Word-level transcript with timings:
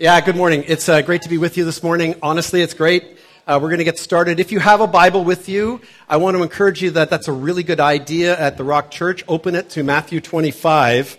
Yeah, 0.00 0.18
good 0.22 0.34
morning. 0.34 0.64
It's 0.66 0.88
uh, 0.88 1.02
great 1.02 1.20
to 1.22 1.28
be 1.28 1.36
with 1.36 1.58
you 1.58 1.66
this 1.66 1.82
morning. 1.82 2.14
Honestly, 2.22 2.62
it's 2.62 2.72
great. 2.72 3.18
Uh, 3.46 3.58
we're 3.60 3.68
going 3.68 3.80
to 3.80 3.84
get 3.84 3.98
started. 3.98 4.40
If 4.40 4.50
you 4.50 4.58
have 4.58 4.80
a 4.80 4.86
Bible 4.86 5.24
with 5.24 5.46
you, 5.46 5.82
I 6.08 6.16
want 6.16 6.38
to 6.38 6.42
encourage 6.42 6.82
you 6.82 6.92
that 6.92 7.10
that's 7.10 7.28
a 7.28 7.32
really 7.32 7.62
good 7.62 7.80
idea 7.80 8.34
at 8.40 8.56
the 8.56 8.64
Rock 8.64 8.90
Church. 8.90 9.22
Open 9.28 9.54
it 9.54 9.68
to 9.68 9.82
Matthew 9.82 10.22
25. 10.22 11.18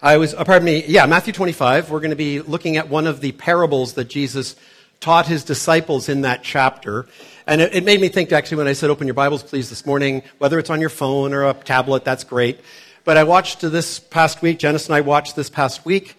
I 0.00 0.16
was, 0.16 0.32
uh, 0.32 0.42
pardon 0.42 0.64
me, 0.64 0.86
yeah, 0.86 1.04
Matthew 1.04 1.34
25. 1.34 1.90
We're 1.90 2.00
going 2.00 2.12
to 2.12 2.16
be 2.16 2.40
looking 2.40 2.78
at 2.78 2.88
one 2.88 3.06
of 3.06 3.20
the 3.20 3.32
parables 3.32 3.92
that 3.92 4.08
Jesus 4.08 4.56
taught 5.00 5.26
his 5.26 5.44
disciples 5.44 6.08
in 6.08 6.22
that 6.22 6.42
chapter. 6.42 7.06
And 7.46 7.60
it, 7.60 7.74
it 7.74 7.84
made 7.84 8.00
me 8.00 8.08
think, 8.08 8.32
actually, 8.32 8.56
when 8.56 8.68
I 8.68 8.72
said, 8.72 8.88
open 8.88 9.06
your 9.06 9.12
Bibles, 9.12 9.42
please, 9.42 9.68
this 9.68 9.84
morning, 9.84 10.22
whether 10.38 10.58
it's 10.58 10.70
on 10.70 10.80
your 10.80 10.88
phone 10.88 11.34
or 11.34 11.46
a 11.46 11.52
tablet, 11.52 12.06
that's 12.06 12.24
great. 12.24 12.58
But 13.04 13.18
I 13.18 13.24
watched 13.24 13.60
this 13.60 14.00
past 14.00 14.40
week, 14.40 14.60
Janice 14.60 14.86
and 14.86 14.94
I 14.94 15.02
watched 15.02 15.36
this 15.36 15.50
past 15.50 15.84
week, 15.84 16.16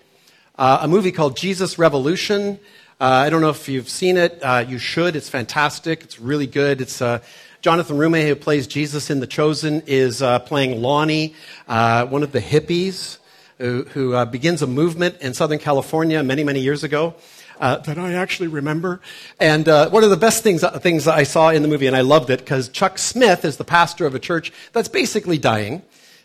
uh, 0.57 0.79
a 0.81 0.87
movie 0.87 1.11
called 1.11 1.37
Jesus 1.37 1.77
Revolution. 1.77 2.59
Uh, 2.99 3.05
I 3.05 3.29
don't 3.29 3.41
know 3.41 3.49
if 3.49 3.67
you've 3.67 3.89
seen 3.89 4.17
it. 4.17 4.39
Uh, 4.41 4.65
you 4.67 4.77
should. 4.77 5.15
It's 5.15 5.29
fantastic. 5.29 6.03
It's 6.03 6.19
really 6.19 6.47
good. 6.47 6.81
It's 6.81 7.01
uh, 7.01 7.19
Jonathan 7.61 7.97
Roumie, 7.97 8.27
who 8.27 8.35
plays 8.35 8.67
Jesus 8.67 9.09
in 9.09 9.19
The 9.19 9.27
Chosen, 9.27 9.83
is 9.87 10.21
uh, 10.21 10.39
playing 10.39 10.81
Lonnie, 10.81 11.35
uh, 11.67 12.05
one 12.05 12.23
of 12.23 12.31
the 12.31 12.41
hippies 12.41 13.17
who, 13.57 13.83
who 13.85 14.25
begins 14.25 14.61
a 14.61 14.67
movement 14.67 15.17
in 15.21 15.33
Southern 15.33 15.59
California 15.59 16.23
many, 16.23 16.43
many 16.43 16.59
years 16.59 16.83
ago 16.83 17.15
uh, 17.59 17.77
that 17.77 17.97
I 17.97 18.13
actually 18.13 18.47
remember. 18.47 19.01
And 19.39 19.67
uh, 19.67 19.89
one 19.89 20.03
of 20.03 20.09
the 20.09 20.17
best 20.17 20.43
things, 20.43 20.63
things 20.79 21.07
I 21.07 21.23
saw 21.23 21.49
in 21.49 21.61
the 21.61 21.67
movie, 21.67 21.87
and 21.87 21.95
I 21.95 22.01
loved 22.01 22.29
it, 22.29 22.39
because 22.39 22.69
Chuck 22.69 22.97
Smith 22.97 23.45
is 23.45 23.57
the 23.57 23.63
pastor 23.63 24.05
of 24.05 24.15
a 24.15 24.19
church 24.19 24.51
that's 24.73 24.87
basically 24.87 25.37
dying, 25.37 25.81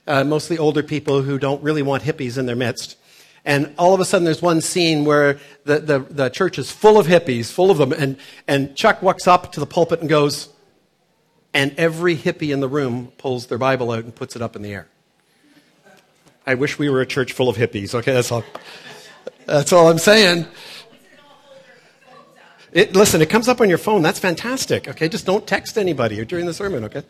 uh, 0.06 0.24
mostly 0.24 0.58
older 0.58 0.82
people 0.82 1.22
who 1.22 1.38
don't 1.38 1.62
really 1.62 1.82
want 1.82 2.02
hippies 2.02 2.38
in 2.38 2.46
their 2.46 2.56
midst. 2.56 2.96
And 3.44 3.74
all 3.78 3.94
of 3.94 4.00
a 4.00 4.04
sudden, 4.04 4.24
there's 4.24 4.42
one 4.42 4.60
scene 4.60 5.04
where 5.04 5.38
the, 5.64 5.78
the, 5.78 5.98
the 5.98 6.28
church 6.28 6.58
is 6.58 6.70
full 6.70 6.98
of 6.98 7.06
hippies, 7.06 7.50
full 7.50 7.70
of 7.70 7.78
them, 7.78 7.92
and, 7.92 8.18
and 8.46 8.76
Chuck 8.76 9.02
walks 9.02 9.26
up 9.26 9.52
to 9.52 9.60
the 9.60 9.66
pulpit 9.66 10.00
and 10.00 10.08
goes, 10.08 10.50
and 11.54 11.74
every 11.78 12.16
hippie 12.16 12.52
in 12.52 12.60
the 12.60 12.68
room 12.68 13.12
pulls 13.18 13.46
their 13.46 13.58
Bible 13.58 13.90
out 13.90 14.04
and 14.04 14.14
puts 14.14 14.36
it 14.36 14.42
up 14.42 14.56
in 14.56 14.62
the 14.62 14.72
air. 14.72 14.88
I 16.46 16.54
wish 16.54 16.78
we 16.78 16.88
were 16.88 17.00
a 17.00 17.06
church 17.06 17.32
full 17.32 17.48
of 17.48 17.56
hippies. 17.56 17.94
Okay, 17.94 18.12
that's 18.12 18.30
all. 18.30 18.44
That's 19.46 19.72
all 19.72 19.88
I'm 19.88 19.98
saying. 19.98 20.46
It, 22.72 22.94
listen, 22.94 23.20
it 23.20 23.28
comes 23.28 23.48
up 23.48 23.60
on 23.60 23.68
your 23.68 23.78
phone. 23.78 24.00
That's 24.02 24.20
fantastic. 24.20 24.86
Okay, 24.86 25.08
just 25.08 25.26
don't 25.26 25.44
text 25.46 25.76
anybody 25.76 26.24
during 26.24 26.46
the 26.46 26.54
sermon. 26.54 26.84
Okay. 26.84 27.02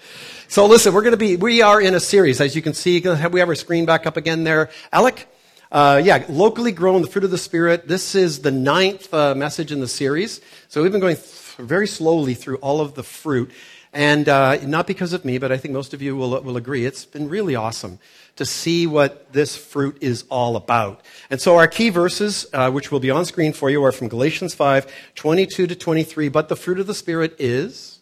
So 0.49 0.65
listen, 0.67 0.95
we're 0.95 1.03
going 1.03 1.13
to 1.13 1.19
be. 1.19 1.37
We 1.37 1.61
are 1.61 1.81
in 1.81 1.95
a 1.95 2.01
series, 2.01 2.41
as 2.41 2.57
you 2.57 2.63
can 2.63 2.73
see. 2.73 3.01
Have 3.03 3.33
we 3.33 3.41
have 3.41 3.49
our 3.49 3.55
screen 3.55 3.85
back 3.85 4.07
up 4.07 4.17
again 4.17 4.45
there, 4.45 4.71
Alec? 4.93 5.29
Uh, 5.73 6.03
yeah, 6.03 6.25
locally 6.29 6.73
grown, 6.73 7.01
the 7.01 7.07
fruit 7.07 7.23
of 7.23 7.31
the 7.31 7.39
spirit. 7.39 7.87
This 7.87 8.17
is 8.17 8.41
the 8.41 8.51
ninth 8.51 9.15
uh, 9.15 9.37
message 9.37 9.71
in 9.71 9.79
the 9.79 9.87
series. 9.87 10.41
So 10.67 10.83
we've 10.83 10.91
been 10.91 11.01
going 11.01 11.15
th- 11.15 11.55
very 11.59 11.87
slowly 11.87 12.35
through 12.35 12.57
all 12.57 12.81
of 12.81 12.95
the 12.95 13.05
fruit, 13.05 13.53
and 13.93 14.29
uh, 14.29 14.57
not 14.67 14.89
because 14.89 15.13
of 15.13 15.25
me, 15.25 15.39
but 15.39 15.53
I 15.53 15.59
think 15.59 15.73
most 15.73 15.95
of 15.95 16.03
you 16.03 16.17
will 16.17 16.43
will 16.43 16.57
agree. 16.57 16.87
It's 16.87 17.05
been 17.05 17.29
really 17.29 17.55
awesome 17.55 18.01
to 18.35 18.45
see 18.45 18.89
what 18.89 19.33
this 19.33 19.57
fruit 19.57 19.97
is 20.01 20.25
all 20.29 20.57
about. 20.57 21.03
And 21.31 21.41
so 21.41 21.57
our 21.57 21.69
key 21.69 21.91
verses, 21.91 22.47
uh, 22.53 22.73
which 22.73 22.91
will 22.91 22.99
be 22.99 23.13
on 23.13 23.25
screen 23.25 23.53
for 23.53 23.71
you, 23.71 23.85
are 23.85 23.93
from 23.93 24.09
Galatians 24.09 24.55
5 24.55 24.93
22 25.15 25.69
to 25.69 25.77
23. 25.77 26.29
But 26.31 26.49
the 26.49 26.57
fruit 26.57 26.81
of 26.81 26.89
the 26.89 26.95
Spirit 26.95 27.37
is 27.39 28.01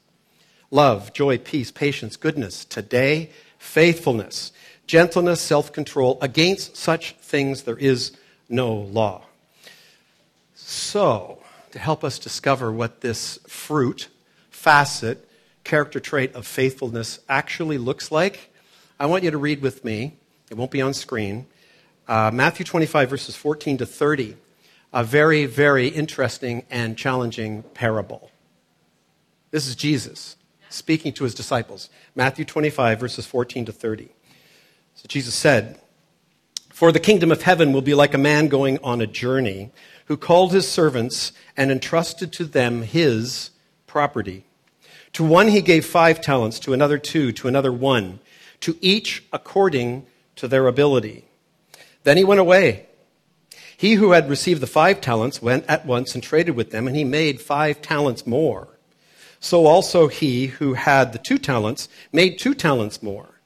love, 0.70 1.12
joy, 1.12 1.36
peace, 1.36 1.70
patience, 1.70 2.16
goodness, 2.16 2.64
today, 2.64 3.28
faithfulness, 3.58 4.52
gentleness, 4.88 5.40
self 5.40 5.72
control. 5.72 6.18
Against 6.20 6.76
such 6.76 7.12
things 7.20 7.62
there 7.62 7.76
is 7.76 8.16
no 8.48 8.74
law. 8.74 9.22
So, 10.56 11.38
to 11.70 11.78
help 11.78 12.02
us 12.02 12.18
discover 12.18 12.72
what 12.72 13.00
this 13.00 13.38
fruit, 13.46 14.08
facet, 14.50 15.28
character 15.62 16.00
trait 16.00 16.34
of 16.34 16.46
faithfulness 16.46 17.20
actually 17.28 17.78
looks 17.78 18.10
like, 18.10 18.52
I 18.98 19.06
want 19.06 19.22
you 19.22 19.30
to 19.30 19.38
read 19.38 19.62
with 19.62 19.84
me. 19.84 20.14
It 20.50 20.56
won't 20.56 20.70
be 20.70 20.82
on 20.82 20.94
screen. 20.94 21.46
Uh, 22.08 22.30
Matthew 22.32 22.64
25, 22.64 23.10
verses 23.10 23.36
14 23.36 23.78
to 23.78 23.86
30. 23.86 24.36
A 24.94 25.04
very, 25.04 25.44
very 25.44 25.88
interesting 25.88 26.64
and 26.70 26.96
challenging 26.96 27.62
parable. 27.74 28.30
This 29.50 29.66
is 29.66 29.76
Jesus 29.76 30.36
speaking 30.70 31.12
to 31.14 31.24
his 31.24 31.34
disciples. 31.34 31.90
Matthew 32.14 32.46
25, 32.46 32.98
verses 32.98 33.26
14 33.26 33.66
to 33.66 33.72
30. 33.72 34.08
So 34.98 35.06
Jesus 35.06 35.36
said, 35.36 35.78
For 36.70 36.90
the 36.90 36.98
kingdom 36.98 37.30
of 37.30 37.42
heaven 37.42 37.72
will 37.72 37.82
be 37.82 37.94
like 37.94 38.14
a 38.14 38.18
man 38.18 38.48
going 38.48 38.80
on 38.82 39.00
a 39.00 39.06
journey 39.06 39.70
who 40.06 40.16
called 40.16 40.52
his 40.52 40.68
servants 40.68 41.30
and 41.56 41.70
entrusted 41.70 42.32
to 42.32 42.44
them 42.44 42.82
his 42.82 43.50
property. 43.86 44.44
To 45.12 45.22
one 45.22 45.46
he 45.48 45.60
gave 45.60 45.86
five 45.86 46.20
talents, 46.20 46.58
to 46.60 46.72
another 46.72 46.98
two, 46.98 47.30
to 47.30 47.46
another 47.46 47.72
one 47.72 48.18
to 48.62 48.76
each 48.80 49.22
according 49.32 50.04
to 50.34 50.48
their 50.48 50.66
ability. 50.66 51.24
Then 52.02 52.16
he 52.16 52.24
went 52.24 52.40
away. 52.40 52.86
He 53.76 53.94
who 53.94 54.10
had 54.10 54.28
received 54.28 54.60
the 54.60 54.66
five 54.66 55.00
talents 55.00 55.40
went 55.40 55.64
at 55.68 55.86
once 55.86 56.16
and 56.16 56.24
traded 56.24 56.56
with 56.56 56.72
them, 56.72 56.88
and 56.88 56.96
he 56.96 57.04
made 57.04 57.40
five 57.40 57.80
talents 57.80 58.26
more. 58.26 58.66
So 59.38 59.66
also 59.66 60.08
he 60.08 60.48
who 60.48 60.74
had 60.74 61.12
the 61.12 61.20
two 61.20 61.38
talents 61.38 61.88
made 62.12 62.40
two 62.40 62.54
talents 62.54 63.00
more. 63.00 63.37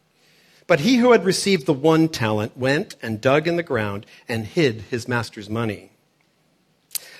But 0.72 0.80
he 0.80 0.96
who 0.96 1.12
had 1.12 1.26
received 1.26 1.66
the 1.66 1.74
one 1.74 2.08
talent 2.08 2.56
went 2.56 2.96
and 3.02 3.20
dug 3.20 3.46
in 3.46 3.56
the 3.56 3.62
ground 3.62 4.06
and 4.26 4.46
hid 4.46 4.84
his 4.88 5.06
master's 5.06 5.50
money. 5.50 5.90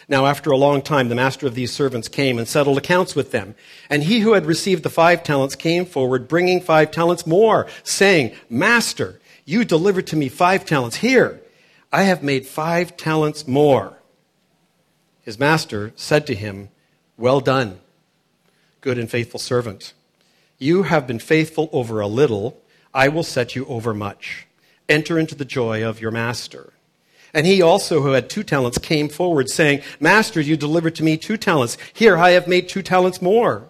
Now, 0.09 0.25
after 0.25 0.51
a 0.51 0.57
long 0.57 0.81
time, 0.81 1.11
the 1.11 1.15
master 1.15 1.47
of 1.47 1.55
these 1.55 1.71
servants 1.71 2.09
came 2.09 2.39
and 2.39 2.49
settled 2.49 2.79
accounts 2.79 3.15
with 3.15 3.31
them. 3.31 3.55
And 3.91 4.05
he 4.05 4.21
who 4.21 4.33
had 4.33 4.47
received 4.47 4.85
the 4.85 4.89
five 4.89 5.23
talents 5.23 5.55
came 5.55 5.85
forward, 5.85 6.29
bringing 6.29 6.63
five 6.63 6.93
talents 6.93 7.27
more, 7.27 7.67
saying, 7.83 8.35
Master, 8.49 9.21
you 9.45 9.67
delivered 9.67 10.07
to 10.07 10.17
me 10.17 10.31
five 10.31 10.65
talents. 10.65 10.97
Here, 10.97 11.43
I 11.93 12.05
have 12.05 12.23
made 12.23 12.47
five 12.47 12.97
talents 12.97 13.47
more. 13.47 13.99
His 15.21 15.39
master 15.39 15.93
said 15.95 16.27
to 16.29 16.35
him, 16.35 16.71
Well 17.19 17.41
done, 17.41 17.81
good 18.81 18.97
and 18.97 19.11
faithful 19.11 19.39
servant. 19.39 19.93
You 20.57 20.85
have 20.85 21.07
been 21.07 21.19
faithful 21.19 21.69
over 21.71 22.01
a 22.01 22.07
little. 22.07 22.62
I 22.95 23.09
will 23.09 23.23
set 23.23 23.57
you 23.57 23.65
over 23.67 23.95
much. 23.95 24.47
Enter 24.89 25.19
into 25.19 25.35
the 25.35 25.45
joy 25.45 25.87
of 25.87 26.01
your 26.01 26.11
master. 26.11 26.73
And 27.35 27.47
he 27.47 27.63
also, 27.63 28.03
who 28.03 28.13
had 28.13 28.29
two 28.29 28.43
talents, 28.43 28.79
came 28.79 29.09
forward, 29.09 29.49
saying, 29.49 29.83
Master, 29.99 30.41
you 30.41 30.57
delivered 30.57 30.95
to 30.97 31.03
me 31.03 31.17
two 31.17 31.37
talents. 31.37 31.79
Here, 31.93 32.17
I 32.17 32.31
have 32.31 32.47
made 32.47 32.69
two 32.69 32.83
talents 32.83 33.23
more. 33.23 33.65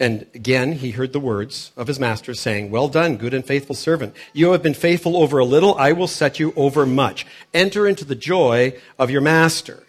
And 0.00 0.26
again, 0.32 0.72
he 0.72 0.92
heard 0.92 1.12
the 1.12 1.20
words 1.20 1.72
of 1.76 1.88
his 1.88 1.98
master 1.98 2.32
saying, 2.32 2.70
Well 2.70 2.88
done, 2.88 3.16
good 3.16 3.34
and 3.34 3.44
faithful 3.44 3.74
servant. 3.74 4.14
You 4.32 4.52
have 4.52 4.62
been 4.62 4.74
faithful 4.74 5.16
over 5.16 5.38
a 5.38 5.44
little, 5.44 5.74
I 5.74 5.92
will 5.92 6.06
set 6.06 6.38
you 6.38 6.52
over 6.56 6.86
much. 6.86 7.26
Enter 7.52 7.86
into 7.86 8.04
the 8.04 8.14
joy 8.14 8.74
of 8.98 9.10
your 9.10 9.20
master. 9.20 9.82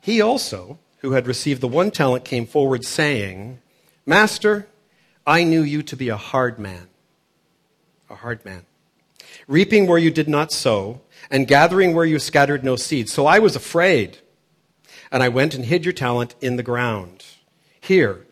He 0.00 0.20
also, 0.20 0.78
who 0.98 1.12
had 1.12 1.26
received 1.26 1.62
the 1.62 1.68
one 1.68 1.90
talent, 1.90 2.26
came 2.26 2.46
forward 2.46 2.84
saying, 2.84 3.60
Master, 4.04 4.68
I 5.26 5.44
knew 5.44 5.62
you 5.62 5.82
to 5.82 5.96
be 5.96 6.08
a 6.08 6.16
hard 6.16 6.58
man. 6.58 6.88
A 8.10 8.14
hard 8.14 8.44
man 8.44 8.66
reaping 9.46 9.86
where 9.86 9.98
you 9.98 10.10
did 10.10 10.28
not 10.28 10.52
sow, 10.52 11.00
and 11.30 11.46
gathering 11.46 11.94
where 11.94 12.04
you 12.04 12.18
scattered 12.18 12.64
no 12.64 12.76
seed. 12.76 13.08
So 13.08 13.26
I 13.26 13.38
was 13.38 13.56
afraid, 13.56 14.18
and 15.10 15.22
I 15.22 15.28
went 15.28 15.54
and 15.54 15.64
hid 15.64 15.84
your 15.84 15.92
talent 15.92 16.34
in 16.40 16.56
the 16.56 16.62
ground. 16.62 17.24
Here, 17.80 18.26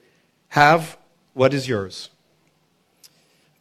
have 0.49 0.99
what 1.35 1.55
is 1.55 1.69
yours. 1.69 2.11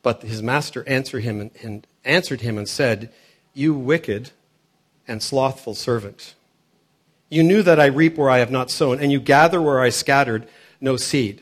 But 0.04 0.24
his 0.24 0.42
master 0.42 0.88
answered 0.88 1.24
him 1.24 1.40
and, 1.40 1.52
and 1.62 1.88
answered 2.04 2.42
him 2.42 2.58
and 2.58 2.68
said, 2.68 3.12
You 3.54 3.74
wicked 3.74 4.32
and 5.08 5.22
slothful 5.22 5.76
servant. 5.76 6.36
You 7.30 7.44
knew 7.44 7.64
that 7.64 7.80
I 7.80 7.86
reap 7.86 8.18
where 8.18 8.30
I 8.30 8.40
have 8.40 8.52
not 8.52 8.70
sown, 8.70 9.00
and 9.00 9.12
you 9.12 9.20
gather 9.20 9.62
where 9.62 9.80
I 9.80 9.90
scattered 9.90 10.48
no 10.82 10.98
seed. 10.98 11.42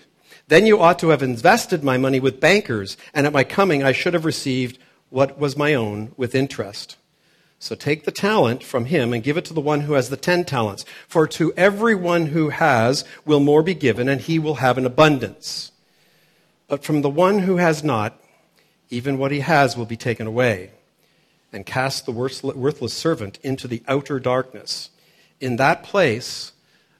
Then 0.49 0.65
you 0.65 0.81
ought 0.81 0.97
to 0.99 1.09
have 1.09 1.21
invested 1.21 1.83
my 1.83 1.97
money 1.97 2.19
with 2.19 2.39
bankers, 2.39 2.97
and 3.13 3.27
at 3.27 3.33
my 3.33 3.43
coming 3.43 3.83
I 3.83 3.91
should 3.91 4.15
have 4.15 4.25
received 4.25 4.79
what 5.11 5.37
was 5.37 5.55
my 5.55 5.75
own 5.75 6.11
with 6.17 6.33
interest. 6.33 6.97
So 7.59 7.75
take 7.75 8.03
the 8.03 8.11
talent 8.11 8.63
from 8.63 8.85
him 8.85 9.13
and 9.13 9.21
give 9.21 9.37
it 9.37 9.45
to 9.45 9.53
the 9.53 9.61
one 9.61 9.81
who 9.81 9.93
has 9.93 10.09
the 10.09 10.17
ten 10.17 10.43
talents. 10.43 10.85
For 11.07 11.27
to 11.27 11.53
everyone 11.55 12.27
who 12.27 12.49
has 12.49 13.05
will 13.25 13.39
more 13.39 13.61
be 13.61 13.75
given, 13.75 14.09
and 14.09 14.21
he 14.21 14.39
will 14.39 14.55
have 14.55 14.79
an 14.79 14.87
abundance. 14.87 15.71
But 16.67 16.83
from 16.83 17.03
the 17.03 17.11
one 17.11 17.39
who 17.39 17.57
has 17.57 17.83
not, 17.83 18.19
even 18.89 19.19
what 19.19 19.31
he 19.31 19.41
has 19.41 19.77
will 19.77 19.85
be 19.85 19.97
taken 19.97 20.25
away. 20.25 20.71
And 21.53 21.63
cast 21.63 22.07
the 22.07 22.11
worthless 22.11 22.93
servant 22.93 23.37
into 23.43 23.67
the 23.67 23.83
outer 23.87 24.19
darkness. 24.19 24.89
In 25.39 25.57
that 25.57 25.83
place 25.83 26.53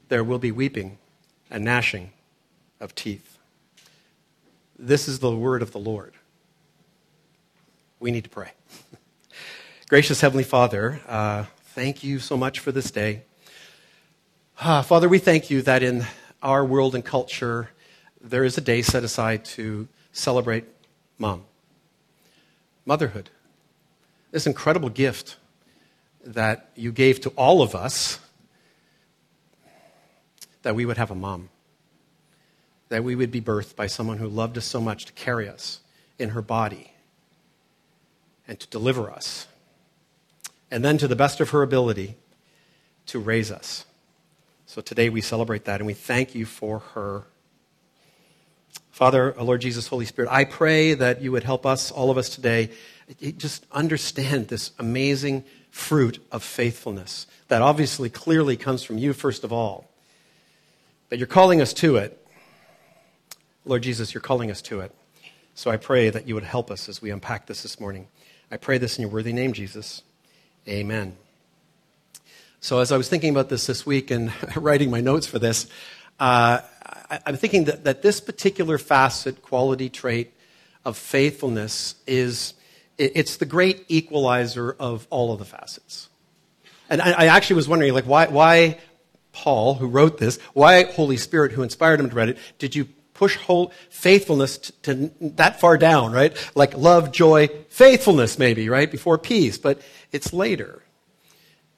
there 0.08 0.22
will 0.22 0.38
be 0.38 0.52
weeping 0.52 0.98
and 1.50 1.64
gnashing 1.64 2.12
of 2.78 2.94
teeth. 2.94 3.29
This 4.82 5.08
is 5.08 5.18
the 5.18 5.30
word 5.30 5.62
of 5.62 5.72
the 5.72 5.78
Lord 5.78 6.14
we 7.98 8.10
need 8.10 8.24
to 8.24 8.30
pray. 8.30 8.52
Gracious 9.88 10.20
Heavenly 10.20 10.44
Father, 10.44 11.00
uh, 11.06 11.44
Thank 11.74 12.02
you 12.02 12.18
so 12.18 12.36
much 12.36 12.58
for 12.58 12.72
this 12.72 12.90
day. 12.90 13.22
Ah, 14.60 14.82
Father, 14.82 15.08
we 15.08 15.20
thank 15.20 15.50
you 15.50 15.62
that 15.62 15.84
in 15.84 16.04
our 16.42 16.64
world 16.64 16.96
and 16.96 17.04
culture, 17.04 17.70
there 18.20 18.42
is 18.42 18.58
a 18.58 18.60
day 18.60 18.82
set 18.82 19.04
aside 19.04 19.44
to 19.56 19.86
celebrate 20.10 20.64
mom, 21.16 21.44
motherhood. 22.84 23.30
This 24.32 24.48
incredible 24.48 24.88
gift 24.88 25.36
that 26.24 26.70
you 26.74 26.90
gave 26.90 27.20
to 27.20 27.28
all 27.30 27.62
of 27.62 27.76
us 27.76 28.18
that 30.62 30.74
we 30.74 30.84
would 30.84 30.98
have 30.98 31.12
a 31.12 31.14
mom, 31.14 31.50
that 32.90 33.02
we 33.02 33.16
would 33.16 33.30
be 33.30 33.40
birthed 33.40 33.76
by 33.76 33.86
someone 33.86 34.18
who 34.18 34.28
loved 34.28 34.58
us 34.58 34.66
so 34.66 34.80
much 34.80 35.06
to 35.06 35.12
carry 35.14 35.48
us 35.48 35.80
in 36.18 36.30
her 36.30 36.42
body 36.42 36.92
and 38.46 38.60
to 38.60 38.68
deliver 38.68 39.10
us 39.10 39.46
and 40.70 40.84
then 40.84 40.98
to 40.98 41.08
the 41.08 41.16
best 41.16 41.40
of 41.40 41.50
her 41.50 41.62
ability 41.62 42.16
to 43.06 43.18
raise 43.18 43.50
us. 43.50 43.86
So 44.66 44.80
today 44.80 45.08
we 45.08 45.20
celebrate 45.20 45.64
that 45.64 45.80
and 45.80 45.86
we 45.86 45.94
thank 45.94 46.34
you 46.34 46.44
for 46.44 46.80
her. 46.94 47.24
Father, 48.90 49.34
Lord 49.40 49.60
Jesus, 49.60 49.86
Holy 49.86 50.04
Spirit, 50.04 50.30
I 50.30 50.44
pray 50.44 50.94
that 50.94 51.22
you 51.22 51.32
would 51.32 51.44
help 51.44 51.64
us, 51.64 51.90
all 51.90 52.10
of 52.10 52.18
us 52.18 52.28
today, 52.28 52.70
just 53.36 53.66
understand 53.72 54.48
this 54.48 54.72
amazing 54.78 55.44
fruit 55.70 56.24
of 56.30 56.42
faithfulness 56.42 57.26
that 57.48 57.62
obviously 57.62 58.10
clearly 58.10 58.56
comes 58.56 58.82
from 58.82 58.98
you, 58.98 59.12
first 59.12 59.42
of 59.42 59.52
all. 59.52 59.88
But 61.08 61.18
you're 61.18 61.26
calling 61.26 61.60
us 61.60 61.72
to 61.74 61.96
it. 61.96 62.19
Lord 63.64 63.82
Jesus, 63.82 64.14
you're 64.14 64.20
calling 64.20 64.50
us 64.50 64.62
to 64.62 64.80
it. 64.80 64.94
So 65.54 65.70
I 65.70 65.76
pray 65.76 66.08
that 66.10 66.26
you 66.26 66.34
would 66.34 66.44
help 66.44 66.70
us 66.70 66.88
as 66.88 67.02
we 67.02 67.10
unpack 67.10 67.46
this 67.46 67.62
this 67.62 67.78
morning. 67.78 68.08
I 68.50 68.56
pray 68.56 68.78
this 68.78 68.96
in 68.96 69.02
your 69.02 69.10
worthy 69.10 69.32
name, 69.32 69.52
Jesus. 69.52 70.02
Amen. 70.66 71.16
So, 72.62 72.80
as 72.80 72.92
I 72.92 72.96
was 72.96 73.08
thinking 73.08 73.30
about 73.30 73.48
this 73.48 73.66
this 73.66 73.86
week 73.86 74.10
and 74.10 74.32
writing 74.56 74.90
my 74.90 75.00
notes 75.00 75.26
for 75.26 75.38
this, 75.38 75.66
uh, 76.18 76.60
I, 77.10 77.20
am 77.26 77.36
thinking 77.36 77.64
that, 77.64 77.84
that 77.84 78.02
this 78.02 78.20
particular 78.20 78.76
facet, 78.76 79.42
quality 79.42 79.88
trait 79.88 80.32
of 80.84 80.96
faithfulness, 80.96 81.94
is 82.06 82.54
it, 82.98 83.12
it's 83.14 83.36
the 83.36 83.46
great 83.46 83.84
equalizer 83.88 84.76
of 84.78 85.06
all 85.10 85.32
of 85.32 85.38
the 85.38 85.44
facets. 85.44 86.08
And 86.88 87.00
I, 87.00 87.12
I 87.12 87.26
actually 87.26 87.56
was 87.56 87.68
wondering, 87.68 87.94
like, 87.94 88.04
why, 88.04 88.26
why 88.26 88.78
Paul, 89.32 89.74
who 89.74 89.86
wrote 89.86 90.18
this, 90.18 90.38
why 90.52 90.84
Holy 90.84 91.16
Spirit, 91.16 91.52
who 91.52 91.62
inspired 91.62 92.00
him 92.00 92.10
to 92.10 92.16
write 92.16 92.30
it, 92.30 92.38
did 92.58 92.74
you 92.74 92.88
push 93.20 93.36
whole 93.36 93.70
faithfulness 93.90 94.56
to, 94.56 94.72
to, 94.82 95.10
that 95.20 95.60
far 95.60 95.76
down, 95.76 96.10
right? 96.10 96.34
Like 96.54 96.74
love, 96.74 97.12
joy, 97.12 97.48
faithfulness, 97.68 98.38
maybe, 98.38 98.70
right? 98.70 98.90
Before 98.90 99.18
peace. 99.18 99.58
But 99.58 99.82
it's 100.10 100.32
later. 100.32 100.82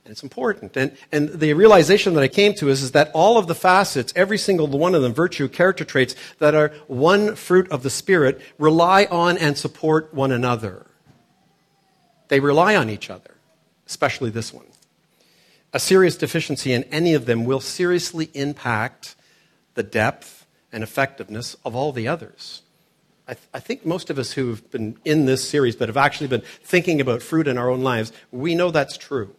And 0.04 0.12
it's 0.12 0.22
important. 0.22 0.76
And, 0.76 0.96
and 1.10 1.30
the 1.30 1.52
realization 1.54 2.14
that 2.14 2.22
I 2.22 2.28
came 2.28 2.54
to 2.54 2.68
is, 2.68 2.80
is 2.80 2.92
that 2.92 3.10
all 3.12 3.38
of 3.38 3.48
the 3.48 3.56
facets, 3.56 4.12
every 4.14 4.38
single 4.38 4.68
one 4.68 4.94
of 4.94 5.02
them, 5.02 5.12
virtue, 5.12 5.48
character 5.48 5.84
traits 5.84 6.14
that 6.38 6.54
are 6.54 6.68
one 6.86 7.34
fruit 7.34 7.68
of 7.72 7.82
the 7.82 7.90
Spirit, 7.90 8.40
rely 8.56 9.08
on 9.10 9.36
and 9.36 9.58
support 9.58 10.14
one 10.14 10.30
another. 10.30 10.86
They 12.28 12.38
rely 12.38 12.76
on 12.76 12.88
each 12.88 13.10
other, 13.10 13.34
especially 13.88 14.30
this 14.30 14.54
one. 14.54 14.66
A 15.72 15.80
serious 15.80 16.16
deficiency 16.16 16.72
in 16.72 16.84
any 16.84 17.14
of 17.14 17.26
them 17.26 17.44
will 17.44 17.58
seriously 17.58 18.30
impact 18.32 19.16
the 19.74 19.82
depth 19.82 20.41
and 20.72 20.82
effectiveness 20.82 21.56
of 21.64 21.76
all 21.76 21.92
the 21.92 22.08
others. 22.08 22.62
I, 23.28 23.34
th- 23.34 23.48
I, 23.54 23.60
think 23.60 23.86
most 23.86 24.10
of 24.10 24.18
us 24.18 24.32
who've 24.32 24.68
been 24.70 24.96
in 25.04 25.26
this 25.26 25.48
series 25.48 25.76
but 25.76 25.88
have 25.88 25.96
actually 25.96 26.26
been 26.26 26.42
thinking 26.62 27.00
about 27.00 27.22
fruit 27.22 27.46
in 27.46 27.56
our 27.56 27.70
own 27.70 27.82
lives, 27.82 28.12
we 28.32 28.54
know 28.54 28.70
that's 28.70 28.96
true. 28.96 29.34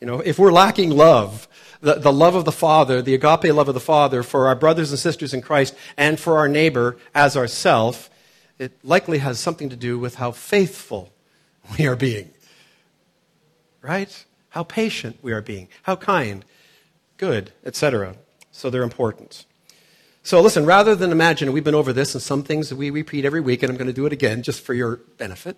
You 0.00 0.06
know, 0.06 0.20
if 0.20 0.38
we're 0.38 0.52
lacking 0.52 0.90
love, 0.90 1.48
the, 1.80 1.94
the 1.94 2.12
love 2.12 2.34
of 2.34 2.44
the 2.44 2.52
Father, 2.52 3.00
the 3.00 3.14
agape 3.14 3.52
love 3.54 3.68
of 3.68 3.74
the 3.74 3.80
Father 3.80 4.22
for 4.22 4.46
our 4.46 4.54
brothers 4.54 4.90
and 4.90 4.98
sisters 4.98 5.32
in 5.32 5.40
Christ 5.40 5.74
and 5.96 6.20
for 6.20 6.36
our 6.36 6.48
neighbor 6.48 6.98
as 7.14 7.36
ourself, 7.36 8.10
it 8.58 8.72
likely 8.84 9.18
has 9.18 9.38
something 9.38 9.70
to 9.70 9.76
do 9.76 9.98
with 9.98 10.16
how 10.16 10.32
faithful 10.32 11.12
we 11.78 11.86
are 11.86 11.96
being. 11.96 12.30
Right? 13.80 14.24
How 14.50 14.64
patient 14.64 15.18
we 15.22 15.32
are 15.32 15.42
being, 15.42 15.68
how 15.82 15.96
kind, 15.96 16.44
good, 17.16 17.52
etc. 17.64 18.16
So 18.52 18.68
they're 18.68 18.82
important. 18.82 19.44
So 20.26 20.40
listen, 20.40 20.66
rather 20.66 20.96
than 20.96 21.12
imagine, 21.12 21.52
we've 21.52 21.62
been 21.62 21.76
over 21.76 21.92
this 21.92 22.16
and 22.16 22.20
some 22.20 22.42
things 22.42 22.74
we 22.74 22.90
repeat 22.90 23.24
every 23.24 23.40
week, 23.40 23.62
and 23.62 23.70
I'm 23.70 23.76
going 23.76 23.86
to 23.86 23.92
do 23.92 24.06
it 24.06 24.12
again 24.12 24.42
just 24.42 24.60
for 24.60 24.74
your 24.74 24.96
benefit. 25.18 25.56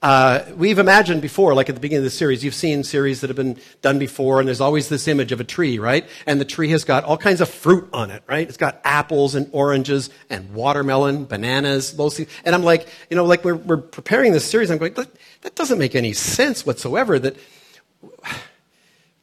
Uh, 0.00 0.46
we've 0.56 0.78
imagined 0.78 1.20
before, 1.20 1.52
like 1.52 1.68
at 1.68 1.74
the 1.74 1.80
beginning 1.82 2.06
of 2.06 2.10
the 2.10 2.16
series, 2.16 2.42
you've 2.42 2.54
seen 2.54 2.84
series 2.84 3.20
that 3.20 3.28
have 3.28 3.36
been 3.36 3.58
done 3.82 3.98
before, 3.98 4.38
and 4.38 4.48
there's 4.48 4.62
always 4.62 4.88
this 4.88 5.08
image 5.08 5.30
of 5.30 5.40
a 5.40 5.44
tree, 5.44 5.78
right? 5.78 6.08
And 6.26 6.40
the 6.40 6.46
tree 6.46 6.70
has 6.70 6.84
got 6.84 7.04
all 7.04 7.18
kinds 7.18 7.42
of 7.42 7.50
fruit 7.50 7.86
on 7.92 8.10
it, 8.10 8.22
right? 8.26 8.48
It's 8.48 8.56
got 8.56 8.80
apples 8.82 9.34
and 9.34 9.46
oranges 9.52 10.08
and 10.30 10.54
watermelon, 10.54 11.26
bananas, 11.26 11.94
those 11.94 12.16
things. 12.16 12.30
And 12.46 12.54
I'm 12.54 12.64
like, 12.64 12.88
you 13.10 13.16
know, 13.16 13.26
like 13.26 13.44
we're, 13.44 13.56
we're 13.56 13.76
preparing 13.76 14.32
this 14.32 14.46
series, 14.46 14.70
I'm 14.70 14.78
going, 14.78 14.94
that, 14.94 15.10
that 15.42 15.54
doesn't 15.54 15.78
make 15.78 15.94
any 15.94 16.14
sense 16.14 16.64
whatsoever 16.64 17.18
that 17.18 17.36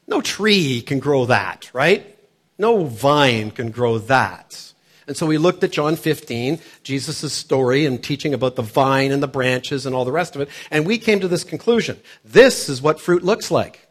no 0.06 0.20
tree 0.20 0.80
can 0.80 1.00
grow 1.00 1.26
that, 1.26 1.72
right? 1.74 2.16
No 2.56 2.84
vine 2.84 3.50
can 3.50 3.72
grow 3.72 3.98
that. 3.98 4.65
And 5.06 5.16
so 5.16 5.26
we 5.26 5.38
looked 5.38 5.62
at 5.62 5.70
John 5.70 5.96
15, 5.96 6.58
Jesus' 6.82 7.32
story 7.32 7.86
and 7.86 8.02
teaching 8.02 8.34
about 8.34 8.56
the 8.56 8.62
vine 8.62 9.12
and 9.12 9.22
the 9.22 9.28
branches 9.28 9.86
and 9.86 9.94
all 9.94 10.04
the 10.04 10.12
rest 10.12 10.34
of 10.34 10.40
it, 10.40 10.48
and 10.70 10.84
we 10.84 10.98
came 10.98 11.20
to 11.20 11.28
this 11.28 11.44
conclusion. 11.44 12.00
This 12.24 12.68
is 12.68 12.82
what 12.82 13.00
fruit 13.00 13.22
looks 13.22 13.50
like. 13.50 13.86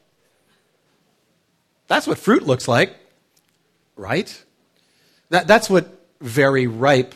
That's 1.87 2.07
what 2.07 2.17
fruit 2.17 2.43
looks 2.43 2.67
like, 2.67 2.95
right? 3.95 4.43
That, 5.29 5.47
that's 5.47 5.69
what 5.69 5.87
very 6.19 6.67
ripe 6.67 7.15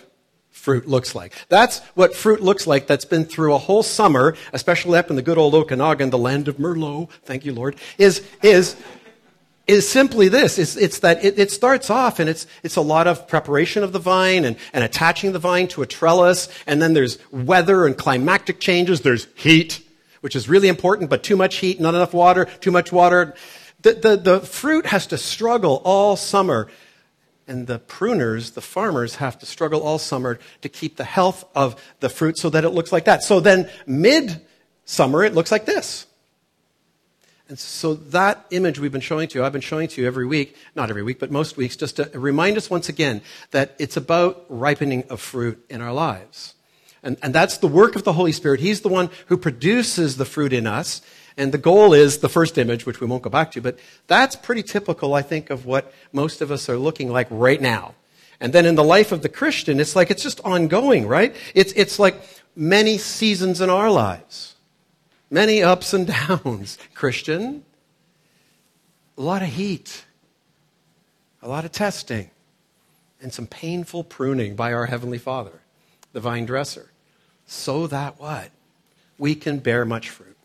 fruit 0.49 0.87
looks 0.87 1.15
like. 1.15 1.33
That's 1.47 1.79
what 1.95 2.15
fruit 2.15 2.41
looks 2.41 2.67
like 2.67 2.85
that's 2.85 3.05
been 3.05 3.25
through 3.25 3.53
a 3.53 3.57
whole 3.57 3.81
summer, 3.81 4.35
especially 4.53 4.99
up 4.99 5.09
in 5.09 5.15
the 5.15 5.21
good 5.21 5.37
old 5.37 5.55
Okanagan, 5.55 6.09
the 6.09 6.17
land 6.17 6.47
of 6.47 6.57
Merlot, 6.57 7.09
thank 7.23 7.45
you, 7.45 7.53
Lord, 7.53 7.75
is, 7.97 8.21
is 8.43 8.75
is 9.69 9.87
simply 9.87 10.29
this. 10.29 10.57
It's, 10.57 10.75
it's 10.75 10.99
that 10.99 11.23
it, 11.23 11.37
it, 11.37 11.51
starts 11.51 11.91
off 11.91 12.19
and 12.19 12.27
it's, 12.27 12.47
it's 12.63 12.75
a 12.75 12.81
lot 12.81 13.05
of 13.05 13.27
preparation 13.27 13.83
of 13.83 13.91
the 13.91 13.99
vine 13.99 14.43
and, 14.43 14.57
and 14.73 14.83
attaching 14.83 15.31
the 15.31 15.37
vine 15.39 15.67
to 15.69 15.83
a 15.83 15.85
trellis. 15.85 16.49
And 16.65 16.81
then 16.81 16.93
there's 16.93 17.19
weather 17.31 17.85
and 17.85 17.95
climactic 17.95 18.59
changes. 18.59 19.01
There's 19.01 19.27
heat, 19.35 19.85
which 20.21 20.35
is 20.35 20.49
really 20.49 20.69
important, 20.69 21.11
but 21.11 21.21
too 21.21 21.37
much 21.37 21.57
heat, 21.57 21.79
not 21.79 21.93
enough 21.93 22.15
water, 22.15 22.45
too 22.45 22.71
much 22.71 22.91
water. 22.91 23.35
The, 23.81 23.93
the, 23.93 24.17
the 24.17 24.39
fruit 24.39 24.87
has 24.87 25.05
to 25.07 25.19
struggle 25.19 25.83
all 25.85 26.15
summer. 26.15 26.67
And 27.47 27.67
the 27.67 27.79
pruners, 27.79 28.55
the 28.55 28.61
farmers, 28.61 29.15
have 29.15 29.37
to 29.39 29.45
struggle 29.45 29.81
all 29.81 29.99
summer 29.99 30.39
to 30.61 30.69
keep 30.69 30.97
the 30.97 31.03
health 31.03 31.45
of 31.55 31.79
the 31.99 32.09
fruit 32.09 32.37
so 32.37 32.49
that 32.49 32.63
it 32.63 32.69
looks 32.69 32.91
like 32.91 33.05
that. 33.05 33.23
So 33.23 33.39
then, 33.39 33.69
mid 33.85 34.41
summer, 34.85 35.23
it 35.23 35.33
looks 35.35 35.51
like 35.51 35.65
this. 35.65 36.07
And 37.49 37.57
so 37.57 37.95
that 37.95 38.45
image 38.51 38.77
we've 38.77 38.91
been 38.91 39.01
showing 39.01 39.27
to 39.27 39.39
you, 39.39 39.43
I've 39.43 39.51
been 39.51 39.59
showing 39.59 39.87
to 39.87 40.01
you 40.01 40.05
every 40.05 40.27
week, 40.27 40.55
not 40.75 40.91
every 40.91 41.01
week, 41.01 41.17
but 41.17 41.31
most 41.31 41.57
weeks, 41.57 41.75
just 41.75 41.95
to 41.95 42.07
remind 42.13 42.57
us 42.57 42.69
once 42.69 42.89
again 42.89 43.21
that 43.49 43.75
it's 43.79 43.97
about 43.97 44.45
ripening 44.49 45.03
of 45.09 45.19
fruit 45.19 45.65
in 45.67 45.81
our 45.81 45.91
lives. 45.91 46.53
And, 47.01 47.17
and 47.23 47.33
that's 47.33 47.57
the 47.57 47.67
work 47.67 47.95
of 47.95 48.03
the 48.03 48.13
Holy 48.13 48.31
Spirit. 48.31 48.59
He's 48.59 48.81
the 48.81 48.87
one 48.87 49.09
who 49.27 49.37
produces 49.37 50.17
the 50.17 50.25
fruit 50.25 50.53
in 50.53 50.67
us. 50.67 51.01
And 51.37 51.51
the 51.51 51.57
goal 51.57 51.93
is 51.93 52.19
the 52.19 52.29
first 52.29 52.57
image, 52.59 52.85
which 52.85 53.01
we 53.01 53.07
won't 53.07 53.23
go 53.23 53.31
back 53.31 53.51
to, 53.53 53.61
but 53.61 53.79
that's 54.05 54.35
pretty 54.35 54.61
typical, 54.61 55.15
I 55.15 55.23
think, 55.23 55.49
of 55.49 55.65
what 55.65 55.91
most 56.13 56.41
of 56.41 56.51
us 56.51 56.69
are 56.69 56.77
looking 56.77 57.11
like 57.11 57.27
right 57.31 57.59
now. 57.59 57.95
And 58.39 58.53
then 58.53 58.67
in 58.67 58.75
the 58.75 58.83
life 58.83 59.11
of 59.11 59.23
the 59.23 59.29
Christian, 59.29 59.79
it's 59.79 59.95
like 59.95 60.11
it's 60.11 60.21
just 60.21 60.39
ongoing, 60.41 61.07
right? 61.07 61.35
It's, 61.55 61.73
it's 61.73 61.97
like 61.97 62.21
many 62.55 62.99
seasons 62.99 63.59
in 63.59 63.71
our 63.71 63.89
lives. 63.89 64.55
Many 65.31 65.61
ups 65.61 65.93
and 65.93 66.07
downs, 66.07 66.77
Christian. 66.93 67.63
A 69.17 69.21
lot 69.21 69.41
of 69.41 69.49
heat, 69.49 70.05
a 71.41 71.47
lot 71.47 71.65
of 71.65 71.71
testing, 71.71 72.31
and 73.21 73.33
some 73.33 73.47
painful 73.47 74.05
pruning 74.05 74.55
by 74.55 74.71
our 74.71 74.85
Heavenly 74.85 75.17
Father, 75.17 75.61
the 76.13 76.21
vine 76.21 76.45
dresser, 76.45 76.91
so 77.45 77.85
that 77.87 78.19
what? 78.19 78.49
We 79.17 79.35
can 79.35 79.59
bear 79.59 79.83
much 79.83 80.09
fruit, 80.09 80.37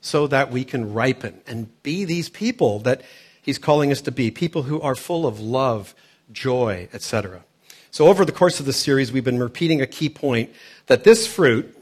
so 0.00 0.28
that 0.28 0.52
we 0.52 0.64
can 0.64 0.94
ripen 0.94 1.40
and 1.46 1.82
be 1.82 2.04
these 2.04 2.28
people 2.28 2.78
that 2.80 3.02
He's 3.42 3.58
calling 3.58 3.90
us 3.90 4.00
to 4.02 4.12
be 4.12 4.30
people 4.30 4.62
who 4.62 4.80
are 4.80 4.94
full 4.94 5.26
of 5.26 5.40
love, 5.40 5.94
joy, 6.30 6.88
etc. 6.92 7.42
So, 7.90 8.06
over 8.06 8.24
the 8.24 8.32
course 8.32 8.60
of 8.60 8.66
this 8.66 8.76
series, 8.76 9.10
we've 9.10 9.24
been 9.24 9.40
repeating 9.40 9.80
a 9.80 9.86
key 9.86 10.08
point 10.08 10.50
that 10.86 11.02
this 11.02 11.26
fruit, 11.26 11.76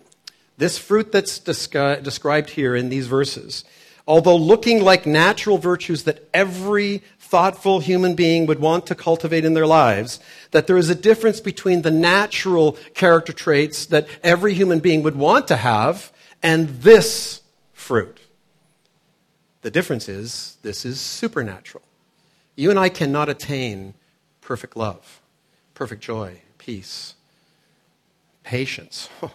this 0.59 0.77
fruit 0.77 1.13
that's 1.13 1.39
descri- 1.39 2.03
described 2.03 2.51
here 2.51 2.77
in 2.77 2.89
these 2.89 3.07
verses, 3.07 3.65
although 4.07 4.37
looking 4.37 4.83
like 4.83 5.07
natural 5.07 5.57
virtues 5.57 6.03
that 6.05 6.29
every 6.35 7.03
thoughtful 7.19 7.81
human 7.81 8.15
being 8.15 8.47
would 8.47 8.59
want 8.59 8.87
to 8.87 8.95
cultivate 8.95 9.45
in 9.45 9.55
their 9.55 9.67
lives, 9.67 10.19
that 10.51 10.67
there 10.67 10.77
is 10.77 10.91
a 10.91 10.95
difference 10.95 11.41
between 11.41 11.83
the 11.83 11.91
natural 11.91 12.73
character 12.95 13.33
traits 13.33 13.87
that 13.87 14.09
every 14.23 14.55
human 14.55 14.81
being 14.81 15.03
would 15.03 15.17
want 15.17 15.47
to 15.49 15.57
have 15.57 16.13
and 16.43 16.69
this 16.81 17.43
fruit. 17.73 18.19
The 19.63 19.71
difference 19.71 20.09
is 20.09 20.57
this 20.63 20.85
is 20.85 21.01
supernatural. 21.01 21.85
You 22.57 22.71
and 22.71 22.79
I 22.79 22.89
cannot 22.89 23.29
attain 23.29 23.95
perfect 24.41 24.77
love, 24.77 25.21
perfect 25.75 26.03
joy, 26.03 26.43
peace, 26.59 27.15
patience. 28.43 29.09
Oh, 29.23 29.33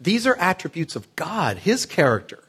These 0.00 0.26
are 0.26 0.36
attributes 0.36 0.96
of 0.96 1.14
God, 1.16 1.58
His 1.58 1.86
character. 1.86 2.44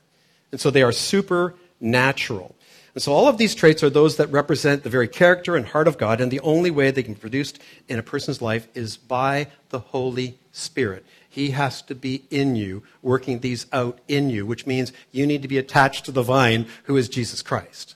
And 0.51 0.59
so 0.59 0.69
they 0.69 0.83
are 0.83 0.91
supernatural. 0.91 2.55
And 2.93 3.03
so 3.03 3.13
all 3.13 3.27
of 3.27 3.37
these 3.37 3.55
traits 3.55 3.83
are 3.83 3.89
those 3.89 4.17
that 4.17 4.31
represent 4.31 4.83
the 4.83 4.89
very 4.89 5.07
character 5.07 5.55
and 5.55 5.65
heart 5.65 5.87
of 5.87 5.97
God, 5.97 6.19
and 6.19 6.31
the 6.31 6.39
only 6.41 6.71
way 6.71 6.91
they 6.91 7.03
can 7.03 7.13
be 7.13 7.19
produced 7.19 7.59
in 7.87 7.99
a 7.99 8.03
person's 8.03 8.41
life 8.41 8.67
is 8.73 8.97
by 8.97 9.47
the 9.69 9.79
Holy 9.79 10.37
Spirit. 10.51 11.05
He 11.29 11.51
has 11.51 11.81
to 11.83 11.95
be 11.95 12.23
in 12.31 12.55
you, 12.55 12.83
working 13.01 13.39
these 13.39 13.67
out 13.71 13.99
in 14.07 14.29
you, 14.29 14.45
which 14.45 14.65
means 14.65 14.91
you 15.11 15.27
need 15.27 15.43
to 15.43 15.47
be 15.47 15.59
attached 15.59 16.05
to 16.05 16.11
the 16.11 16.23
vine, 16.23 16.67
who 16.83 16.97
is 16.97 17.07
Jesus 17.07 17.43
Christ. 17.43 17.95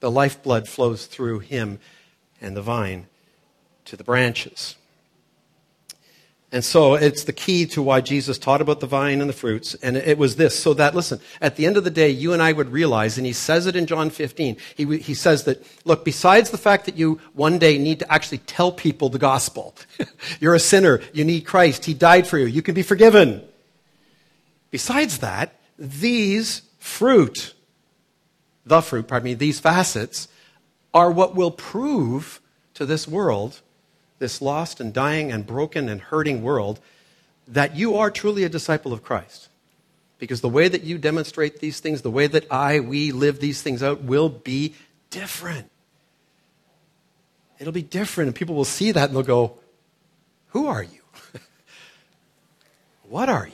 The 0.00 0.10
lifeblood 0.10 0.68
flows 0.68 1.06
through 1.06 1.40
him 1.40 1.80
and 2.40 2.56
the 2.56 2.62
vine 2.62 3.06
to 3.86 3.96
the 3.96 4.04
branches. 4.04 4.76
And 6.50 6.64
so 6.64 6.94
it's 6.94 7.24
the 7.24 7.34
key 7.34 7.66
to 7.66 7.82
why 7.82 8.00
Jesus 8.00 8.38
taught 8.38 8.62
about 8.62 8.80
the 8.80 8.86
vine 8.86 9.20
and 9.20 9.28
the 9.28 9.34
fruits. 9.34 9.74
And 9.82 9.98
it 9.98 10.16
was 10.16 10.36
this 10.36 10.58
so 10.58 10.72
that, 10.74 10.94
listen, 10.94 11.20
at 11.42 11.56
the 11.56 11.66
end 11.66 11.76
of 11.76 11.84
the 11.84 11.90
day, 11.90 12.08
you 12.08 12.32
and 12.32 12.42
I 12.42 12.52
would 12.52 12.72
realize, 12.72 13.18
and 13.18 13.26
he 13.26 13.34
says 13.34 13.66
it 13.66 13.76
in 13.76 13.84
John 13.84 14.08
15, 14.08 14.56
he, 14.74 14.96
he 14.96 15.12
says 15.12 15.44
that, 15.44 15.62
look, 15.84 16.06
besides 16.06 16.48
the 16.48 16.56
fact 16.56 16.86
that 16.86 16.96
you 16.96 17.20
one 17.34 17.58
day 17.58 17.76
need 17.76 17.98
to 17.98 18.10
actually 18.10 18.38
tell 18.38 18.72
people 18.72 19.10
the 19.10 19.18
gospel, 19.18 19.74
you're 20.40 20.54
a 20.54 20.60
sinner, 20.60 21.02
you 21.12 21.22
need 21.22 21.42
Christ, 21.42 21.84
he 21.84 21.92
died 21.92 22.26
for 22.26 22.38
you, 22.38 22.46
you 22.46 22.62
can 22.62 22.74
be 22.74 22.82
forgiven. 22.82 23.42
Besides 24.70 25.18
that, 25.18 25.54
these 25.78 26.62
fruit, 26.78 27.52
the 28.64 28.80
fruit, 28.80 29.06
pardon 29.06 29.24
me, 29.24 29.34
these 29.34 29.60
facets 29.60 30.28
are 30.94 31.10
what 31.10 31.34
will 31.34 31.50
prove 31.50 32.40
to 32.72 32.86
this 32.86 33.06
world 33.06 33.60
this 34.18 34.42
lost 34.42 34.80
and 34.80 34.92
dying 34.92 35.30
and 35.30 35.46
broken 35.46 35.88
and 35.88 36.00
hurting 36.00 36.42
world 36.42 36.80
that 37.46 37.76
you 37.76 37.96
are 37.96 38.10
truly 38.10 38.44
a 38.44 38.48
disciple 38.48 38.92
of 38.92 39.02
Christ. 39.02 39.48
Because 40.18 40.40
the 40.40 40.48
way 40.48 40.68
that 40.68 40.82
you 40.82 40.98
demonstrate 40.98 41.60
these 41.60 41.80
things, 41.80 42.02
the 42.02 42.10
way 42.10 42.26
that 42.26 42.50
I, 42.50 42.80
we 42.80 43.12
live 43.12 43.40
these 43.40 43.62
things 43.62 43.82
out, 43.82 44.02
will 44.02 44.28
be 44.28 44.74
different. 45.10 45.70
It'll 47.58 47.72
be 47.72 47.82
different, 47.82 48.28
and 48.28 48.34
people 48.34 48.54
will 48.54 48.64
see 48.64 48.92
that 48.92 49.08
and 49.08 49.16
they'll 49.16 49.22
go, 49.22 49.58
Who 50.48 50.66
are 50.66 50.82
you? 50.82 51.00
what 53.08 53.28
are 53.28 53.46
you? 53.46 53.52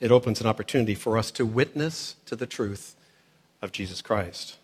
It 0.00 0.12
opens 0.12 0.40
an 0.40 0.46
opportunity 0.46 0.94
for 0.94 1.18
us 1.18 1.30
to 1.32 1.44
witness 1.44 2.16
to 2.26 2.36
the 2.36 2.46
truth 2.46 2.94
of 3.60 3.72
Jesus 3.72 4.00
Christ. 4.00 4.56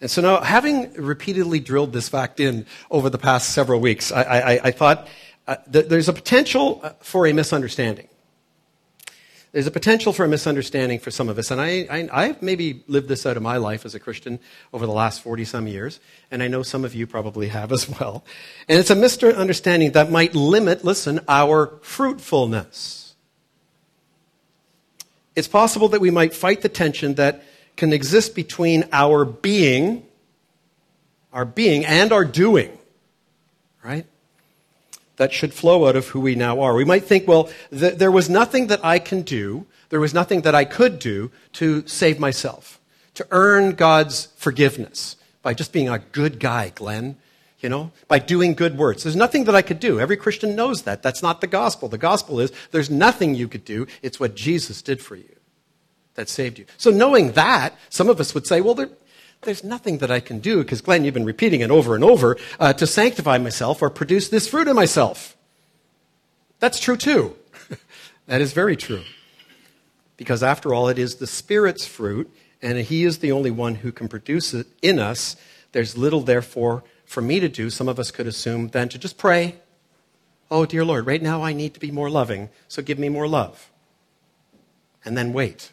And 0.00 0.10
so 0.10 0.20
now, 0.20 0.40
having 0.40 0.92
repeatedly 0.92 1.58
drilled 1.58 1.92
this 1.92 2.08
fact 2.08 2.38
in 2.38 2.66
over 2.90 3.08
the 3.08 3.18
past 3.18 3.50
several 3.50 3.80
weeks, 3.80 4.12
I, 4.12 4.22
I, 4.22 4.60
I 4.64 4.70
thought 4.70 5.08
uh, 5.46 5.56
that 5.68 5.88
there's 5.88 6.08
a 6.08 6.12
potential 6.12 6.80
uh, 6.82 6.90
for 7.00 7.26
a 7.26 7.32
misunderstanding. 7.32 8.08
There's 9.52 9.66
a 9.66 9.70
potential 9.70 10.12
for 10.12 10.26
a 10.26 10.28
misunderstanding 10.28 10.98
for 10.98 11.10
some 11.10 11.30
of 11.30 11.38
us. 11.38 11.50
And 11.50 11.62
I, 11.62 12.08
I, 12.12 12.26
have 12.26 12.42
maybe 12.42 12.84
lived 12.88 13.08
this 13.08 13.24
out 13.24 13.38
of 13.38 13.42
my 13.42 13.56
life 13.56 13.86
as 13.86 13.94
a 13.94 13.98
Christian 13.98 14.38
over 14.70 14.84
the 14.84 14.92
last 14.92 15.22
40 15.22 15.46
some 15.46 15.66
years. 15.66 15.98
And 16.30 16.42
I 16.42 16.48
know 16.48 16.62
some 16.62 16.84
of 16.84 16.94
you 16.94 17.06
probably 17.06 17.48
have 17.48 17.72
as 17.72 17.88
well. 17.88 18.22
And 18.68 18.78
it's 18.78 18.90
a 18.90 18.94
misunderstanding 18.94 19.92
that 19.92 20.10
might 20.10 20.34
limit, 20.34 20.84
listen, 20.84 21.20
our 21.26 21.78
fruitfulness. 21.80 23.14
It's 25.34 25.48
possible 25.48 25.88
that 25.88 26.02
we 26.02 26.10
might 26.10 26.34
fight 26.34 26.60
the 26.60 26.68
tension 26.68 27.14
that 27.14 27.42
can 27.76 27.92
exist 27.92 28.34
between 28.34 28.84
our 28.92 29.24
being, 29.24 30.04
our 31.32 31.44
being, 31.44 31.84
and 31.84 32.12
our 32.12 32.24
doing, 32.24 32.76
right? 33.84 34.06
That 35.16 35.32
should 35.32 35.54
flow 35.54 35.86
out 35.86 35.96
of 35.96 36.08
who 36.08 36.20
we 36.20 36.34
now 36.34 36.60
are. 36.60 36.74
We 36.74 36.84
might 36.84 37.04
think, 37.04 37.28
well, 37.28 37.50
th- 37.70 37.94
there 37.94 38.10
was 38.10 38.28
nothing 38.28 38.66
that 38.68 38.84
I 38.84 38.98
can 38.98 39.22
do, 39.22 39.66
there 39.90 40.00
was 40.00 40.14
nothing 40.14 40.42
that 40.42 40.54
I 40.54 40.64
could 40.64 40.98
do 40.98 41.30
to 41.54 41.86
save 41.86 42.18
myself, 42.18 42.80
to 43.14 43.26
earn 43.30 43.74
God's 43.74 44.28
forgiveness 44.36 45.16
by 45.42 45.54
just 45.54 45.72
being 45.72 45.88
a 45.88 45.98
good 45.98 46.40
guy, 46.40 46.70
Glenn 46.74 47.16
you 47.60 47.70
know, 47.70 47.90
by 48.06 48.18
doing 48.18 48.54
good 48.54 48.76
works. 48.76 49.02
There's 49.02 49.16
nothing 49.16 49.44
that 49.44 49.54
I 49.54 49.62
could 49.62 49.80
do. 49.80 49.98
Every 49.98 50.16
Christian 50.16 50.54
knows 50.54 50.82
that. 50.82 51.02
That's 51.02 51.22
not 51.22 51.40
the 51.40 51.46
gospel. 51.46 51.88
The 51.88 51.98
gospel 51.98 52.38
is 52.38 52.52
there's 52.70 52.90
nothing 52.90 53.34
you 53.34 53.48
could 53.48 53.64
do. 53.64 53.86
It's 54.02 54.20
what 54.20 54.34
Jesus 54.34 54.82
did 54.82 55.00
for 55.00 55.16
you 55.16 55.35
that 56.16 56.28
saved 56.28 56.58
you. 56.58 56.66
So, 56.76 56.90
knowing 56.90 57.32
that, 57.32 57.74
some 57.88 58.08
of 58.08 58.18
us 58.20 58.34
would 58.34 58.46
say, 58.46 58.60
well, 58.60 58.74
there, 58.74 58.90
there's 59.42 59.62
nothing 59.62 59.98
that 59.98 60.10
I 60.10 60.20
can 60.20 60.40
do, 60.40 60.62
because 60.62 60.80
Glenn, 60.80 61.04
you've 61.04 61.14
been 61.14 61.24
repeating 61.24 61.60
it 61.60 61.70
over 61.70 61.94
and 61.94 62.02
over, 62.02 62.36
uh, 62.58 62.72
to 62.74 62.86
sanctify 62.86 63.38
myself 63.38 63.80
or 63.80 63.90
produce 63.90 64.28
this 64.28 64.48
fruit 64.48 64.68
in 64.68 64.74
myself. 64.74 65.36
That's 66.58 66.80
true 66.80 66.96
too. 66.96 67.36
that 68.26 68.40
is 68.40 68.52
very 68.52 68.76
true. 68.76 69.02
Because 70.16 70.42
after 70.42 70.74
all, 70.74 70.88
it 70.88 70.98
is 70.98 71.16
the 71.16 71.26
Spirit's 71.26 71.86
fruit, 71.86 72.30
and 72.60 72.78
He 72.78 73.04
is 73.04 73.18
the 73.18 73.32
only 73.32 73.50
one 73.50 73.76
who 73.76 73.92
can 73.92 74.08
produce 74.08 74.54
it 74.54 74.66
in 74.82 74.98
us. 74.98 75.36
There's 75.72 75.96
little, 75.96 76.22
therefore, 76.22 76.82
for 77.04 77.20
me 77.20 77.38
to 77.40 77.48
do, 77.48 77.70
some 77.70 77.88
of 77.88 77.98
us 77.98 78.10
could 78.10 78.26
assume, 78.26 78.68
than 78.68 78.88
to 78.88 78.98
just 78.98 79.18
pray, 79.18 79.56
Oh, 80.50 80.64
dear 80.64 80.84
Lord, 80.84 81.06
right 81.06 81.22
now 81.22 81.42
I 81.42 81.52
need 81.52 81.74
to 81.74 81.80
be 81.80 81.90
more 81.90 82.08
loving, 82.08 82.50
so 82.68 82.80
give 82.80 82.98
me 82.98 83.08
more 83.08 83.26
love. 83.26 83.70
And 85.04 85.16
then 85.16 85.32
wait. 85.32 85.72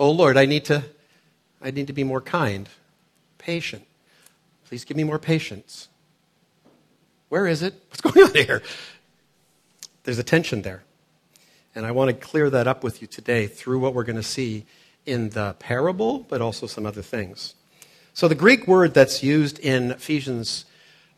Oh 0.00 0.10
Lord, 0.10 0.36
I 0.36 0.46
need 0.46 0.64
to 0.64 0.82
I 1.62 1.70
need 1.70 1.86
to 1.88 1.92
be 1.92 2.02
more 2.02 2.22
kind, 2.22 2.68
patient. 3.38 3.86
Please 4.66 4.84
give 4.84 4.96
me 4.96 5.04
more 5.04 5.18
patience. 5.18 5.88
Where 7.28 7.46
is 7.46 7.62
it? 7.62 7.74
What's 7.88 8.00
going 8.14 8.26
on 8.26 8.34
here? 8.34 8.62
There's 10.04 10.18
a 10.18 10.24
tension 10.24 10.62
there. 10.62 10.82
And 11.74 11.86
I 11.86 11.92
want 11.92 12.08
to 12.08 12.14
clear 12.14 12.50
that 12.50 12.66
up 12.66 12.82
with 12.82 13.02
you 13.02 13.06
today 13.06 13.46
through 13.46 13.78
what 13.78 13.94
we're 13.94 14.04
going 14.04 14.16
to 14.16 14.22
see 14.22 14.64
in 15.06 15.30
the 15.30 15.54
parable, 15.58 16.20
but 16.20 16.40
also 16.40 16.66
some 16.66 16.86
other 16.86 17.02
things. 17.02 17.54
So 18.14 18.26
the 18.26 18.34
Greek 18.34 18.66
word 18.66 18.94
that's 18.94 19.22
used 19.22 19.58
in 19.60 19.92
Ephesians 19.92 20.64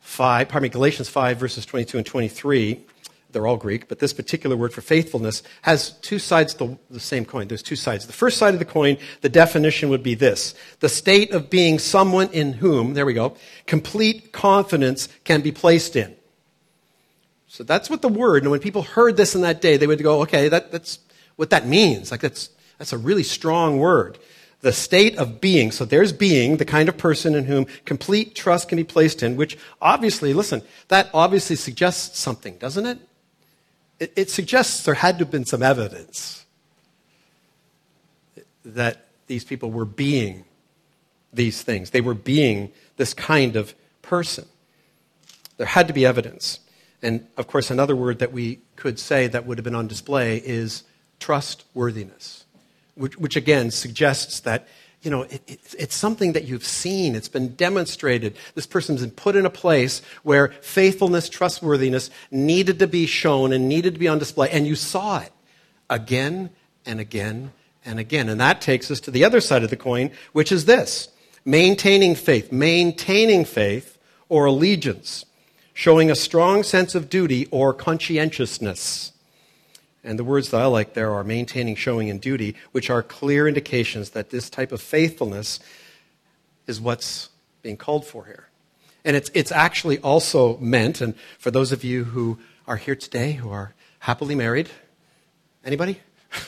5, 0.01 0.49
pardon 0.49 0.65
me, 0.65 0.69
Galatians 0.69 1.09
5, 1.09 1.39
verses 1.39 1.65
22 1.65 1.99
and 1.99 2.07
23 2.07 2.85
they're 3.33 3.47
all 3.47 3.57
Greek, 3.57 3.89
but 3.89 3.99
this 3.99 4.12
particular 4.12 4.57
word 4.57 4.73
for 4.73 4.81
faithfulness 4.81 5.43
has 5.62 5.93
two 6.01 6.19
sides 6.19 6.55
to 6.55 6.79
the 6.91 7.01
same 7.01 7.25
coin. 7.25 7.49
There's 7.49 7.62
two 7.62 7.77
sides. 7.77 8.07
The 8.07 8.12
first 8.12 8.39
side 8.39 8.55
of 8.55 8.59
the 8.59 8.67
coin, 8.67 8.99
the 9.23 9.29
definition 9.29 9.89
would 9.89 10.03
be 10.03 10.15
this 10.15 10.55
the 10.81 10.89
state 10.89 11.33
of 11.33 11.51
being 11.51 11.79
someone 11.79 12.29
in 12.31 12.55
whom, 12.55 12.95
there 12.95 13.07
we 13.07 13.15
go, 13.15 13.37
complete 13.67 14.33
confidence 14.33 15.09
can 15.25 15.41
be 15.41 15.53
placed 15.53 15.97
in. 15.97 16.15
So 17.49 17.65
that's 17.65 17.91
what 17.91 18.01
the 18.01 18.09
word, 18.09 18.45
and 18.45 18.51
when 18.51 18.61
people 18.61 18.83
heard 18.83 19.17
this 19.17 19.35
in 19.35 19.43
that 19.43 19.61
day, 19.61 19.77
they 19.77 19.87
would 19.87 20.03
go, 20.03 20.23
okay, 20.23 20.49
that, 20.49 20.73
that's 20.73 20.99
what 21.37 21.51
that 21.51 21.67
means. 21.67 22.11
Like 22.11 22.21
that's, 22.21 22.49
that's 22.79 22.93
a 22.93 22.99
really 22.99 23.23
strong 23.23 23.79
word. 23.79 24.19
The 24.62 24.73
state 24.73 25.19
of 25.19 25.41
being. 25.41 25.71
So 25.71 25.85
there's 25.85 26.12
being, 26.12 26.57
the 26.57 26.65
kind 26.65 26.89
of 26.89 26.97
person 26.97 27.35
in 27.35 27.45
whom 27.45 27.67
complete 27.85 28.35
trust 28.35 28.69
can 28.69 28.77
be 28.77 28.85
placed 28.85 29.23
in, 29.23 29.37
which 29.37 29.59
obviously, 29.83 30.33
listen, 30.33 30.62
that 30.89 31.11
obviously 31.12 31.57
suggests 31.57 32.19
something, 32.19 32.57
doesn't 32.59 32.87
it? 32.87 32.99
It, 34.02 34.12
it 34.16 34.30
suggests 34.30 34.82
there 34.85 34.94
had 34.94 35.18
to 35.18 35.25
have 35.25 35.30
been 35.30 35.44
some 35.44 35.62
evidence 35.62 36.44
that 38.64 39.06
these 39.28 39.44
people 39.44 39.71
were 39.71 39.85
being 39.85 40.44
these 41.32 41.62
things. 41.62 41.90
They 41.90 42.00
were 42.00 42.14
being 42.14 42.73
this 42.97 43.14
kind 43.14 43.54
of 43.54 43.76
person. 44.02 44.47
There 45.56 45.68
had 45.68 45.87
to 45.87 45.94
be 45.94 46.04
evidence. 46.04 46.59
And 47.00 47.28
of 47.37 47.47
course, 47.47 47.71
another 47.71 47.94
word 47.94 48.18
that 48.18 48.32
we 48.32 48.59
could 48.75 48.99
say 48.99 49.28
that 49.28 49.47
would 49.47 49.56
have 49.56 49.64
been 49.64 49.76
on 49.76 49.87
display 49.87 50.38
is 50.38 50.82
trustworthiness, 51.21 52.44
which, 52.97 53.16
which 53.16 53.37
again 53.37 53.71
suggests 53.71 54.40
that 54.40 54.66
you 55.02 55.11
know, 55.11 55.23
it, 55.23 55.42
it, 55.47 55.75
it's 55.78 55.97
something 55.97 56.32
that 56.32 56.44
you've 56.44 56.64
seen. 56.64 57.14
It's 57.14 57.28
been 57.28 57.54
demonstrated. 57.54 58.37
This 58.54 58.66
person's 58.66 59.00
been 59.00 59.11
put 59.11 59.37
in 59.37 59.44
a 59.44 59.50
place 59.50 60.00
where 60.23 60.49
faithfulness, 60.62 61.28
trustworthiness 61.28 62.09
needed 62.30 62.78
to 62.78 62.87
be 62.87 63.06
shown 63.06 63.52
and 63.52 63.68
needed 63.68 63.94
to 63.94 64.00
be 64.00 64.09
on 64.09 64.18
display. 64.18 64.49
And 64.50 64.66
you 64.66 64.76
saw 64.76 65.18
it 65.18 65.32
again 65.90 66.50
and 66.87 67.00
again 67.00 67.52
and 67.85 67.99
again. 67.99 68.28
And 68.28 68.40
that 68.40 68.61
takes 68.61 68.90
us 68.90 69.00
to 69.00 69.11
the 69.11 69.25
other 69.25 69.40
side 69.40 69.64
of 69.64 69.71
the 69.71 69.76
coin, 69.76 70.11
which 70.32 70.52
is 70.52 70.64
this 70.64 71.09
maintaining 71.44 72.14
faith, 72.14 72.52
maintaining 72.52 73.44
faith 73.44 73.99
or 74.28 74.47
allegiance, 74.47 75.26
showing 75.75 76.11
a 76.11 76.14
strong 76.14 76.62
sense 76.62 76.94
of 76.94 77.09
duty 77.09 77.49
or 77.50 77.75
conscientiousness. 77.75 79.12
And 80.04 80.18
the 80.18 80.25
words 80.25 80.50
that 80.50 80.61
I 80.61 80.66
like 80.66 80.94
there 80.94 81.12
are 81.12 81.23
maintaining, 81.23 81.76
showing, 81.76 82.11
and 82.11 82.21
duty, 82.21 82.56
which 82.73 82.90
are 82.90 83.02
clear 83.02 83.47
indications 83.47 84.11
that 84.11 84.30
this 84.30 84.50
type 84.50 84.73
of 84.73 84.82
faithfulness 84.82 85.61
is 86.66 86.80
what's 86.80 87.28
being 87.62 87.76
called 87.76 88.04
for 88.04 88.25
here. 88.26 88.49
And 89.04 89.16
it's, 89.16 89.30
it's 89.35 89.52
actually 89.52 89.99
also 89.99 90.56
meant, 90.59 91.00
and 91.00 91.14
for 91.38 91.50
those 91.50 91.73
of 91.73 91.85
you 91.85 92.04
who 92.04 92.38
are 92.66 92.76
here 92.76 92.97
today 92.97 93.32
who 93.32 93.50
are 93.50 93.75
happily 94.00 94.35
married, 94.35 94.71
anybody? 95.64 96.00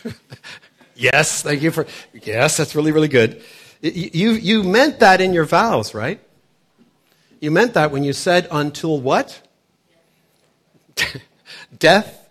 yes, 0.94 1.42
thank 1.42 1.62
you 1.62 1.70
for. 1.70 1.86
Yes, 2.12 2.56
that's 2.56 2.74
really, 2.74 2.92
really 2.92 3.08
good. 3.08 3.42
You, 3.80 4.30
you 4.30 4.62
meant 4.62 5.00
that 5.00 5.20
in 5.20 5.32
your 5.32 5.44
vows, 5.44 5.94
right? 5.94 6.20
You 7.40 7.50
meant 7.50 7.74
that 7.74 7.90
when 7.90 8.02
you 8.02 8.12
said, 8.12 8.48
until 8.50 9.00
what? 9.00 9.40
death, 11.78 12.23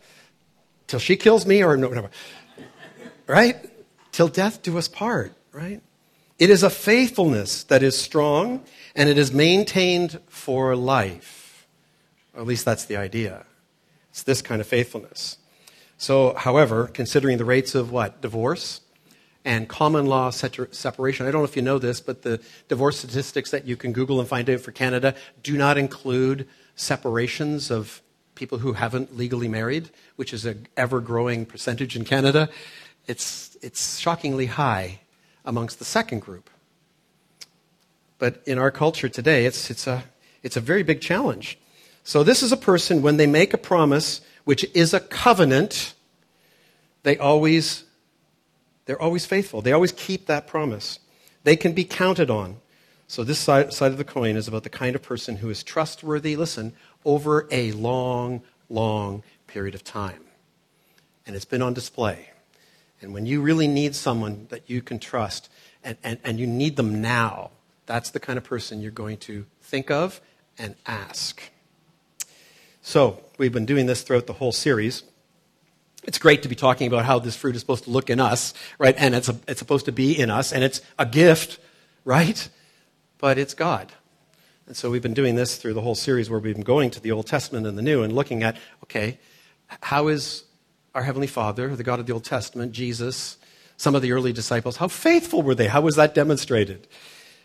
till 0.87 0.99
she 0.99 1.15
kills 1.15 1.45
me, 1.45 1.63
or 1.63 1.77
no, 1.77 2.09
right? 3.27 3.57
Till 4.11 4.27
death 4.27 4.61
do 4.61 4.77
us 4.77 4.87
part, 4.87 5.33
right? 5.51 5.81
It 6.39 6.49
is 6.49 6.63
a 6.63 6.69
faithfulness 6.69 7.63
that 7.63 7.83
is 7.83 7.97
strong 7.97 8.63
and 8.95 9.09
it 9.09 9.17
is 9.17 9.31
maintained 9.31 10.19
for 10.27 10.75
life. 10.75 11.67
Or 12.33 12.41
at 12.41 12.47
least 12.47 12.65
that's 12.65 12.85
the 12.85 12.97
idea. 12.97 13.45
It's 14.09 14.23
this 14.23 14.41
kind 14.41 14.61
of 14.61 14.67
faithfulness. 14.67 15.37
So, 15.97 16.33
however, 16.35 16.87
considering 16.87 17.37
the 17.37 17.45
rates 17.45 17.75
of 17.75 17.91
what? 17.91 18.21
Divorce 18.21 18.81
and 19.45 19.67
common 19.67 20.05
law 20.05 20.29
separation. 20.29 21.25
I 21.25 21.31
don't 21.31 21.41
know 21.41 21.45
if 21.45 21.55
you 21.55 21.63
know 21.63 21.79
this, 21.79 21.99
but 21.99 22.21
the 22.21 22.39
divorce 22.67 22.99
statistics 22.99 23.51
that 23.51 23.65
you 23.65 23.75
can 23.75 23.91
Google 23.91 24.19
and 24.19 24.29
find 24.29 24.49
out 24.49 24.59
for 24.59 24.71
Canada 24.71 25.15
do 25.41 25.57
not 25.57 25.77
include 25.77 26.47
separations 26.75 27.71
of 27.71 28.01
people 28.35 28.59
who 28.59 28.73
haven't 28.73 29.15
legally 29.15 29.47
married, 29.47 29.89
which 30.15 30.33
is 30.33 30.45
an 30.45 30.67
ever 30.75 30.99
growing 30.99 31.45
percentage 31.45 31.95
in 31.95 32.03
Canada. 32.03 32.49
It's, 33.07 33.57
it's 33.61 33.99
shockingly 33.99 34.47
high 34.47 34.99
amongst 35.45 35.79
the 35.79 35.85
second 35.85 36.21
group. 36.21 36.49
But 38.17 38.41
in 38.45 38.57
our 38.57 38.71
culture 38.71 39.09
today, 39.09 39.45
it's, 39.45 39.69
it's, 39.69 39.87
a, 39.87 40.03
it's 40.41 40.55
a 40.55 40.61
very 40.61 40.83
big 40.83 41.01
challenge. 41.01 41.59
So, 42.05 42.23
this 42.23 42.43
is 42.43 42.51
a 42.51 42.57
person, 42.57 43.01
when 43.01 43.17
they 43.17 43.27
make 43.27 43.53
a 43.53 43.57
promise, 43.57 44.21
which 44.43 44.65
is 44.73 44.93
a 44.93 44.99
covenant, 44.99 45.93
they 47.03 47.17
always, 47.17 47.85
they're 48.85 49.01
always 49.01 49.25
faithful. 49.25 49.61
They 49.61 49.71
always 49.71 49.93
keep 49.93 50.25
that 50.27 50.47
promise. 50.47 50.99
They 51.43 51.55
can 51.55 51.73
be 51.73 51.85
counted 51.85 52.29
on. 52.29 52.57
So, 53.13 53.23
this 53.23 53.37
side, 53.37 53.71
side 53.73 53.91
of 53.91 53.99
the 53.99 54.03
coin 54.03 54.35
is 54.35 54.47
about 54.47 54.63
the 54.63 54.71
kind 54.71 54.95
of 54.95 55.03
person 55.03 55.35
who 55.35 55.51
is 55.51 55.61
trustworthy, 55.61 56.35
listen, 56.35 56.73
over 57.05 57.47
a 57.51 57.71
long, 57.73 58.41
long 58.71 59.21
period 59.45 59.75
of 59.75 59.83
time. 59.83 60.23
And 61.27 61.35
it's 61.35 61.45
been 61.45 61.61
on 61.61 61.75
display. 61.75 62.31
And 63.03 63.13
when 63.13 63.27
you 63.27 63.39
really 63.39 63.67
need 63.67 63.93
someone 63.93 64.47
that 64.49 64.67
you 64.67 64.81
can 64.81 64.97
trust 64.97 65.47
and, 65.83 65.95
and, 66.03 66.17
and 66.23 66.39
you 66.39 66.47
need 66.47 66.75
them 66.75 67.03
now, 67.03 67.51
that's 67.85 68.09
the 68.09 68.19
kind 68.19 68.35
of 68.39 68.45
person 68.45 68.81
you're 68.81 68.89
going 68.89 69.17
to 69.17 69.45
think 69.61 69.91
of 69.91 70.19
and 70.57 70.73
ask. 70.87 71.39
So, 72.81 73.23
we've 73.37 73.53
been 73.53 73.67
doing 73.67 73.85
this 73.85 74.01
throughout 74.01 74.25
the 74.25 74.33
whole 74.33 74.51
series. 74.51 75.03
It's 76.03 76.17
great 76.17 76.41
to 76.41 76.49
be 76.49 76.55
talking 76.55 76.87
about 76.87 77.05
how 77.05 77.19
this 77.19 77.35
fruit 77.35 77.53
is 77.55 77.61
supposed 77.61 77.83
to 77.83 77.91
look 77.91 78.09
in 78.09 78.19
us, 78.19 78.55
right? 78.79 78.95
And 78.97 79.13
it's, 79.13 79.29
a, 79.29 79.35
it's 79.47 79.59
supposed 79.59 79.85
to 79.85 79.91
be 79.91 80.19
in 80.19 80.31
us, 80.31 80.51
and 80.51 80.63
it's 80.63 80.81
a 80.97 81.05
gift, 81.05 81.59
right? 82.05 82.49
But 83.23 83.37
it's 83.37 83.53
God. 83.53 83.93
And 84.67 84.75
so 84.75 84.91
we've 84.91 85.01
been 85.01 85.13
doing 85.13 85.35
this 85.35 85.55
through 85.55 85.75
the 85.75 85.81
whole 85.81 85.95
series 85.95 86.29
where 86.29 86.41
we've 86.41 86.55
been 86.55 86.61
going 86.61 86.91
to 86.91 86.99
the 86.99 87.11
Old 87.11 87.25
Testament 87.25 87.65
and 87.65 87.77
the 87.77 87.81
New 87.81 88.03
and 88.03 88.11
looking 88.11 88.43
at, 88.43 88.57
okay, 88.83 89.17
how 89.81 90.09
is 90.09 90.43
our 90.93 91.03
Heavenly 91.03 91.27
Father, 91.27 91.73
the 91.73 91.85
God 91.85 92.01
of 92.01 92.05
the 92.05 92.11
Old 92.11 92.25
Testament, 92.25 92.73
Jesus, 92.73 93.37
some 93.77 93.95
of 93.95 94.01
the 94.01 94.11
early 94.11 94.33
disciples, 94.33 94.75
how 94.75 94.89
faithful 94.89 95.41
were 95.41 95.55
they? 95.55 95.69
How 95.69 95.79
was 95.79 95.95
that 95.95 96.13
demonstrated? 96.13 96.85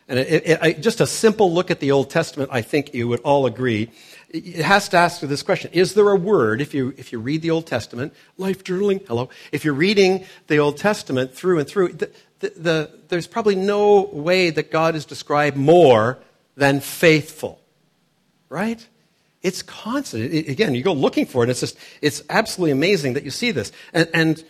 And 0.08 0.18
it, 0.18 0.42
it, 0.46 0.80
just 0.80 1.00
a 1.00 1.06
simple 1.06 1.52
look 1.52 1.70
at 1.70 1.78
the 1.78 1.92
Old 1.92 2.10
Testament, 2.10 2.50
I 2.52 2.60
think 2.60 2.92
you 2.92 3.06
would 3.06 3.20
all 3.20 3.46
agree, 3.46 3.90
it 4.30 4.64
has 4.64 4.88
to 4.88 4.96
ask 4.96 5.20
this 5.20 5.42
question 5.44 5.70
Is 5.72 5.94
there 5.94 6.08
a 6.08 6.16
word, 6.16 6.60
if 6.60 6.74
you, 6.74 6.92
if 6.96 7.12
you 7.12 7.20
read 7.20 7.40
the 7.40 7.50
Old 7.50 7.66
Testament, 7.68 8.14
life 8.36 8.64
journaling, 8.64 9.06
hello, 9.06 9.28
if 9.52 9.64
you're 9.64 9.74
reading 9.74 10.24
the 10.48 10.58
Old 10.58 10.76
Testament 10.76 11.34
through 11.34 11.60
and 11.60 11.68
through, 11.68 11.96
the, 12.40 12.48
the, 12.50 12.50
the, 12.56 12.90
there's 13.08 13.26
probably 13.26 13.54
no 13.54 14.02
way 14.12 14.50
that 14.50 14.70
God 14.70 14.94
is 14.94 15.04
described 15.04 15.56
more 15.56 16.18
than 16.56 16.80
faithful, 16.80 17.60
right? 18.48 18.86
It's 19.42 19.62
constant. 19.62 20.32
It, 20.32 20.48
again, 20.48 20.74
you 20.74 20.82
go 20.82 20.92
looking 20.92 21.26
for 21.26 21.44
it. 21.44 21.50
It's 21.50 21.60
just, 21.60 21.78
it's 22.02 22.22
absolutely 22.28 22.72
amazing 22.72 23.14
that 23.14 23.24
you 23.24 23.30
see 23.30 23.50
this. 23.50 23.72
And, 23.92 24.08
and 24.12 24.44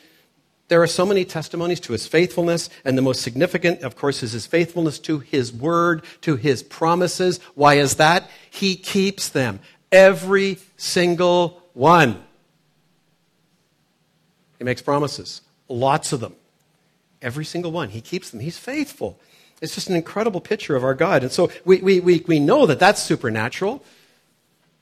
there 0.69 0.83
are 0.83 0.87
so 0.87 1.07
many 1.07 1.25
testimonies 1.25 1.81
to 1.81 1.93
his 1.93 2.07
faithfulness, 2.07 2.69
and 2.85 2.97
the 2.97 3.03
most 3.03 3.23
significant, 3.23 3.83
of 3.83 3.97
course, 3.97 4.23
is 4.23 4.33
his 4.33 4.47
faithfulness 4.47 4.99
to 5.01 5.19
his 5.21 5.53
word, 5.53 6.05
to 6.23 6.37
his 6.37 6.63
promises. 6.63 7.41
Why 7.55 7.75
is 7.75 7.97
that? 7.97 8.29
He 8.51 8.77
keeps 8.77 9.31
them. 9.31 9.61
Every 9.91 10.59
single 10.77 11.63
one. 11.73 12.23
He 14.59 14.65
makes 14.65 14.83
promises, 14.83 15.41
lots 15.69 16.13
of 16.13 16.21
them. 16.21 16.35
Every 17.21 17.45
single 17.45 17.73
one. 17.73 17.91
He 17.91 18.01
keeps 18.01 18.31
them. 18.31 18.41
He's 18.41 18.59
faithful. 18.59 19.19
It's 19.61 19.75
just 19.75 19.89
an 19.89 19.97
incredible 19.97 20.41
picture 20.41 20.77
of 20.77 20.85
our 20.85 20.95
God. 20.95 21.23
And 21.23 21.33
so 21.33 21.51
we, 21.65 21.81
we, 21.81 22.01
we, 22.01 22.25
we 22.27 22.39
know 22.39 22.67
that 22.67 22.79
that's 22.79 23.03
supernatural. 23.03 23.83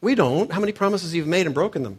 We 0.00 0.14
don't. 0.14 0.52
How 0.52 0.60
many 0.60 0.72
promises 0.72 1.14
you've 1.14 1.26
made 1.26 1.46
and 1.46 1.54
broken 1.54 1.82
them? 1.82 1.98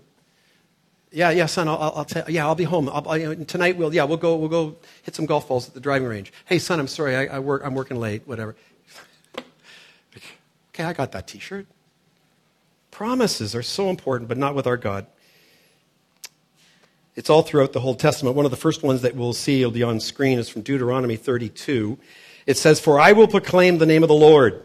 Yeah, 1.12 1.32
yeah, 1.32 1.46
son, 1.46 1.68
I'll, 1.68 1.78
I'll 1.96 2.06
tell, 2.06 2.30
yeah, 2.30 2.46
I'll 2.46 2.56
be 2.56 2.66
home. 2.66 2.90
I'll, 2.90 3.10
I, 3.10 3.36
tonight 3.36 3.78
we'll, 3.78 3.94
yeah, 3.94 4.04
we'll 4.04 4.18
go, 4.18 4.36
we'll 4.36 4.50
go 4.50 4.76
hit 5.04 5.16
some 5.16 5.26
golf 5.26 5.48
balls 5.48 5.68
at 5.68 5.74
the 5.74 5.80
driving 5.80 6.08
range. 6.08 6.34
Hey, 6.46 6.60
son, 6.60 6.80
I'm 6.80 6.88
sorry, 6.88 7.16
I, 7.16 7.38
I 7.38 7.40
work, 7.40 7.62
I'm 7.66 7.76
working 7.76 7.98
late, 7.98 8.28
whatever. 8.28 8.56
okay, 10.74 10.84
I 10.84 10.94
got 10.94 11.14
that 11.14 11.28
t-shirt. 11.28 11.66
Promises 12.92 13.56
are 13.56 13.64
so 13.64 13.90
important, 13.90 14.28
but 14.28 14.38
not 14.38 14.54
with 14.54 14.68
our 14.68 14.76
God. 14.76 15.08
It's 17.18 17.32
all 17.32 17.42
throughout 17.42 17.74
the 17.74 17.80
whole 17.80 17.96
Testament. 17.96 18.36
One 18.36 18.46
of 18.46 18.52
the 18.52 18.58
first 18.58 18.84
ones 18.84 19.02
that 19.02 19.16
we'll 19.16 19.34
see 19.34 19.66
will 19.66 19.72
be 19.72 19.82
on 19.82 20.00
screen 20.00 20.38
is 20.38 20.50
from 20.50 20.62
Deuteronomy 20.62 21.16
32. 21.16 21.98
It 22.46 22.58
says, 22.58 22.80
For 22.80 23.00
I 23.00 23.14
will 23.14 23.28
proclaim 23.28 23.80
the 23.80 23.88
name 23.88 24.04
of 24.04 24.08
the 24.08 24.14
Lord. 24.14 24.64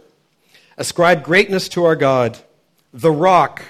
Ascribe 0.77 1.25
greatness 1.25 1.67
to 1.71 1.85
our 1.85 1.97
God, 1.97 2.39
the 2.93 3.11
rock. 3.11 3.63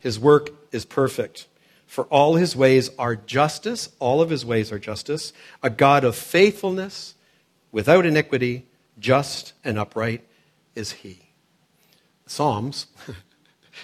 His 0.00 0.18
work 0.18 0.50
is 0.72 0.84
perfect. 0.84 1.46
For 1.86 2.04
all 2.06 2.34
his 2.34 2.56
ways 2.56 2.90
are 2.98 3.14
justice, 3.14 3.90
all 4.00 4.20
of 4.20 4.30
his 4.30 4.44
ways 4.44 4.72
are 4.72 4.78
justice, 4.80 5.32
a 5.62 5.70
God 5.70 6.02
of 6.02 6.16
faithfulness, 6.16 7.14
without 7.70 8.04
iniquity, 8.04 8.66
just 8.98 9.52
and 9.62 9.78
upright 9.78 10.26
is 10.74 10.90
he. 10.92 11.30
Psalms, 12.26 12.88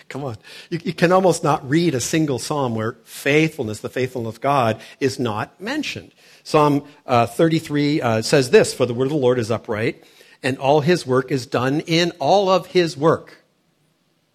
come 0.09 0.25
on. 0.25 0.37
You, 0.71 0.81
you, 0.85 0.93
can 0.93 1.13
almost 1.13 1.45
not 1.45 1.69
read 1.69 1.95
a 1.95 2.01
single 2.01 2.39
psalm 2.39 2.75
where 2.75 2.97
faithfulness, 3.05 3.81
the 3.81 3.89
faithfulness 3.89 4.37
of 4.37 4.41
God, 4.41 4.81
is 5.01 5.19
not 5.19 5.61
mentioned. 5.61 6.13
Psalm 6.45 6.85
uh, 7.07 7.27
33 7.27 8.01
uh, 8.01 8.23
says 8.23 8.51
this 8.51 8.73
For 8.73 8.87
the 8.87 8.95
word 8.95 9.07
of 9.07 9.11
the 9.11 9.17
Lord 9.17 9.39
is 9.39 9.51
upright, 9.51 10.05
and 10.43 10.59
all 10.59 10.81
his 10.81 11.07
work 11.07 11.31
is 11.31 11.47
done 11.47 11.81
in 11.81 12.13
all 12.19 12.49
of 12.49 12.69
his 12.69 12.97
work. 12.97 13.43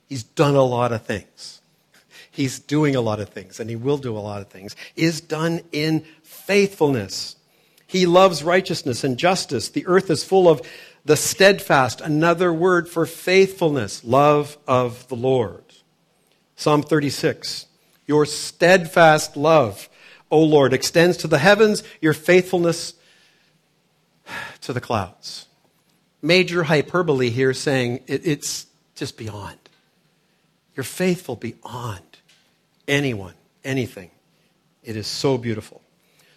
He's 0.08 0.24
done 0.24 0.56
a 0.56 0.64
lot 0.64 0.92
of 0.92 1.04
things. 1.04 1.62
He's 2.32 2.60
doing 2.60 2.96
a 2.96 3.02
lot 3.02 3.20
of 3.20 3.30
things, 3.30 3.60
and 3.60 3.70
he 3.70 3.76
will 3.76 3.98
do 3.98 4.18
a 4.18 4.20
lot 4.20 4.42
of 4.42 4.48
things. 4.48 4.76
Is 4.96 5.22
done 5.22 5.62
in 5.72 6.06
faithfulness. 6.24 7.36
He 7.88 8.06
loves 8.06 8.42
righteousness 8.42 9.04
and 9.04 9.18
justice. 9.18 9.68
The 9.68 9.86
earth 9.86 10.10
is 10.10 10.24
full 10.24 10.48
of 10.48 10.62
the 11.06 11.18
steadfast, 11.18 12.02
another 12.02 12.54
word 12.54 12.88
for 12.88 13.06
faithfulness, 13.06 14.04
love 14.04 14.58
of 14.68 15.08
the 15.08 15.16
Lord. 15.16 15.64
Psalm 16.56 16.84
36 16.84 17.66
Your 18.06 18.26
steadfast 18.26 19.36
love 19.36 19.90
O 20.32 20.42
Lord, 20.42 20.74
extends 20.74 21.18
to 21.18 21.28
the 21.28 21.38
heavens, 21.38 21.84
your 22.00 22.14
faithfulness 22.14 22.94
to 24.62 24.72
the 24.72 24.80
clouds. 24.80 25.48
Major 26.22 26.64
hyperbole 26.64 27.30
here 27.30 27.54
saying 27.54 28.00
it, 28.08 28.26
it's 28.26 28.66
just 28.96 29.18
beyond. 29.18 29.58
You're 30.74 30.86
faithful 30.86 31.36
beyond 31.36 32.06
anyone, 32.88 33.34
anything. 33.66 34.10
It 34.84 34.96
is 34.96 35.06
so 35.06 35.38
beautiful. 35.38 35.81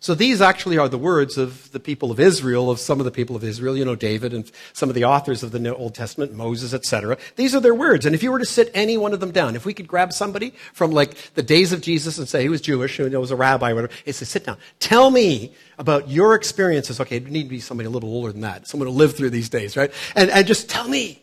So 0.05 0.15
these 0.15 0.43
actually 0.43 0.77
are 0.77 0.91
the 0.91 0.99
words 0.99 1.39
of 1.39 1.73
the 1.73 1.81
people 1.81 2.11
of 2.11 2.21
Israel, 2.21 2.71
of 2.71 2.79
some 2.79 3.01
of 3.01 3.07
the 3.07 3.11
people 3.11 3.37
of 3.37 3.43
Israel, 3.43 3.75
you 3.75 3.87
know, 3.87 3.97
David 3.97 4.35
and 4.35 4.53
some 4.75 4.91
of 4.91 4.95
the 4.95 5.07
authors 5.07 5.43
of 5.43 5.51
the 5.51 5.75
Old 5.75 5.95
Testament, 5.95 6.35
Moses, 6.35 6.75
etc. 6.75 7.17
These 7.37 7.55
are 7.55 7.61
their 7.61 7.75
words. 7.75 8.05
And 8.05 8.15
if 8.15 8.23
you 8.23 8.31
were 8.31 8.39
to 8.39 8.45
sit 8.45 8.71
any 8.75 8.99
one 8.99 9.15
of 9.15 9.21
them 9.21 9.31
down, 9.31 9.57
if 9.57 9.65
we 9.65 9.73
could 9.73 9.89
grab 9.89 10.13
somebody 10.13 10.51
from 10.75 10.91
like 10.91 11.17
the 11.37 11.43
days 11.43 11.73
of 11.73 11.81
Jesus 11.81 12.19
and 12.19 12.29
say 12.29 12.43
he 12.43 12.51
was 12.51 12.61
Jewish, 12.61 12.99
and 12.99 13.09
he 13.09 13.17
was 13.17 13.31
a 13.31 13.37
rabbi 13.37 13.71
or 13.71 13.77
whatever, 13.77 13.95
it's 14.05 14.19
to 14.19 14.27
sit 14.27 14.45
down. 14.45 14.59
Tell 14.79 15.11
me 15.11 15.55
about 15.79 16.11
your 16.11 16.35
experiences. 16.35 17.01
Okay, 17.01 17.17
it 17.17 17.31
need 17.31 17.45
to 17.45 17.49
be 17.49 17.61
somebody 17.61 17.87
a 17.87 17.91
little 17.91 18.11
older 18.11 18.31
than 18.31 18.43
that, 18.43 18.69
someone 18.69 18.89
who 18.89 18.95
lived 18.95 19.17
through 19.17 19.31
these 19.31 19.49
days, 19.49 19.75
right? 19.75 19.91
And, 20.15 20.29
and 20.29 20.47
just 20.47 20.69
tell 20.69 20.87
me, 20.87 21.23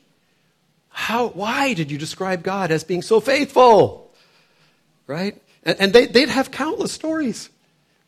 how, 0.90 1.28
why 1.28 1.76
did 1.76 1.92
you 1.92 2.00
describe 2.00 2.42
God 2.42 2.72
as 2.72 2.84
being 2.84 3.04
so 3.04 3.20
faithful? 3.20 4.12
Right? 5.06 5.40
And, 5.64 5.80
and 5.80 5.94
they, 5.94 6.08
they'd 6.08 6.30
have 6.30 6.50
countless 6.50 6.92
stories. 6.92 7.51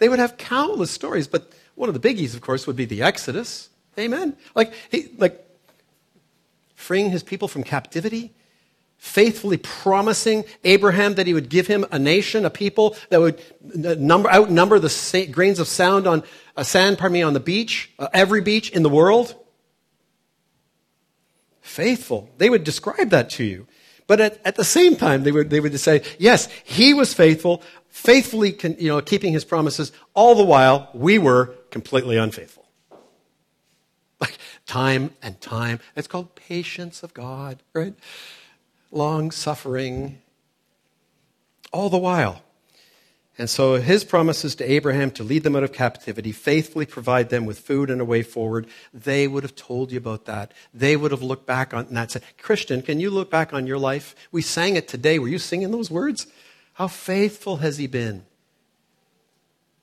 They 0.03 0.09
would 0.09 0.19
have 0.19 0.35
countless 0.35 0.91
stories, 0.91 1.29
but 1.29 1.53
one 1.75 1.87
of 1.87 1.93
the 1.95 2.13
biggies, 2.13 2.35
of 2.35 2.41
course, 2.41 2.67
would 2.67 2.75
be 2.75 2.83
the 2.83 3.01
Exodus. 3.03 3.69
Amen. 3.97 4.35
Like, 4.53 4.73
he, 4.91 5.07
like 5.17 5.47
freeing 6.75 7.09
his 7.09 7.23
people 7.23 7.47
from 7.47 7.63
captivity, 7.63 8.33
faithfully 8.97 9.55
promising 9.55 10.43
Abraham 10.65 11.13
that 11.13 11.25
he 11.25 11.33
would 11.33 11.47
give 11.47 11.67
him 11.67 11.85
a 11.89 11.97
nation, 11.97 12.43
a 12.43 12.49
people 12.49 12.97
that 13.11 13.21
would 13.21 13.41
number, 13.97 14.29
outnumber 14.29 14.77
the 14.77 15.29
grains 15.31 15.57
of 15.57 15.69
sound 15.69 16.05
on 16.05 16.23
uh, 16.57 16.63
sand, 16.63 16.97
pardon 16.97 17.13
me, 17.13 17.21
on 17.21 17.31
the 17.31 17.39
beach, 17.39 17.89
uh, 17.97 18.09
every 18.13 18.41
beach 18.41 18.71
in 18.71 18.83
the 18.83 18.89
world. 18.89 19.33
Faithful. 21.61 22.29
They 22.39 22.49
would 22.49 22.65
describe 22.65 23.11
that 23.11 23.29
to 23.29 23.45
you. 23.45 23.67
But 24.05 24.19
at, 24.19 24.41
at 24.43 24.55
the 24.55 24.65
same 24.65 24.97
time, 24.97 25.23
they 25.23 25.31
would, 25.31 25.49
they 25.49 25.61
would 25.61 25.79
say, 25.79 26.03
yes, 26.19 26.49
he 26.65 26.93
was 26.93 27.13
faithful, 27.13 27.63
faithfully 27.93 28.57
you 28.77 28.89
know, 28.89 28.99
keeping 29.01 29.31
his 29.31 29.45
promises, 29.45 29.93
all 30.13 30.35
the 30.35 30.43
while 30.43 30.89
we 30.93 31.17
were 31.17 31.55
completely 31.71 32.17
unfaithful. 32.17 32.65
Like 34.19 34.37
time 34.65 35.11
and 35.21 35.39
time. 35.39 35.79
It's 35.95 36.07
called 36.07 36.35
patience 36.35 37.03
of 37.03 37.13
God, 37.13 37.63
right? 37.73 37.93
long 38.93 39.31
suffering, 39.31 40.21
all 41.71 41.89
the 41.89 41.97
while. 41.97 42.41
And 43.35 43.49
so 43.49 43.75
his 43.75 44.03
promises 44.03 44.53
to 44.55 44.71
Abraham 44.71 45.09
to 45.11 45.23
lead 45.23 45.41
them 45.41 45.55
out 45.55 45.63
of 45.63 45.73
captivity, 45.73 46.31
faithfully 46.31 46.85
provide 46.85 47.29
them 47.29 47.47
with 47.47 47.57
food 47.57 47.89
and 47.89 47.99
a 47.99 48.05
way 48.05 48.21
forward, 48.21 48.67
they 48.93 49.27
would 49.27 49.41
have 49.41 49.55
told 49.55 49.91
you 49.91 49.97
about 49.97 50.25
that. 50.25 50.51
They 50.71 50.95
would 50.95 51.09
have 51.09 51.23
looked 51.23 51.47
back 51.47 51.73
on 51.73 51.87
that 51.87 52.01
and 52.01 52.11
said, 52.11 52.23
Christian, 52.37 52.83
can 52.83 52.99
you 52.99 53.09
look 53.09 53.31
back 53.31 53.51
on 53.51 53.65
your 53.65 53.79
life? 53.79 54.15
We 54.31 54.43
sang 54.43 54.75
it 54.75 54.87
today. 54.87 55.17
Were 55.17 55.27
you 55.27 55.39
singing 55.39 55.71
those 55.71 55.89
words? 55.89 56.27
How 56.73 56.87
faithful 56.87 57.57
has 57.57 57.77
he 57.77 57.87
been 57.87 58.25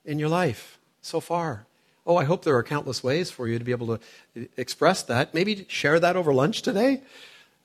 in 0.04 0.18
your 0.18 0.28
life 0.28 0.78
so 1.02 1.20
far? 1.20 1.66
Oh, 2.06 2.16
I 2.16 2.24
hope 2.24 2.44
there 2.44 2.56
are 2.56 2.62
countless 2.62 3.04
ways 3.04 3.30
for 3.30 3.46
you 3.46 3.58
to 3.58 3.64
be 3.64 3.70
able 3.70 3.98
to 3.98 4.48
express 4.56 5.02
that. 5.04 5.32
Maybe 5.32 5.66
share 5.68 6.00
that 6.00 6.16
over 6.16 6.32
lunch 6.34 6.62
today. 6.62 7.02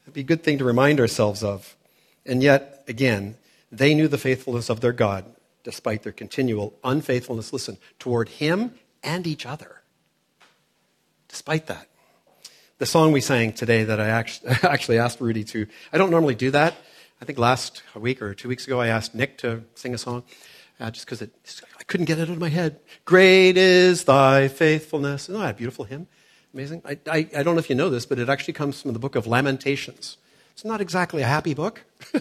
It'd 0.03 0.13
be 0.13 0.21
a 0.21 0.23
good 0.25 0.43
thing 0.43 0.59
to 0.59 0.63
remind 0.63 0.99
ourselves 0.99 1.43
of. 1.43 1.75
And 2.25 2.43
yet, 2.43 2.83
again, 2.87 3.37
they 3.71 3.95
knew 3.95 4.07
the 4.07 4.17
faithfulness 4.17 4.69
of 4.69 4.81
their 4.81 4.93
God 4.93 5.25
despite 5.63 6.03
their 6.03 6.11
continual 6.11 6.73
unfaithfulness, 6.83 7.51
listen, 7.51 7.77
toward 7.97 8.29
Him 8.29 8.75
and 9.03 9.25
each 9.25 9.47
other. 9.47 9.81
Despite 11.27 11.65
that. 11.65 11.87
The 12.77 12.85
song 12.85 13.11
we 13.11 13.21
sang 13.21 13.51
today 13.51 13.83
that 13.83 13.99
I 13.99 14.09
actually 14.63 14.99
asked 14.99 15.19
Rudy 15.19 15.43
to, 15.45 15.65
I 15.91 15.97
don't 15.97 16.11
normally 16.11 16.35
do 16.35 16.51
that. 16.51 16.75
I 17.21 17.25
think 17.25 17.39
last 17.39 17.81
week 17.95 18.21
or 18.21 18.33
two 18.33 18.49
weeks 18.49 18.67
ago 18.67 18.81
I 18.81 18.87
asked 18.87 19.15
Nick 19.15 19.37
to 19.39 19.63
sing 19.75 19.93
a 19.93 19.97
song 19.97 20.23
uh, 20.79 20.91
just 20.91 21.05
because 21.05 21.21
I 21.21 21.83
couldn't 21.87 22.05
get 22.05 22.19
it 22.19 22.23
out 22.23 22.29
of 22.29 22.39
my 22.39 22.49
head. 22.49 22.79
Great 23.05 23.57
is 23.57 24.03
thy 24.03 24.47
faithfulness. 24.47 25.29
Isn't 25.29 25.41
that 25.41 25.51
a 25.51 25.57
beautiful 25.57 25.85
hymn? 25.85 26.07
Amazing. 26.53 26.81
I, 26.85 26.97
I, 27.09 27.17
I, 27.37 27.43
don't 27.43 27.55
know 27.55 27.59
if 27.59 27.69
you 27.69 27.75
know 27.75 27.89
this, 27.89 28.05
but 28.05 28.19
it 28.19 28.29
actually 28.29 28.53
comes 28.53 28.81
from 28.81 28.93
the 28.93 28.99
book 28.99 29.15
of 29.15 29.27
Lamentations. 29.27 30.17
It's 30.53 30.65
not 30.65 30.81
exactly 30.81 31.21
a 31.21 31.25
happy 31.25 31.53
book, 31.53 31.83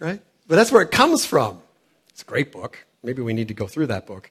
right? 0.00 0.20
But 0.48 0.56
that's 0.56 0.72
where 0.72 0.82
it 0.82 0.90
comes 0.90 1.24
from. 1.24 1.60
It's 2.08 2.22
a 2.22 2.24
great 2.24 2.50
book. 2.50 2.86
Maybe 3.02 3.22
we 3.22 3.32
need 3.32 3.48
to 3.48 3.54
go 3.54 3.66
through 3.66 3.86
that 3.88 4.06
book. 4.06 4.30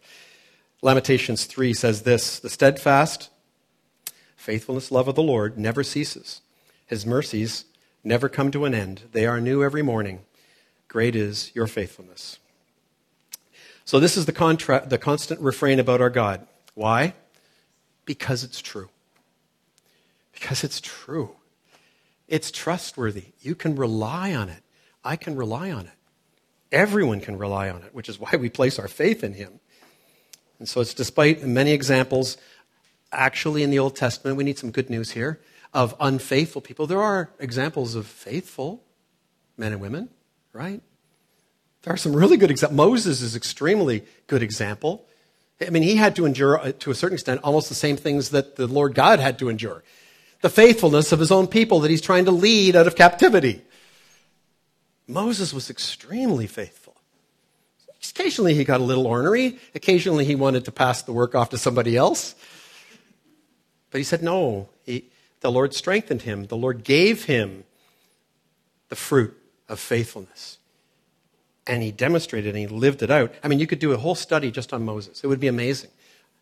Lamentations 0.82 1.46
3 1.46 1.74
says 1.74 2.02
this 2.04 2.40
The 2.40 2.50
steadfast 2.50 3.30
faithfulness, 4.36 4.92
love 4.92 5.08
of 5.08 5.16
the 5.16 5.24
Lord 5.24 5.58
never 5.58 5.84
ceases. 5.84 6.42
His 6.86 7.06
mercies 7.06 7.66
never 8.06 8.30
come 8.30 8.52
to 8.52 8.66
an 8.66 8.74
end. 8.74 9.04
They 9.12 9.26
are 9.26 9.42
new 9.42 9.64
every 9.64 9.82
morning. 9.82 10.22
Great 10.88 11.16
is 11.16 11.52
your 11.54 11.68
faithfulness. 11.68 12.40
So, 13.84 14.00
this 14.00 14.18
is 14.18 14.26
the, 14.26 14.32
contra- 14.32 14.86
the 14.88 14.98
constant 14.98 15.42
refrain 15.42 15.80
about 15.80 16.02
our 16.02 16.10
God. 16.10 16.48
Why? 16.74 17.14
Because 18.06 18.44
it's 18.44 18.62
true. 18.62 18.90
Because 20.32 20.64
it's 20.64 20.82
true. 20.82 21.36
It's 22.28 22.52
trustworthy. 22.52 23.26
You 23.42 23.56
can 23.56 23.76
rely 23.76 24.34
on 24.34 24.50
it. 24.50 24.64
I 25.04 25.16
can 25.16 25.36
rely 25.36 25.72
on 25.72 25.86
it. 25.86 25.92
Everyone 26.72 27.22
can 27.22 27.38
rely 27.38 27.70
on 27.70 27.84
it, 27.84 27.94
which 27.94 28.10
is 28.10 28.20
why 28.20 28.32
we 28.36 28.50
place 28.50 28.80
our 28.80 28.88
faith 28.88 29.24
in 29.24 29.34
Him. 29.34 29.60
And 30.60 30.68
so 30.68 30.82
it's 30.82 30.94
despite 30.94 31.44
many 31.44 31.72
examples, 31.72 32.38
actually, 33.12 33.62
in 33.62 33.70
the 33.70 33.80
Old 33.80 33.96
Testament, 33.96 34.38
we 34.38 34.44
need 34.44 34.58
some 34.58 34.72
good 34.72 34.90
news 34.90 35.12
here, 35.12 35.40
of 35.76 35.94
unfaithful 36.00 36.62
people. 36.62 36.88
There 36.88 37.02
are 37.02 37.30
examples 37.38 37.96
of 37.96 38.08
faithful 38.08 38.82
men 39.58 39.74
and 39.74 39.82
women, 39.82 40.10
right? 40.54 40.82
There 41.84 41.94
are 41.94 41.98
some 41.98 42.16
really 42.16 42.38
good 42.38 42.50
examples. 42.50 42.78
Moses 42.78 43.22
is 43.22 43.36
extremely 43.36 44.06
good 44.28 44.42
example. 44.42 45.06
I 45.62 45.70
mean, 45.70 45.84
he 45.84 45.98
had 45.98 46.16
to 46.16 46.26
endure, 46.26 46.60
uh, 46.60 46.72
to 46.80 46.92
a 46.92 46.96
certain 46.96 47.16
extent, 47.16 47.42
almost 47.44 47.70
the 47.70 47.76
same 47.76 47.98
things 47.98 48.30
that 48.30 48.56
the 48.56 48.68
Lord 48.68 48.96
God 48.96 49.20
had 49.20 49.38
to 49.40 49.50
endure 49.50 49.84
the 50.42 50.50
faithfulness 50.50 51.12
of 51.12 51.20
his 51.20 51.32
own 51.32 51.48
people 51.48 51.82
that 51.82 51.92
he's 51.92 52.02
trying 52.02 52.26
to 52.26 52.32
lead 52.32 52.76
out 52.76 52.88
of 52.88 52.96
captivity. 52.96 53.62
Moses 55.08 55.54
was 55.54 55.70
extremely 55.70 56.48
faithful. 56.48 56.96
Occasionally 58.12 58.54
he 58.54 58.64
got 58.64 58.80
a 58.80 58.84
little 58.84 59.08
ornery. 59.08 59.60
Occasionally 59.74 60.24
he 60.24 60.36
wanted 60.36 60.66
to 60.66 60.72
pass 60.72 61.02
the 61.02 61.12
work 61.12 61.36
off 61.36 61.50
to 61.50 61.58
somebody 61.58 61.98
else. 61.98 62.36
But 63.92 63.98
he 63.98 64.04
said 64.04 64.22
no. 64.24 64.70
He, 64.86 65.06
the 65.46 65.52
Lord 65.52 65.76
strengthened 65.76 66.24
him. 66.24 66.48
The 66.48 66.58
Lord 66.58 66.84
gave 66.84 67.26
him 67.26 67.66
the 68.90 68.96
fruit 68.96 69.38
of 69.70 69.80
faithfulness. 69.80 70.58
And 71.68 71.84
he 71.84 71.92
demonstrated 71.92 72.56
and 72.56 72.58
he 72.58 72.66
lived 72.66 73.04
it 73.04 73.12
out. 73.12 73.32
I 73.44 73.48
mean, 73.48 73.60
you 73.60 73.68
could 73.68 73.78
do 73.78 73.92
a 73.92 73.98
whole 73.98 74.16
study 74.16 74.50
just 74.50 74.74
on 74.74 74.84
Moses. 74.84 75.24
It 75.24 75.28
would 75.28 75.40
be 75.40 75.46
amazing 75.48 75.92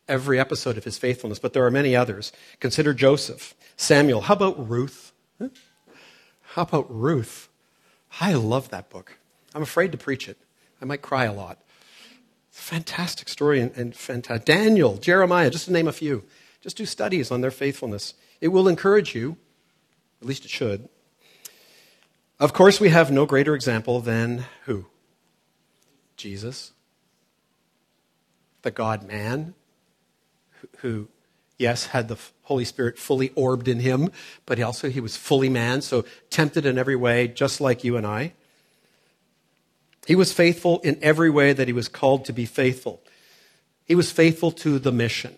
every 0.08 0.40
episode 0.40 0.78
of 0.78 0.86
his 0.86 0.98
faithfulness, 0.98 1.38
but 1.38 1.52
there 1.52 1.66
are 1.66 1.72
many 1.72 1.98
others. 1.98 2.32
Consider 2.62 2.94
Joseph, 2.94 3.54
Samuel. 3.76 4.22
How 4.22 4.36
about 4.36 4.70
Ruth? 4.70 5.12
How 6.42 6.62
about 6.62 6.86
Ruth? 6.90 7.50
I 8.22 8.36
love 8.36 8.70
that 8.70 8.90
book. 8.90 9.18
I'm 9.54 9.64
afraid 9.64 9.92
to 9.92 9.98
preach 9.98 10.30
it. 10.30 10.38
I 10.82 10.86
might 10.86 11.02
cry 11.02 11.26
a 11.26 11.34
lot. 11.34 11.60
Fantastic 12.52 13.28
story 13.28 13.60
and, 13.60 13.76
and 13.76 13.94
fantastic. 13.94 14.46
Daniel, 14.46 14.96
Jeremiah, 14.96 15.50
just 15.50 15.66
to 15.66 15.74
name 15.74 15.90
a 15.90 15.92
few. 15.92 16.24
Just 16.62 16.78
do 16.78 16.86
studies 16.86 17.32
on 17.32 17.42
their 17.42 17.52
faithfulness. 17.52 18.14
It 18.44 18.52
will 18.52 18.68
encourage 18.68 19.16
you, 19.16 19.38
at 20.22 20.28
least 20.28 20.44
it 20.44 20.52
should. 20.52 20.90
Of 22.42 22.52
course, 22.52 22.78
we 22.78 22.90
have 22.90 23.10
no 23.10 23.26
greater 23.26 23.56
example 23.56 24.02
than 24.02 24.44
who? 24.66 24.88
Jesus, 26.18 26.74
the 28.64 28.70
God 28.70 29.08
man, 29.08 29.54
who, 30.80 31.08
yes, 31.58 31.86
had 31.86 32.10
the 32.10 32.18
Holy 32.42 32.66
Spirit 32.66 33.00
fully 33.00 33.30
orbed 33.30 33.70
in 33.70 33.80
him, 33.80 34.12
but 34.46 34.60
also 34.60 34.90
he 34.90 35.00
was 35.00 35.16
fully 35.16 35.48
man, 35.48 35.82
so 35.82 36.04
tempted 36.30 36.66
in 36.66 36.78
every 36.78 36.98
way, 36.98 37.30
just 37.30 37.62
like 37.62 37.86
you 37.86 37.96
and 37.96 38.06
I. 38.06 38.34
He 40.06 40.16
was 40.16 40.34
faithful 40.34 40.82
in 40.82 41.00
every 41.02 41.30
way 41.30 41.54
that 41.54 41.70
he 41.70 41.74
was 41.74 41.88
called 41.88 42.26
to 42.26 42.34
be 42.34 42.46
faithful. 42.46 43.02
He 43.86 43.96
was 43.96 44.12
faithful 44.12 44.52
to 44.52 44.80
the 44.80 44.92
mission. 44.92 45.38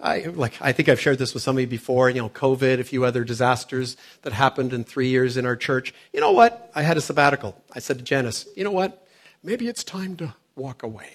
I, 0.00 0.26
like, 0.26 0.54
I 0.60 0.72
think 0.72 0.88
I've 0.88 1.00
shared 1.00 1.18
this 1.18 1.34
with 1.34 1.42
somebody 1.42 1.66
before, 1.66 2.08
you 2.08 2.20
know, 2.20 2.28
COVID, 2.28 2.78
a 2.78 2.84
few 2.84 3.04
other 3.04 3.24
disasters 3.24 3.96
that 4.22 4.32
happened 4.32 4.72
in 4.72 4.84
three 4.84 5.08
years 5.08 5.36
in 5.36 5.44
our 5.44 5.56
church. 5.56 5.92
You 6.12 6.20
know 6.20 6.30
what? 6.30 6.70
I 6.74 6.82
had 6.82 6.96
a 6.96 7.00
sabbatical. 7.00 7.60
I 7.72 7.80
said 7.80 7.98
to 7.98 8.04
Janice, 8.04 8.46
you 8.56 8.62
know 8.62 8.70
what? 8.70 9.06
Maybe 9.42 9.66
it's 9.66 9.82
time 9.82 10.16
to 10.16 10.34
walk 10.54 10.84
away. 10.84 11.10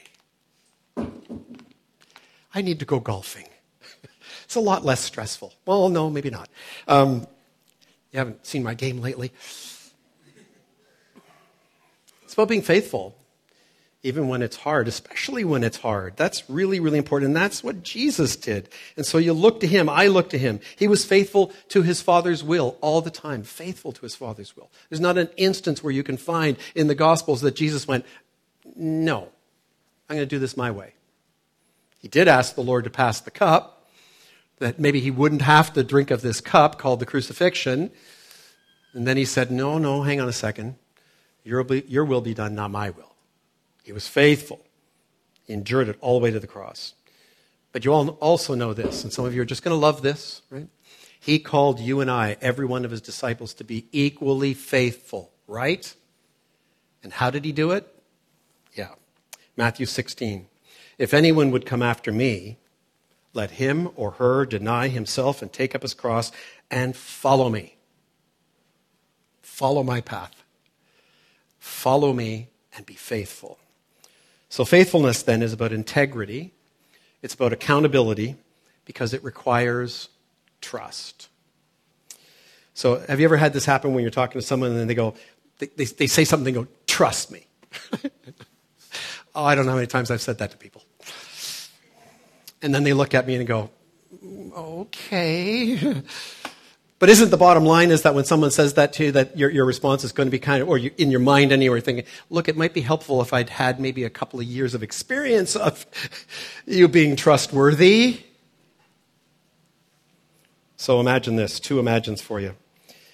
I 2.56 2.62
need 2.62 2.80
to 2.80 2.86
go 2.86 3.00
golfing. 3.00 3.48
it's 4.44 4.56
a 4.56 4.60
lot 4.60 4.84
less 4.84 5.00
stressful. 5.00 5.54
Well, 5.66 5.88
no, 5.90 6.10
maybe 6.10 6.30
not. 6.30 6.50
Um, 6.88 7.26
you 8.12 8.20
haven't 8.20 8.46
seen 8.46 8.64
my 8.64 8.74
game 8.74 9.00
lately. 9.00 9.32
It's 12.24 12.34
about 12.34 12.50
being 12.50 12.62
faithful, 12.62 13.16
even 14.04 14.28
when 14.28 14.42
it's 14.42 14.58
hard, 14.58 14.90
especially 14.90 15.46
when 15.46 15.64
it's 15.64 15.78
hard. 15.78 16.18
That's 16.18 16.50
really, 16.50 16.82
really 16.82 16.98
important. 16.98 17.30
And 17.30 17.36
that's 17.36 17.64
what 17.64 17.84
Jesus 17.84 18.36
did. 18.36 18.68
And 18.98 19.06
so 19.06 19.18
you 19.18 19.32
look 19.32 19.62
to 19.62 19.68
him. 19.68 19.88
I 19.88 20.08
look 20.08 20.30
to 20.32 20.38
him. 20.38 20.60
He 20.76 20.90
was 20.90 21.06
faithful 21.06 21.54
to 21.70 21.84
his 21.84 22.02
Father's 22.02 22.44
will 22.44 22.78
all 22.82 23.00
the 23.00 23.10
time, 23.10 23.44
faithful 23.44 23.94
to 23.94 24.02
his 24.02 24.14
Father's 24.14 24.58
will. 24.58 24.70
There's 24.90 25.00
not 25.00 25.18
an 25.18 25.30
instance 25.38 25.82
where 25.82 25.94
you 25.94 26.04
can 26.04 26.18
find 26.18 26.58
in 26.76 26.88
the 26.88 26.96
Gospels 26.96 27.40
that 27.42 27.56
Jesus 27.56 27.88
went, 27.88 28.06
No, 28.76 29.30
I'm 30.10 30.18
going 30.18 30.28
to 30.28 30.36
do 30.36 30.40
this 30.40 30.58
my 30.58 30.70
way. 30.70 30.96
He 32.00 32.10
did 32.10 32.28
ask 32.28 32.56
the 32.56 32.62
Lord 32.62 32.84
to 32.84 32.90
pass 32.90 33.22
the 33.22 33.32
cup, 33.32 33.88
that 34.60 34.80
maybe 34.80 35.00
he 35.00 35.12
wouldn't 35.12 35.44
have 35.44 35.72
to 35.74 35.84
drink 35.84 36.12
of 36.12 36.22
this 36.22 36.42
cup 36.42 36.78
called 36.78 37.00
the 37.00 37.06
crucifixion. 37.06 37.90
And 38.92 39.08
then 39.08 39.16
he 39.16 39.24
said, 39.24 39.50
No, 39.50 39.78
no, 39.78 40.04
hang 40.04 40.20
on 40.20 40.28
a 40.28 40.34
second. 40.34 40.76
Your, 41.46 41.66
your 41.74 42.04
will 42.04 42.22
be 42.22 42.34
done, 42.34 42.54
not 42.54 42.70
my 42.70 42.90
will. 42.90 43.13
He 43.84 43.92
was 43.92 44.08
faithful. 44.08 44.66
He 45.46 45.54
endured 45.54 45.90
it 45.90 45.98
all 46.02 46.20
the 46.20 46.24
way 46.24 46.32
to 46.32 46.40
the 46.40 46.48
cross. 46.48 46.94
But 47.72 47.86
you 47.86 47.94
all 47.94 48.10
also 48.22 48.56
know 48.56 48.74
this, 48.74 49.04
and 49.04 49.12
some 49.12 49.26
of 49.26 49.36
you 49.36 49.42
are 49.42 49.46
just 49.46 49.64
going 49.64 49.76
to 49.76 49.80
love 49.80 50.02
this, 50.02 50.42
right? 50.50 50.68
He 51.20 51.40
called 51.40 51.80
you 51.80 52.02
and 52.02 52.10
I, 52.10 52.38
every 52.42 52.66
one 52.66 52.86
of 52.86 52.92
his 52.92 53.02
disciples, 53.02 53.54
to 53.56 53.64
be 53.64 53.88
equally 53.92 54.54
faithful, 54.54 55.32
right? 55.48 55.94
And 57.02 57.14
how 57.14 57.30
did 57.30 57.46
he 57.46 57.52
do 57.52 57.72
it? 57.72 57.88
Yeah. 58.74 58.90
Matthew 59.58 59.86
16. 59.86 60.48
If 60.98 61.14
anyone 61.14 61.52
would 61.52 61.66
come 61.66 61.82
after 61.82 62.12
me, 62.12 62.58
let 63.34 63.52
him 63.52 63.90
or 63.96 64.12
her 64.12 64.46
deny 64.46 64.88
himself 64.90 65.42
and 65.42 65.52
take 65.52 65.74
up 65.74 65.82
his 65.82 65.94
cross 65.94 66.32
and 66.70 66.96
follow 66.96 67.50
me. 67.50 67.78
Follow 69.42 69.84
my 69.84 70.02
path. 70.02 70.44
Follow 71.58 72.14
me 72.14 72.50
and 72.76 72.86
be 72.86 72.94
faithful. 72.94 73.60
So, 74.54 74.64
faithfulness 74.66 75.24
then 75.24 75.42
is 75.42 75.52
about 75.52 75.74
integrity, 75.74 76.52
it's 77.24 77.34
about 77.34 77.54
accountability 77.54 78.36
because 78.86 79.12
it 79.16 79.24
requires 79.24 80.10
trust. 80.62 81.28
So, 82.76 83.00
have 83.08 83.20
you 83.20 83.26
ever 83.26 83.38
had 83.38 83.54
this 83.54 83.66
happen 83.66 83.96
when 83.96 84.04
you're 84.04 84.12
talking 84.12 84.40
to 84.40 84.46
someone 84.46 84.70
and 84.70 84.80
then 84.80 84.86
they 84.86 84.94
go, 84.94 85.16
they, 85.58 85.72
they, 85.76 85.86
they 85.86 86.06
say 86.06 86.24
something, 86.24 86.54
go, 86.54 86.68
trust 86.86 87.32
me. 87.32 87.48
oh, 89.34 89.44
I 89.44 89.56
don't 89.56 89.66
know 89.66 89.72
how 89.72 89.78
many 89.78 89.88
times 89.88 90.12
I've 90.12 90.22
said 90.22 90.38
that 90.38 90.52
to 90.52 90.58
people. 90.58 90.84
And 92.62 92.76
then 92.76 92.84
they 92.84 92.94
look 92.94 93.16
at 93.16 93.26
me 93.26 93.34
and 93.34 93.48
go, 93.48 93.72
okay. 94.56 96.04
But 97.04 97.10
isn't 97.10 97.32
the 97.32 97.38
bottom 97.38 97.66
line 97.66 97.92
is 97.92 98.04
that 98.04 98.16
when 98.16 98.24
someone 98.24 98.50
says 98.50 98.76
that 98.76 98.94
to 98.94 99.04
you, 99.04 99.12
that 99.12 99.38
your, 99.38 99.50
your 99.50 99.66
response 99.66 100.06
is 100.06 100.14
going 100.14 100.28
to 100.28 100.32
be 100.32 100.40
kind 100.40 100.62
of, 100.62 100.70
or 100.70 100.78
you, 100.78 100.90
in 100.98 101.12
your 101.12 101.20
mind 101.20 101.52
anyway, 101.52 101.82
thinking, 101.82 102.06
look, 102.30 102.48
it 102.48 102.56
might 102.56 102.74
be 102.74 102.80
helpful 102.80 103.22
if 103.22 103.34
I'd 103.34 103.50
had 103.50 103.78
maybe 103.78 104.06
a 104.06 104.10
couple 104.10 104.40
of 104.40 104.46
years 104.46 104.74
of 104.74 104.82
experience 104.82 105.58
of 105.58 105.86
you 106.66 106.88
being 106.88 107.18
trustworthy. 107.18 108.22
So 110.78 111.02
imagine 111.02 111.36
this, 111.36 111.60
two 111.60 111.78
imagines 111.78 112.22
for 112.22 112.40
you. 112.40 112.56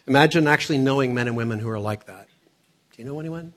Imagine 0.06 0.46
actually 0.46 0.78
knowing 0.78 1.16
men 1.16 1.26
and 1.26 1.36
women 1.36 1.58
who 1.58 1.70
are 1.72 1.80
like 1.80 2.06
that. 2.06 2.28
Do 2.92 3.02
you 3.02 3.10
know 3.10 3.20
anyone? 3.20 3.56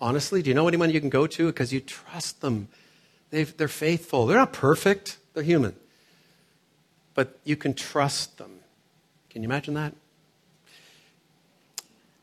Honestly, 0.00 0.40
do 0.40 0.48
you 0.48 0.54
know 0.54 0.68
anyone 0.68 0.88
you 0.88 1.00
can 1.00 1.10
go 1.10 1.26
to 1.26 1.48
because 1.48 1.70
you 1.70 1.80
trust 1.80 2.40
them? 2.40 2.68
they 3.28 3.44
they're 3.44 3.68
faithful. 3.68 4.24
They're 4.24 4.38
not 4.38 4.54
perfect, 4.54 5.18
they're 5.34 5.42
human. 5.42 5.76
But 7.12 7.38
you 7.44 7.56
can 7.56 7.74
trust 7.74 8.38
them. 8.38 8.53
Can 9.34 9.42
you 9.42 9.48
imagine 9.48 9.74
that? 9.74 9.92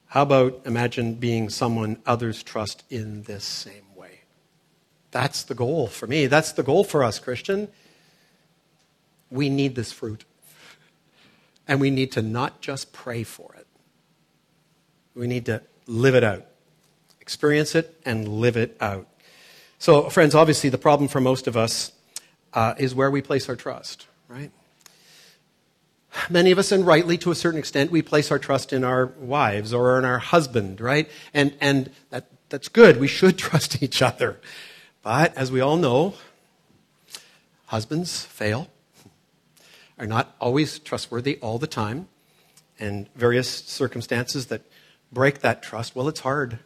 How 0.08 0.22
about 0.22 0.62
imagine 0.64 1.16
being 1.16 1.50
someone 1.50 2.02
others 2.06 2.42
trust 2.42 2.86
in 2.90 3.24
this 3.24 3.44
same 3.44 3.84
way? 3.98 4.22
That's 5.12 5.44
the 5.44 5.54
goal 5.54 5.88
for 5.88 6.08
me. 6.08 6.28
That's 6.28 6.54
the 6.54 6.64
goal 6.64 6.86
for 6.86 7.04
us, 7.04 7.20
Christian. 7.20 7.68
We 9.30 9.50
need 9.50 9.76
this 9.76 9.92
fruit. 9.92 10.24
And 11.68 11.82
we 11.82 11.90
need 11.90 12.14
to 12.14 12.22
not 12.22 12.62
just 12.62 12.94
pray 12.94 13.24
for 13.24 13.54
it, 13.56 13.68
we 15.14 15.28
need 15.28 15.46
to 15.48 15.62
live 15.88 16.16
it 16.16 16.24
out, 16.24 16.46
experience 17.20 17.76
it, 17.76 18.00
and 18.06 18.26
live 18.26 18.56
it 18.56 18.78
out. 18.80 19.06
So, 19.80 20.10
friends, 20.10 20.34
obviously, 20.34 20.70
the 20.70 20.78
problem 20.78 21.10
for 21.10 21.20
most 21.20 21.46
of 21.46 21.58
us 21.58 21.92
uh, 22.54 22.76
is 22.78 22.96
where 22.96 23.12
we 23.12 23.22
place 23.22 23.50
our 23.50 23.58
trust, 23.58 24.08
right? 24.30 24.52
Many 26.30 26.52
of 26.52 26.60
us, 26.60 26.72
and 26.72 26.86
rightly 26.86 27.18
to 27.20 27.32
a 27.32 27.36
certain 27.36 27.60
extent, 27.60 27.92
we 27.92 28.02
place 28.02 28.32
our 28.32 28.40
trust 28.40 28.74
in 28.74 28.84
our 28.84 29.08
wives 29.18 29.74
or 29.74 29.98
in 29.98 30.06
our 30.06 30.20
husband, 30.20 30.82
right? 30.82 31.10
And, 31.34 31.54
and 31.62 31.90
that, 32.10 32.28
that's 32.50 32.68
good. 32.68 33.00
We 33.00 33.08
should 33.08 33.38
trust 33.38 33.82
each 33.82 34.02
other. 34.02 34.40
But 35.04 35.36
as 35.38 35.52
we 35.52 35.62
all 35.62 35.78
know, 35.78 36.16
husbands 37.68 38.26
fail, 38.26 38.68
are 39.98 40.06
not 40.06 40.36
always 40.42 40.80
trustworthy 40.80 41.38
all 41.42 41.58
the 41.58 41.68
time, 41.68 42.08
and 42.80 43.08
various 43.14 43.50
circumstances 43.50 44.48
that 44.48 44.64
break 45.12 45.40
that 45.40 45.64
trust, 45.64 45.96
well, 45.96 46.08
it's 46.08 46.22
hard. 46.22 46.60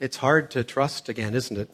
It's 0.00 0.18
hard 0.18 0.50
to 0.52 0.64
trust 0.64 1.08
again, 1.08 1.34
isn't 1.34 1.56
it? 1.56 1.70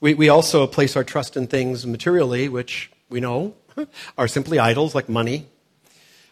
We, 0.00 0.14
we 0.14 0.28
also 0.28 0.66
place 0.66 0.96
our 0.96 1.04
trust 1.04 1.36
in 1.36 1.46
things 1.46 1.86
materially, 1.86 2.48
which 2.48 2.90
we 3.08 3.20
know 3.20 3.54
are 4.18 4.28
simply 4.28 4.58
idols 4.58 4.94
like 4.94 5.08
money, 5.08 5.46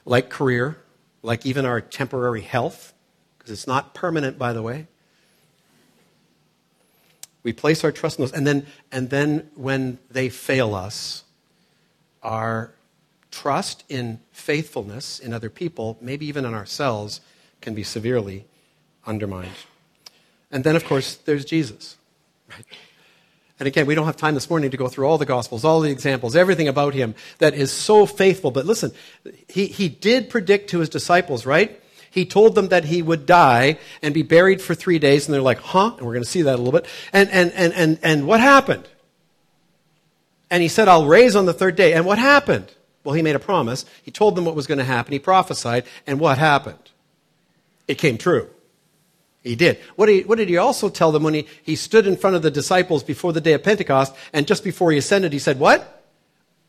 like 0.05 0.29
career, 0.29 0.79
like 1.23 1.47
even 1.47 1.65
our 1.65 1.81
temporary 1.81 2.43
health, 2.43 2.93
because 3.39 3.53
it's 3.53 3.67
not 3.67 3.95
permanent, 3.95 4.39
by 4.39 4.53
the 4.53 4.63
way. 4.63 4.87
We 7.43 7.53
place 7.53 7.85
our 7.85 7.93
trust 7.93 8.19
in 8.19 8.25
those. 8.25 8.33
And 8.33 8.47
then, 8.47 8.67
and 8.91 9.11
then 9.11 9.51
when 9.55 9.99
they 10.11 10.29
fail 10.31 10.75
us, 10.75 11.25
our 12.23 12.73
trust 13.31 13.85
in 13.89 14.21
faithfulness 14.33 15.19
in 15.19 15.33
other 15.33 15.51
people, 15.51 15.99
maybe 16.01 16.27
even 16.27 16.45
in 16.45 16.55
ourselves, 16.55 17.21
can 17.61 17.75
be 17.75 17.83
severely 17.83 18.47
undermined. 19.07 19.51
And 20.51 20.65
then, 20.65 20.77
of 20.77 20.85
course, 20.85 21.17
there's 21.17 21.45
Jesus. 21.45 21.97
Right? 22.49 22.65
And 23.61 23.69
again, 23.69 23.87
we 23.87 23.95
don't 23.95 24.07
have 24.07 24.17
time 24.17 24.35
this 24.35 24.51
morning 24.51 24.73
to 24.73 24.77
go 24.77 24.89
through 24.89 25.07
all 25.07 25.17
the 25.17 25.27
Gospels, 25.27 25.65
all 25.65 25.81
the 25.81 25.91
examples, 25.91 26.35
everything 26.35 26.67
about 26.67 26.93
him 26.93 27.15
that 27.39 27.55
is 27.55 27.71
so 27.71 28.05
faithful. 28.05 28.51
But 28.51 28.67
listen, 28.67 28.91
he, 29.49 29.67
he 29.67 29.89
did 29.89 30.29
predict 30.29 30.71
to 30.71 30.81
his 30.81 30.89
disciples, 30.89 31.47
right? 31.47 31.81
He 32.11 32.25
told 32.27 32.55
them 32.55 32.69
that 32.69 32.85
he 32.85 33.01
would 33.01 33.27
die 33.27 33.79
and 34.03 34.13
be 34.13 34.23
buried 34.23 34.61
for 34.61 34.75
three 34.75 34.99
days, 34.99 35.27
and 35.27 35.35
they're 35.35 35.43
like, 35.43 35.59
huh? 35.59 35.95
And 35.97 36.07
we're 36.07 36.15
going 36.15 36.25
to 36.25 36.31
see 36.31 36.43
that 36.43 36.55
a 36.55 36.59
little 36.59 36.73
bit. 36.73 36.87
And, 37.13 37.31
and, 37.31 37.53
and, 37.53 37.73
and, 37.75 37.99
and 38.03 38.27
what 38.27 38.41
happened? 38.41 38.89
And 40.51 40.63
he 40.63 40.69
said, 40.69 40.89
I'll 40.89 41.07
raise 41.07 41.35
on 41.35 41.47
the 41.47 41.53
third 41.53 41.75
day. 41.75 41.93
And 41.95 42.07
what 42.07 42.19
happened? 42.19 42.73
Well, 43.03 43.15
he 43.15 43.23
made 43.23 43.35
a 43.35 43.41
promise. 43.41 43.85
He 44.03 44.11
told 44.11 44.37
them 44.37 44.45
what 44.45 44.55
was 44.55 44.67
going 44.67 44.79
to 44.79 44.85
happen. 44.85 45.13
He 45.13 45.19
prophesied. 45.19 45.85
And 46.07 46.21
what 46.21 46.39
happened? 46.39 46.91
It 47.89 47.97
came 47.99 48.19
true. 48.19 48.49
He 49.45 49.55
did. 49.57 49.79
What 49.97 50.07
did 50.07 50.13
he, 50.13 50.23
what 50.23 50.39
did 50.39 50.49
he 50.49 50.57
also 50.57 50.89
tell 50.89 51.13
them 51.13 51.23
when 51.23 51.35
he, 51.35 51.47
he 51.63 51.77
stood 51.77 52.07
in 52.07 52.17
front 52.17 52.35
of 52.35 52.41
the 52.41 52.51
disciples 52.51 53.05
before 53.05 53.35
the 53.35 53.43
day 53.43 53.53
of 53.53 53.63
Pentecost 53.63 54.15
and 54.33 54.47
just 54.47 54.65
before 54.65 54.91
he 54.91 54.97
ascended, 54.97 55.35
he 55.35 55.39
said, 55.39 55.61
What? 55.61 56.03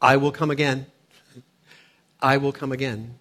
I 0.01 0.17
will 0.17 0.33
come 0.33 0.51
again. 0.51 0.85
I 2.21 2.35
will 2.35 2.51
come 2.51 2.73
again. 2.73 3.17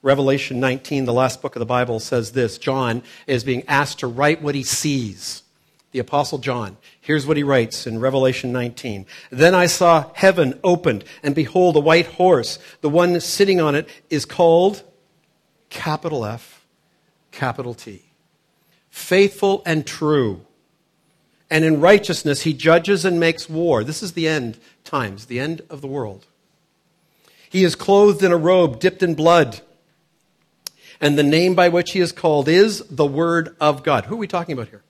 Revelation 0.00 0.60
19, 0.60 1.04
the 1.04 1.12
last 1.12 1.42
book 1.42 1.56
of 1.56 1.60
the 1.60 1.66
Bible, 1.66 2.00
says 2.00 2.32
this 2.32 2.56
John 2.56 3.02
is 3.26 3.44
being 3.44 3.64
asked 3.68 3.98
to 3.98 4.06
write 4.06 4.40
what 4.40 4.54
he 4.54 4.62
sees. 4.62 5.42
The 5.90 5.98
Apostle 5.98 6.38
John. 6.38 6.76
Here's 7.00 7.26
what 7.26 7.36
he 7.36 7.42
writes 7.42 7.86
in 7.86 7.98
Revelation 7.98 8.52
19. 8.52 9.06
Then 9.30 9.54
I 9.54 9.66
saw 9.66 10.10
heaven 10.14 10.58
opened, 10.62 11.04
and 11.22 11.34
behold, 11.34 11.76
a 11.76 11.80
white 11.80 12.06
horse. 12.06 12.58
The 12.82 12.90
one 12.90 13.18
sitting 13.20 13.60
on 13.60 13.74
it 13.74 13.88
is 14.10 14.24
called 14.24 14.82
capital 15.70 16.26
F, 16.26 16.66
capital 17.30 17.72
T 17.72 18.07
faithful 18.98 19.62
and 19.64 19.86
true. 19.86 20.44
And 21.50 21.64
in 21.64 21.80
righteousness, 21.80 22.42
he 22.42 22.52
judges 22.52 23.04
and 23.04 23.18
makes 23.18 23.48
war. 23.48 23.82
This 23.82 24.02
is 24.02 24.12
the 24.12 24.28
end 24.28 24.58
times, 24.84 25.26
the 25.26 25.40
end 25.40 25.62
of 25.70 25.80
the 25.80 25.86
world. 25.86 26.26
He 27.48 27.64
is 27.64 27.74
clothed 27.74 28.22
in 28.22 28.32
a 28.32 28.36
robe 28.36 28.80
dipped 28.80 29.02
in 29.02 29.14
blood. 29.14 29.60
And 31.00 31.16
the 31.16 31.22
name 31.22 31.54
by 31.54 31.68
which 31.68 31.92
he 31.92 32.00
is 32.00 32.12
called 32.12 32.48
is 32.48 32.84
the 32.88 33.06
Word 33.06 33.56
of 33.60 33.82
God. 33.82 34.04
Who 34.06 34.16
are 34.16 34.18
we 34.18 34.26
talking 34.26 34.52
about 34.52 34.68
here? 34.68 34.82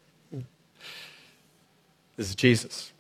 This 2.17 2.31
is 2.31 2.35
Jesus. 2.35 2.93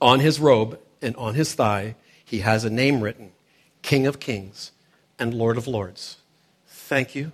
On 0.00 0.20
his 0.20 0.38
robe 0.38 0.78
and 1.00 1.16
on 1.16 1.34
his 1.34 1.54
thigh, 1.54 1.94
he 2.22 2.40
has 2.40 2.64
a 2.64 2.70
name 2.70 3.00
written 3.00 3.32
King 3.80 4.06
of 4.06 4.20
Kings 4.20 4.72
and 5.18 5.32
Lord 5.32 5.56
of 5.56 5.66
Lords. 5.66 6.18
Thank 6.66 7.14
you, 7.14 7.32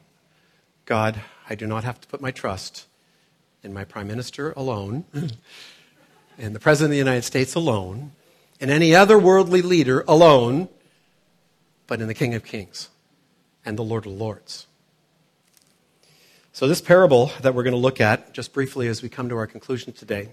God 0.84 1.20
I 1.50 1.56
do 1.56 1.66
not 1.66 1.82
have 1.82 2.00
to 2.00 2.06
put 2.06 2.20
my 2.20 2.30
trust 2.30 2.86
in 3.64 3.74
my 3.74 3.84
prime 3.84 4.06
minister 4.06 4.52
alone, 4.52 5.04
in 6.38 6.52
the 6.52 6.60
president 6.60 6.90
of 6.90 6.92
the 6.92 6.98
United 6.98 7.24
States 7.24 7.56
alone, 7.56 8.12
in 8.60 8.70
any 8.70 8.94
other 8.94 9.18
worldly 9.18 9.60
leader 9.60 10.04
alone, 10.06 10.68
but 11.88 12.00
in 12.00 12.06
the 12.06 12.14
King 12.14 12.34
of 12.34 12.44
Kings 12.44 12.88
and 13.64 13.76
the 13.76 13.82
Lord 13.82 14.06
of 14.06 14.12
Lords. 14.12 14.68
So, 16.52 16.68
this 16.68 16.80
parable 16.80 17.32
that 17.42 17.52
we're 17.52 17.64
going 17.64 17.72
to 17.72 17.78
look 17.78 18.00
at, 18.00 18.32
just 18.32 18.52
briefly 18.52 18.86
as 18.86 19.02
we 19.02 19.08
come 19.08 19.28
to 19.28 19.36
our 19.36 19.46
conclusion 19.48 19.92
today, 19.92 20.28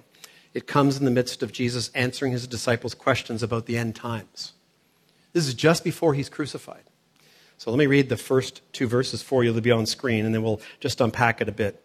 it 0.54 0.68
comes 0.68 0.98
in 0.98 1.06
the 1.06 1.12
midst 1.12 1.42
of 1.42 1.52
Jesus 1.52 1.90
answering 1.96 2.32
his 2.32 2.46
disciples' 2.46 2.94
questions 2.94 3.42
about 3.42 3.66
the 3.66 3.78
end 3.78 3.96
times. 3.96 4.54
This 5.34 5.48
is 5.48 5.56
just 5.56 5.84
before 5.84 6.14
he's 6.14 6.30
crucified. 6.30 6.84
So 7.58 7.72
let 7.72 7.78
me 7.78 7.88
read 7.88 8.10
the 8.10 8.18
first 8.18 8.62
two 8.72 8.88
verses 8.88 9.22
for 9.22 9.44
you. 9.44 9.52
They'll 9.52 9.62
be 9.62 9.72
on 9.72 9.86
screen, 9.86 10.26
and 10.26 10.34
then 10.34 10.44
we'll 10.44 10.62
just 10.80 11.02
unpack 11.02 11.42
it 11.42 11.50
a 11.50 11.52
bit. 11.52 11.84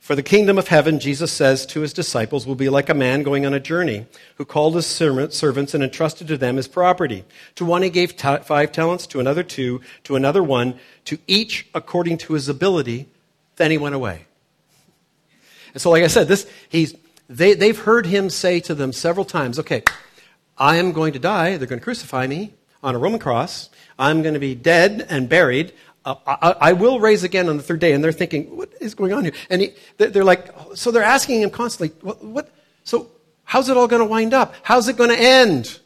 For 0.00 0.14
the 0.14 0.22
kingdom 0.22 0.58
of 0.58 0.68
heaven, 0.68 1.00
Jesus 1.00 1.32
says 1.32 1.64
to 1.66 1.80
his 1.80 1.94
disciples, 1.94 2.46
will 2.46 2.54
be 2.54 2.68
like 2.68 2.90
a 2.90 2.94
man 2.94 3.22
going 3.22 3.46
on 3.46 3.54
a 3.54 3.60
journey 3.60 4.06
who 4.36 4.44
called 4.44 4.74
his 4.74 4.84
servants 4.86 5.74
and 5.74 5.82
entrusted 5.82 6.28
to 6.28 6.36
them 6.36 6.56
his 6.56 6.68
property. 6.68 7.24
To 7.54 7.64
one 7.64 7.82
he 7.82 7.88
gave 7.88 8.12
five 8.12 8.70
talents, 8.70 9.06
to 9.06 9.20
another 9.20 9.42
two, 9.42 9.80
to 10.02 10.14
another 10.16 10.42
one, 10.42 10.78
to 11.06 11.18
each 11.26 11.66
according 11.74 12.18
to 12.18 12.34
his 12.34 12.50
ability. 12.50 13.08
Then 13.56 13.70
he 13.70 13.78
went 13.78 13.94
away. 13.94 14.26
And 15.72 15.80
so, 15.80 15.90
like 15.90 16.04
I 16.04 16.08
said, 16.08 16.28
this, 16.28 16.46
he's, 16.68 16.94
they, 17.28 17.54
they've 17.54 17.78
heard 17.78 18.04
him 18.04 18.28
say 18.28 18.60
to 18.60 18.74
them 18.74 18.92
several 18.92 19.24
times, 19.24 19.58
okay, 19.58 19.84
I 20.58 20.76
am 20.76 20.92
going 20.92 21.14
to 21.14 21.18
die. 21.18 21.56
They're 21.56 21.66
going 21.66 21.80
to 21.80 21.84
crucify 21.84 22.26
me 22.26 22.52
on 22.82 22.94
a 22.94 22.98
Roman 22.98 23.20
cross. 23.20 23.70
I'm 23.98 24.22
going 24.22 24.34
to 24.34 24.40
be 24.40 24.54
dead 24.54 25.06
and 25.08 25.28
buried. 25.28 25.72
Uh, 26.04 26.16
I, 26.26 26.56
I, 26.60 26.72
will 26.74 27.00
raise 27.00 27.24
again 27.24 27.48
on 27.48 27.56
the 27.56 27.62
third 27.62 27.80
day. 27.80 27.92
And 27.92 28.04
they're 28.04 28.12
thinking, 28.12 28.56
what 28.56 28.70
is 28.80 28.94
going 28.94 29.12
on 29.12 29.24
here? 29.24 29.32
And 29.48 29.62
he, 29.62 29.74
they're 29.96 30.24
like, 30.24 30.54
so 30.74 30.90
they're 30.90 31.02
asking 31.02 31.42
him 31.42 31.50
constantly, 31.50 31.96
what, 32.02 32.22
what, 32.22 32.54
so 32.82 33.10
how's 33.44 33.68
it 33.68 33.76
all 33.76 33.88
going 33.88 34.02
to 34.02 34.08
wind 34.08 34.34
up? 34.34 34.54
How's 34.62 34.88
it 34.88 34.96
going 34.96 35.10
to 35.10 35.18
end? 35.18 35.80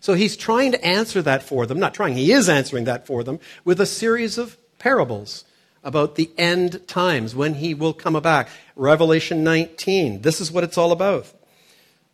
So 0.00 0.14
he's 0.14 0.36
trying 0.36 0.72
to 0.72 0.84
answer 0.84 1.22
that 1.22 1.42
for 1.42 1.66
them. 1.66 1.78
Not 1.78 1.92
trying, 1.92 2.14
he 2.14 2.32
is 2.32 2.48
answering 2.48 2.84
that 2.84 3.06
for 3.06 3.24
them 3.24 3.40
with 3.64 3.80
a 3.80 3.86
series 3.86 4.38
of 4.38 4.56
parables 4.78 5.44
about 5.82 6.14
the 6.14 6.30
end 6.38 6.86
times 6.86 7.34
when 7.34 7.54
he 7.54 7.74
will 7.74 7.92
come 7.92 8.20
back. 8.20 8.48
Revelation 8.76 9.44
19. 9.44 10.22
This 10.22 10.40
is 10.40 10.52
what 10.52 10.64
it's 10.64 10.78
all 10.78 10.92
about. 10.92 11.26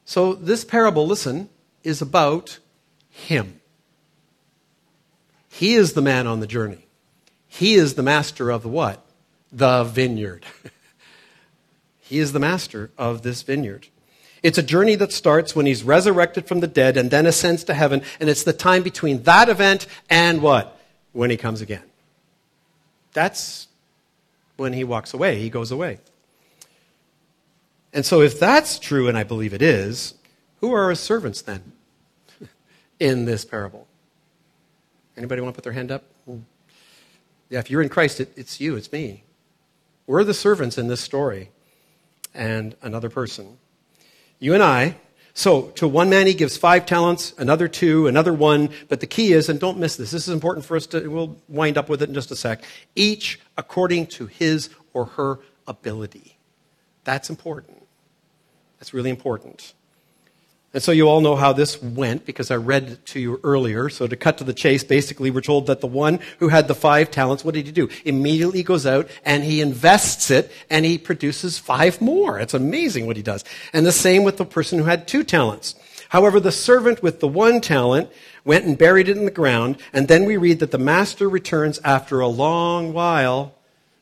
So, 0.05 0.35
this 0.35 0.64
parable, 0.64 1.07
listen, 1.07 1.49
is 1.83 2.01
about 2.01 2.59
him. 3.11 3.61
He 5.56 5.74
is 5.74 5.94
the 5.94 6.02
man 6.02 6.26
on 6.26 6.40
the 6.40 6.46
journey. 6.46 6.86
He 7.48 7.76
is 7.76 7.94
the 7.94 8.02
master 8.02 8.50
of 8.50 8.62
the 8.62 8.68
what? 8.68 9.02
The 9.50 9.84
vineyard. 9.84 10.44
he 12.02 12.18
is 12.18 12.34
the 12.34 12.38
master 12.38 12.90
of 12.98 13.22
this 13.22 13.40
vineyard. 13.40 13.86
It's 14.42 14.58
a 14.58 14.62
journey 14.62 14.96
that 14.96 15.14
starts 15.14 15.56
when 15.56 15.64
he's 15.64 15.82
resurrected 15.82 16.46
from 16.46 16.60
the 16.60 16.66
dead 16.66 16.98
and 16.98 17.10
then 17.10 17.24
ascends 17.24 17.64
to 17.64 17.72
heaven, 17.74 18.02
and 18.20 18.28
it's 18.28 18.42
the 18.42 18.52
time 18.52 18.82
between 18.82 19.22
that 19.22 19.48
event 19.48 19.86
and 20.10 20.42
what? 20.42 20.78
When 21.12 21.30
he 21.30 21.38
comes 21.38 21.62
again. 21.62 21.84
That's 23.14 23.68
when 24.58 24.74
he 24.74 24.84
walks 24.84 25.14
away, 25.14 25.38
he 25.38 25.48
goes 25.48 25.70
away. 25.70 26.00
And 27.94 28.04
so, 28.04 28.20
if 28.20 28.38
that's 28.38 28.78
true, 28.78 29.08
and 29.08 29.16
I 29.16 29.24
believe 29.24 29.54
it 29.54 29.62
is, 29.62 30.16
who 30.60 30.74
are 30.74 30.90
his 30.90 31.00
servants 31.00 31.40
then 31.40 31.72
in 33.00 33.24
this 33.24 33.46
parable? 33.46 33.88
Anybody 35.16 35.40
want 35.40 35.55
to 35.55 35.57
put 35.57 35.64
their 35.64 35.72
hand 35.72 35.90
up? 35.90 36.05
Yeah, 37.48 37.61
if 37.61 37.70
you're 37.70 37.83
in 37.83 37.88
Christ, 37.88 38.20
it, 38.20 38.33
it's 38.37 38.61
you, 38.61 38.76
it's 38.76 38.92
me. 38.92 39.24
We're 40.07 40.24
the 40.24 40.35
servants 40.35 40.79
in 40.79 40.88
this 40.88 41.00
story 41.00 41.50
and 42.35 42.74
another 42.83 43.09
person. 43.09 43.59
You 44.38 44.55
and 44.55 44.62
I. 44.62 44.96
So, 45.33 45.68
to 45.72 45.87
one 45.87 46.09
man 46.09 46.26
he 46.26 46.33
gives 46.33 46.57
five 46.57 46.87
talents, 46.87 47.35
another 47.37 47.68
two, 47.68 48.07
another 48.07 48.33
one. 48.33 48.70
But 48.88 49.00
the 49.00 49.07
key 49.07 49.33
is, 49.33 49.48
and 49.48 49.61
don't 49.61 49.79
miss 49.79 49.96
this, 49.96 50.11
this 50.11 50.26
is 50.26 50.33
important 50.33 50.64
for 50.64 50.76
us 50.76 50.87
to, 50.88 51.07
we'll 51.09 51.37
wind 51.48 51.76
up 51.76 51.88
with 51.88 52.02
it 52.02 52.09
in 52.09 52.14
just 52.14 52.31
a 52.31 52.37
sec. 52.37 52.64
Each 52.94 53.38
according 53.59 54.07
to 54.09 54.26
his 54.26 54.70
or 54.94 55.05
her 55.05 55.38
ability. 55.66 56.38
That's 57.05 57.29
important. 57.29 57.83
That's 58.79 58.94
really 58.94 59.11
important. 59.11 59.74
And 60.74 60.83
so 60.83 60.92
you 60.92 61.09
all 61.09 61.22
know 61.22 61.37
how 61.37 61.52
this 61.55 61.81
went 61.81 62.26
because 62.26 62.50
I 62.50 62.57
read 62.57 62.85
it 62.85 63.07
to 63.07 63.20
you 63.20 63.40
earlier. 63.42 63.88
So 63.88 64.07
to 64.07 64.16
cut 64.16 64.37
to 64.38 64.44
the 64.44 64.52
chase, 64.52 64.85
basically 64.85 65.31
we're 65.31 65.40
told 65.40 65.68
that 65.68 65.81
the 65.81 65.87
one 65.87 66.18
who 66.38 66.48
had 66.48 66.68
the 66.68 66.74
five 66.74 67.11
talents, 67.11 67.44
what 67.44 67.55
did 67.55 67.66
he 67.66 67.72
do? 67.72 67.88
Immediately 68.05 68.62
goes 68.62 68.85
out 68.85 69.09
and 69.24 69.42
he 69.42 69.61
invests 69.61 70.31
it 70.31 70.52
and 70.68 70.85
he 70.85 70.98
produces 70.98 71.57
five 71.59 72.00
more. 72.00 72.38
It's 72.38 72.52
amazing 72.52 73.07
what 73.07 73.16
he 73.16 73.22
does. 73.22 73.42
And 73.72 73.87
the 73.87 73.92
same 73.92 74.22
with 74.22 74.37
the 74.37 74.44
person 74.44 74.79
who 74.79 74.85
had 74.85 75.09
two 75.09 75.24
talents. 75.24 75.76
However, 76.11 76.40
the 76.40 76.52
servant 76.52 77.02
with 77.02 77.20
the 77.20 77.29
one 77.29 77.61
talent 77.61 78.11
went 78.44 78.64
and 78.64 78.76
buried 78.76 79.09
it 79.09 79.16
in 79.16 79.24
the 79.24 79.31
ground. 79.31 79.79
And 79.92 80.09
then 80.09 80.24
we 80.24 80.37
read 80.37 80.61
that 80.61 80.72
the 80.72 80.79
master 80.79 81.29
returns 81.29 81.81
after 81.85 82.20
a 82.20 82.29
long 82.29 82.92
while. 82.92 83.55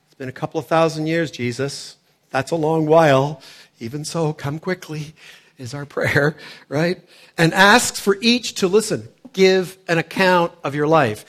It's 0.06 0.16
been 0.16 0.28
a 0.28 0.32
couple 0.32 0.58
of 0.58 0.66
thousand 0.66 1.06
years, 1.06 1.30
Jesus. 1.30 1.96
That's 2.30 2.50
a 2.50 2.56
long 2.56 2.86
while. 2.86 3.40
Even 3.78 4.04
so, 4.04 4.32
come 4.32 4.58
quickly 4.58 5.14
is 5.58 5.74
our 5.74 5.84
prayer, 5.86 6.36
right? 6.68 7.00
And 7.36 7.52
asks 7.54 8.00
for 8.00 8.16
each 8.20 8.54
to 8.56 8.68
listen, 8.68 9.08
give 9.32 9.76
an 9.88 9.98
account 9.98 10.52
of 10.62 10.74
your 10.74 10.86
life. 10.86 11.24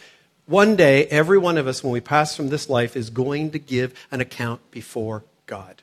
One 0.45 0.75
day, 0.75 1.05
every 1.05 1.37
one 1.37 1.57
of 1.57 1.67
us, 1.67 1.83
when 1.83 1.91
we 1.91 2.01
pass 2.01 2.35
from 2.35 2.49
this 2.49 2.69
life, 2.69 2.95
is 2.95 3.09
going 3.09 3.51
to 3.51 3.59
give 3.59 3.93
an 4.11 4.21
account 4.21 4.61
before 4.71 5.23
God. 5.47 5.81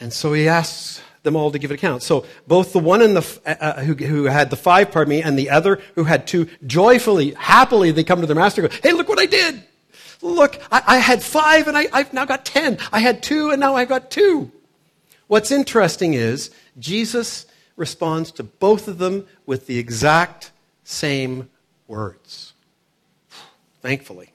And 0.00 0.12
so 0.12 0.32
he 0.32 0.48
asks 0.48 1.02
them 1.22 1.36
all 1.36 1.50
to 1.50 1.58
give 1.58 1.70
an 1.70 1.74
account. 1.74 2.02
So 2.02 2.24
both 2.46 2.72
the 2.72 2.78
one 2.78 3.02
in 3.02 3.12
the, 3.12 3.40
uh, 3.44 3.54
uh, 3.60 3.82
who, 3.82 3.94
who, 3.94 4.24
had 4.24 4.48
the 4.48 4.56
five, 4.56 4.90
pardon 4.90 5.10
me, 5.10 5.22
and 5.22 5.38
the 5.38 5.50
other 5.50 5.80
who 5.94 6.04
had 6.04 6.26
two, 6.26 6.48
joyfully, 6.66 7.32
happily, 7.32 7.90
they 7.90 8.04
come 8.04 8.22
to 8.22 8.26
their 8.26 8.36
master 8.36 8.62
and 8.62 8.70
go, 8.70 8.78
hey, 8.82 8.94
look 8.94 9.08
what 9.08 9.20
I 9.20 9.26
did. 9.26 9.62
Look, 10.22 10.60
I, 10.70 10.82
I 10.86 10.98
had 10.98 11.22
five 11.22 11.68
and 11.68 11.76
I, 11.76 11.86
I've 11.92 12.12
now 12.12 12.24
got 12.24 12.44
ten. 12.44 12.78
I 12.92 13.00
had 13.00 13.22
two 13.22 13.50
and 13.50 13.60
now 13.60 13.76
I've 13.76 13.88
got 13.88 14.10
two. 14.10 14.50
What's 15.26 15.50
interesting 15.50 16.14
is 16.14 16.50
Jesus 16.78 17.46
responds 17.76 18.30
to 18.32 18.42
both 18.42 18.88
of 18.88 18.98
them 18.98 19.26
with 19.46 19.66
the 19.66 19.78
exact 19.78 20.50
same 20.84 21.48
words. 21.86 22.52
Thankfully. 23.80 24.32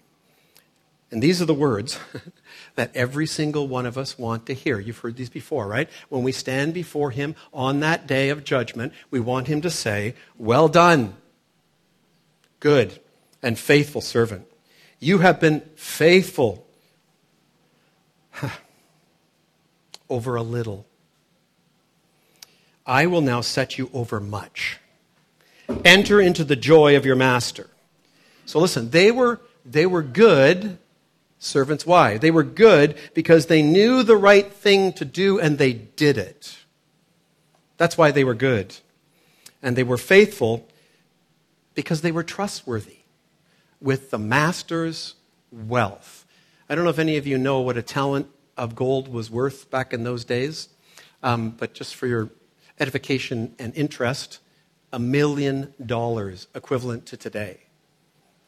And 1.11 1.21
these 1.21 1.41
are 1.41 1.45
the 1.45 1.53
words 1.53 1.99
that 2.75 2.91
every 2.95 3.27
single 3.27 3.67
one 3.67 3.85
of 3.85 3.97
us 3.97 4.17
want 4.17 4.47
to 4.47 4.53
hear. 4.53 4.79
You've 4.79 4.97
heard 4.97 5.15
these 5.15 5.29
before, 5.29 5.67
right? 5.67 5.89
When 6.09 6.23
we 6.23 6.31
stand 6.31 6.73
before 6.73 7.11
Him 7.11 7.35
on 7.53 7.79
that 7.81 8.07
day 8.07 8.29
of 8.29 8.43
judgment, 8.43 8.91
we 9.11 9.19
want 9.19 9.47
Him 9.47 9.61
to 9.61 9.69
say, 9.69 10.15
Well 10.37 10.67
done, 10.67 11.15
good 12.59 12.99
and 13.43 13.57
faithful 13.59 14.01
servant. 14.01 14.47
You 14.99 15.19
have 15.19 15.39
been 15.39 15.61
faithful 15.75 16.65
over 20.09 20.35
a 20.35 20.41
little. 20.41 20.85
I 22.85 23.07
will 23.07 23.21
now 23.21 23.41
set 23.41 23.77
you 23.77 23.89
over 23.93 24.19
much. 24.19 24.79
Enter 25.83 26.21
into 26.21 26.43
the 26.43 26.55
joy 26.55 26.95
of 26.95 27.05
your 27.05 27.15
master. 27.15 27.69
So 28.45 28.59
listen, 28.59 28.91
they 28.91 29.11
were, 29.11 29.41
they 29.65 29.85
were 29.85 30.03
good 30.03 30.77
servants. 31.39 31.85
Why? 31.85 32.17
They 32.17 32.31
were 32.31 32.43
good 32.43 32.95
because 33.13 33.47
they 33.47 33.63
knew 33.63 34.03
the 34.03 34.17
right 34.17 34.51
thing 34.51 34.93
to 34.93 35.05
do 35.05 35.39
and 35.39 35.57
they 35.57 35.73
did 35.73 36.17
it. 36.17 36.57
That's 37.77 37.97
why 37.97 38.11
they 38.11 38.23
were 38.23 38.35
good. 38.35 38.75
And 39.61 39.75
they 39.75 39.83
were 39.83 39.97
faithful 39.97 40.67
because 41.73 42.01
they 42.01 42.11
were 42.11 42.23
trustworthy 42.23 43.04
with 43.81 44.11
the 44.11 44.17
master's 44.17 45.15
wealth. 45.51 46.25
I 46.69 46.75
don't 46.75 46.83
know 46.83 46.89
if 46.89 46.99
any 46.99 47.17
of 47.17 47.27
you 47.27 47.37
know 47.37 47.61
what 47.61 47.77
a 47.77 47.81
talent 47.81 48.27
of 48.57 48.75
gold 48.75 49.07
was 49.07 49.29
worth 49.29 49.69
back 49.69 49.93
in 49.93 50.03
those 50.03 50.25
days, 50.25 50.69
um, 51.21 51.51
but 51.51 51.73
just 51.73 51.95
for 51.95 52.07
your 52.07 52.29
edification 52.79 53.53
and 53.59 53.75
interest, 53.75 54.39
a 54.91 54.99
million 54.99 55.73
dollars 55.85 56.47
equivalent 56.55 57.05
to 57.07 57.17
today. 57.17 57.59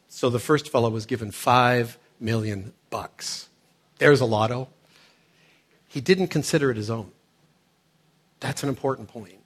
So 0.08 0.30
the 0.30 0.38
first 0.38 0.70
fellow 0.70 0.88
was 0.90 1.06
given 1.06 1.30
five 1.30 1.98
million 2.18 2.72
bucks. 2.90 3.48
There's 3.98 4.20
a 4.20 4.24
lotto. 4.24 4.68
He 5.86 6.00
didn't 6.00 6.28
consider 6.28 6.70
it 6.70 6.76
his 6.76 6.90
own. 6.90 7.10
That's 8.40 8.62
an 8.62 8.68
important 8.68 9.08
point. 9.08 9.38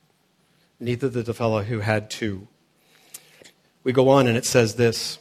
Neither 0.78 1.08
did 1.08 1.26
the 1.26 1.34
fellow 1.34 1.62
who 1.62 1.80
had 1.80 2.10
two. 2.10 2.46
We 3.84 3.92
go 3.92 4.08
on 4.08 4.26
and 4.26 4.36
it 4.36 4.44
says 4.44 4.76
this 4.76 5.18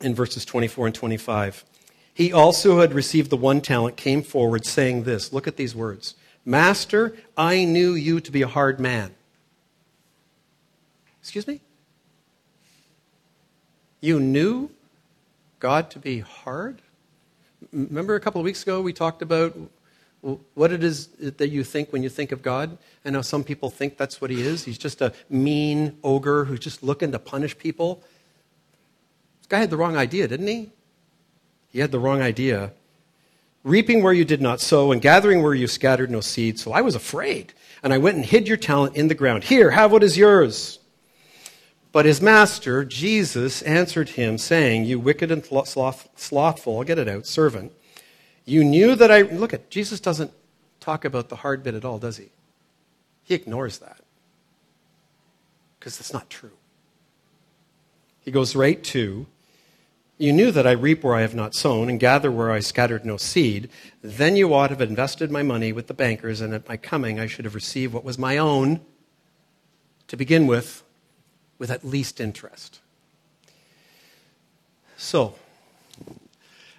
in 0.00 0.14
verses 0.14 0.44
24 0.44 0.86
and 0.86 0.94
25. 0.94 1.64
He 2.12 2.32
also 2.32 2.80
had 2.80 2.94
received 2.94 3.30
the 3.30 3.36
one 3.36 3.60
talent, 3.60 3.96
came 3.96 4.22
forward 4.22 4.64
saying 4.64 5.04
this 5.04 5.32
Look 5.32 5.46
at 5.46 5.56
these 5.56 5.74
words 5.74 6.14
Master, 6.44 7.16
I 7.36 7.64
knew 7.64 7.94
you 7.94 8.20
to 8.20 8.30
be 8.30 8.42
a 8.42 8.48
hard 8.48 8.80
man. 8.80 9.14
Excuse 11.20 11.46
me? 11.46 11.60
You 14.00 14.20
knew 14.20 14.70
God 15.58 15.90
to 15.90 15.98
be 15.98 16.20
hard? 16.20 16.82
Remember 17.72 18.14
a 18.14 18.20
couple 18.20 18.40
of 18.40 18.44
weeks 18.44 18.62
ago 18.62 18.80
we 18.80 18.92
talked 18.92 19.22
about 19.22 19.58
what 20.54 20.72
it 20.72 20.82
is 20.82 21.08
that 21.18 21.48
you 21.48 21.62
think 21.62 21.92
when 21.92 22.02
you 22.02 22.08
think 22.08 22.32
of 22.32 22.42
God. 22.42 22.78
I 23.04 23.10
know 23.10 23.22
some 23.22 23.44
people 23.44 23.70
think 23.70 23.96
that's 23.96 24.20
what 24.20 24.30
he 24.30 24.40
is. 24.40 24.64
He's 24.64 24.78
just 24.78 25.00
a 25.00 25.12
mean 25.28 25.98
ogre 26.02 26.44
who's 26.44 26.60
just 26.60 26.82
looking 26.82 27.12
to 27.12 27.18
punish 27.18 27.56
people. 27.58 28.02
This 29.46 29.58
guy 29.58 29.60
had 29.60 29.70
the 29.70 29.76
wrong 29.76 29.96
idea, 29.96 30.26
didn't 30.26 30.48
he? 30.48 30.72
He 31.68 31.78
had 31.78 31.92
the 31.92 32.00
wrong 32.00 32.20
idea. 32.20 32.72
Reaping 33.62 34.02
where 34.02 34.12
you 34.12 34.24
did 34.24 34.42
not 34.42 34.60
sow 34.60 34.90
and 34.90 35.00
gathering 35.00 35.40
where 35.40 35.54
you 35.54 35.68
scattered 35.68 36.10
no 36.10 36.20
seed. 36.20 36.58
So 36.58 36.72
I 36.72 36.80
was 36.80 36.96
afraid. 36.96 37.52
And 37.82 37.92
I 37.92 37.98
went 37.98 38.16
and 38.16 38.24
hid 38.24 38.48
your 38.48 38.56
talent 38.56 38.96
in 38.96 39.06
the 39.06 39.14
ground. 39.14 39.44
Here, 39.44 39.70
have 39.70 39.92
what 39.92 40.02
is 40.02 40.16
yours. 40.18 40.80
But 41.92 42.06
his 42.06 42.20
master, 42.20 42.84
Jesus, 42.84 43.62
answered 43.62 44.10
him, 44.10 44.36
saying, 44.36 44.84
You 44.84 44.98
wicked 44.98 45.30
and 45.30 45.44
sloth, 45.44 46.08
slothful, 46.16 46.78
I'll 46.78 46.84
get 46.84 46.98
it 46.98 47.08
out, 47.08 47.24
servant. 47.26 47.72
You 48.44 48.64
knew 48.64 48.96
that 48.96 49.12
I. 49.12 49.22
Look 49.22 49.54
at, 49.54 49.70
Jesus 49.70 50.00
doesn't 50.00 50.32
talk 50.80 51.04
about 51.04 51.28
the 51.28 51.36
hard 51.36 51.62
bit 51.62 51.74
at 51.74 51.84
all, 51.84 51.98
does 51.98 52.16
he? 52.16 52.30
He 53.22 53.34
ignores 53.34 53.78
that. 53.78 54.00
Because 55.78 56.00
it's 56.00 56.12
not 56.12 56.28
true. 56.28 56.52
He 58.20 58.30
goes 58.30 58.56
right 58.56 58.82
to, 58.84 59.26
you 60.18 60.32
knew 60.32 60.50
that 60.50 60.66
I 60.66 60.72
reap 60.72 61.04
where 61.04 61.14
I 61.14 61.20
have 61.20 61.34
not 61.34 61.54
sown 61.54 61.90
and 61.90 62.00
gather 62.00 62.32
where 62.32 62.50
I 62.50 62.60
scattered 62.60 63.04
no 63.04 63.16
seed. 63.16 63.68
Then 64.00 64.36
you 64.36 64.54
ought 64.54 64.68
to 64.68 64.74
have 64.74 64.88
invested 64.88 65.30
my 65.30 65.42
money 65.42 65.72
with 65.72 65.88
the 65.88 65.94
bankers, 65.94 66.40
and 66.40 66.54
at 66.54 66.68
my 66.68 66.76
coming 66.76 67.20
I 67.20 67.26
should 67.26 67.44
have 67.44 67.54
received 67.54 67.92
what 67.92 68.04
was 68.04 68.18
my 68.18 68.38
own 68.38 68.80
to 70.08 70.16
begin 70.16 70.46
with, 70.46 70.82
with 71.58 71.70
at 71.70 71.84
least 71.84 72.20
interest. 72.20 72.80
So, 74.96 75.34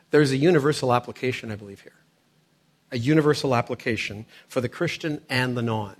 there's 0.09 0.31
a 0.31 0.37
universal 0.37 0.93
application, 0.93 1.51
I 1.51 1.55
believe, 1.55 1.81
here. 1.81 1.91
A 2.91 2.97
universal 2.97 3.53
application 3.53 4.25
for 4.47 4.61
the 4.61 4.69
Christian 4.69 5.21
and 5.29 5.55
the 5.55 5.61
non. 5.61 5.95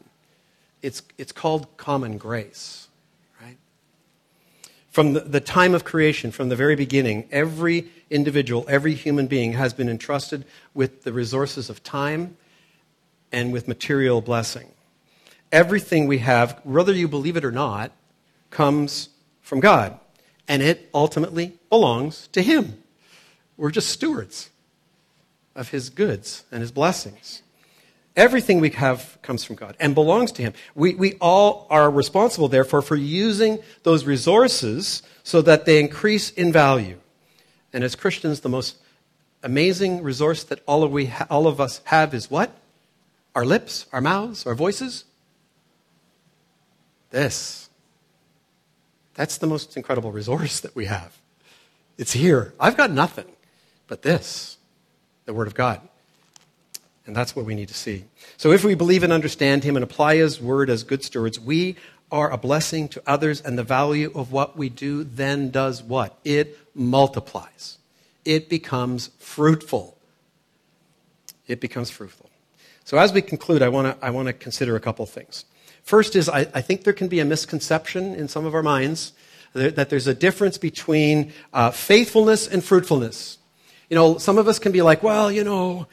It's, 0.82 1.04
it's 1.18 1.32
called 1.32 1.78
common 1.78 2.18
grace. 2.18 2.87
From 4.98 5.14
the, 5.14 5.20
the 5.20 5.40
time 5.40 5.76
of 5.76 5.84
creation, 5.84 6.32
from 6.32 6.50
the 6.50 6.56
very 6.56 6.76
beginning, 6.76 7.30
every 7.30 7.86
individual, 8.10 8.66
every 8.68 8.96
human 8.96 9.28
being 9.28 9.54
has 9.54 9.72
been 9.72 9.90
entrusted 9.90 10.44
with 10.74 11.04
the 11.04 11.14
resources 11.14 11.70
of 11.70 11.84
time 11.84 12.36
and 13.32 13.54
with 13.54 13.68
material 13.68 14.22
blessing. 14.22 14.72
Everything 15.52 16.08
we 16.08 16.18
have, 16.18 16.60
whether 16.64 16.94
you 16.94 17.08
believe 17.08 17.38
it 17.38 17.46
or 17.46 17.52
not, 17.52 17.92
comes 18.50 19.10
from 19.40 19.60
God, 19.60 20.00
and 20.48 20.64
it 20.64 20.90
ultimately 20.96 21.60
belongs 21.70 22.28
to 22.30 22.42
Him. 22.42 22.82
We're 23.56 23.70
just 23.70 23.90
stewards 23.90 24.50
of 25.56 25.70
His 25.70 25.92
goods 25.92 26.44
and 26.52 26.62
His 26.62 26.72
blessings. 26.72 27.44
Everything 28.18 28.60
we 28.60 28.72
have 28.72 29.20
comes 29.22 29.44
from 29.44 29.56
God 29.56 29.78
and 29.80 29.94
belongs 29.94 30.32
to 30.34 30.42
Him. 30.42 30.54
We, 30.74 30.96
we 30.96 31.14
all 31.22 31.68
are 31.70 31.90
responsible, 31.90 32.48
therefore, 32.48 32.82
for 32.82 32.96
using 32.96 33.60
those 33.84 34.06
resources 34.06 35.04
so 35.24 35.44
that 35.44 35.66
they 35.66 35.80
increase 35.80 36.32
in 36.32 36.52
value. 36.52 36.98
And 37.72 37.84
as 37.84 37.96
Christians, 37.96 38.40
the 38.40 38.50
most 38.50 38.78
amazing 39.44 40.02
resource 40.02 40.44
that 40.46 40.62
all 40.66 40.84
of, 40.84 40.92
we 40.92 41.06
ha- 41.06 41.28
all 41.30 41.46
of 41.46 41.62
us 41.62 41.80
have 41.86 42.16
is 42.16 42.32
what? 42.32 42.52
Our 43.36 43.46
lips, 43.46 43.86
our 43.94 44.02
mouths, 44.02 44.48
our 44.48 44.56
voices. 44.56 45.06
This. 47.12 47.70
That's 49.14 49.38
the 49.38 49.48
most 49.48 49.78
incredible 49.78 50.12
resource 50.12 50.60
that 50.62 50.76
we 50.76 50.86
have. 50.86 51.16
It's 52.00 52.14
here. 52.14 52.56
I've 52.60 52.78
got 52.78 52.90
nothing 52.90 53.28
but 53.86 54.02
this, 54.02 54.58
the 55.26 55.36
Word 55.36 55.46
of 55.46 55.54
God. 55.54 55.82
And 57.08 57.16
that's 57.16 57.36
what 57.36 57.46
we 57.46 57.56
need 57.56 57.70
to 57.70 57.74
see. 57.74 58.04
So 58.36 58.52
if 58.52 58.64
we 58.64 58.76
believe 58.76 59.02
and 59.02 59.14
understand 59.14 59.64
Him 59.64 59.76
and 59.78 59.84
apply 59.84 60.18
His 60.18 60.42
Word 60.42 60.70
as 60.70 60.84
good 60.84 61.04
stewards, 61.04 61.40
we 61.40 61.78
are 62.12 62.30
a 62.30 62.38
blessing 62.38 62.88
to 62.90 63.04
others, 63.08 63.42
and 63.42 63.58
the 63.58 63.64
value 63.64 64.12
of 64.14 64.32
what 64.32 64.58
we 64.58 64.70
do 64.70 65.04
then 65.04 65.50
does 65.50 65.82
what? 65.82 66.18
It 66.24 66.58
multiplies. 66.76 67.78
It 68.24 68.50
becomes 68.50 69.10
fruitful. 69.20 69.98
It 71.48 71.60
becomes 71.62 71.90
fruitful. 71.90 72.30
So 72.84 72.98
as 72.98 73.12
we 73.12 73.22
conclude, 73.22 73.62
I 73.62 73.70
want 73.70 74.00
to 74.00 74.06
I 74.06 74.10
wanna 74.12 74.34
consider 74.34 74.76
a 74.76 74.80
couple 74.80 75.06
things. 75.06 75.46
First 75.84 76.16
is 76.16 76.30
I, 76.30 76.42
I, 76.54 76.62
think 76.62 76.84
there 76.84 76.94
can 76.94 77.08
be 77.08 77.22
a 77.22 77.26
misconception 77.26 78.14
in 78.14 78.28
some 78.28 78.46
of 78.46 78.54
our 78.54 78.64
minds 78.64 79.14
that 79.54 79.90
there's 79.90 80.08
a 80.08 80.14
difference 80.14 80.58
between 80.58 81.32
uh, 81.54 81.72
faithfulness 81.72 82.48
and 82.48 82.64
fruitfulness. 82.64 83.38
You 83.90 83.96
know, 83.96 84.18
some 84.18 84.38
of 84.38 84.48
us 84.48 84.60
can 84.60 84.74
be 84.74 84.82
like, 84.82 85.02
well, 85.02 85.32
you 85.32 85.46
know, 85.46 85.88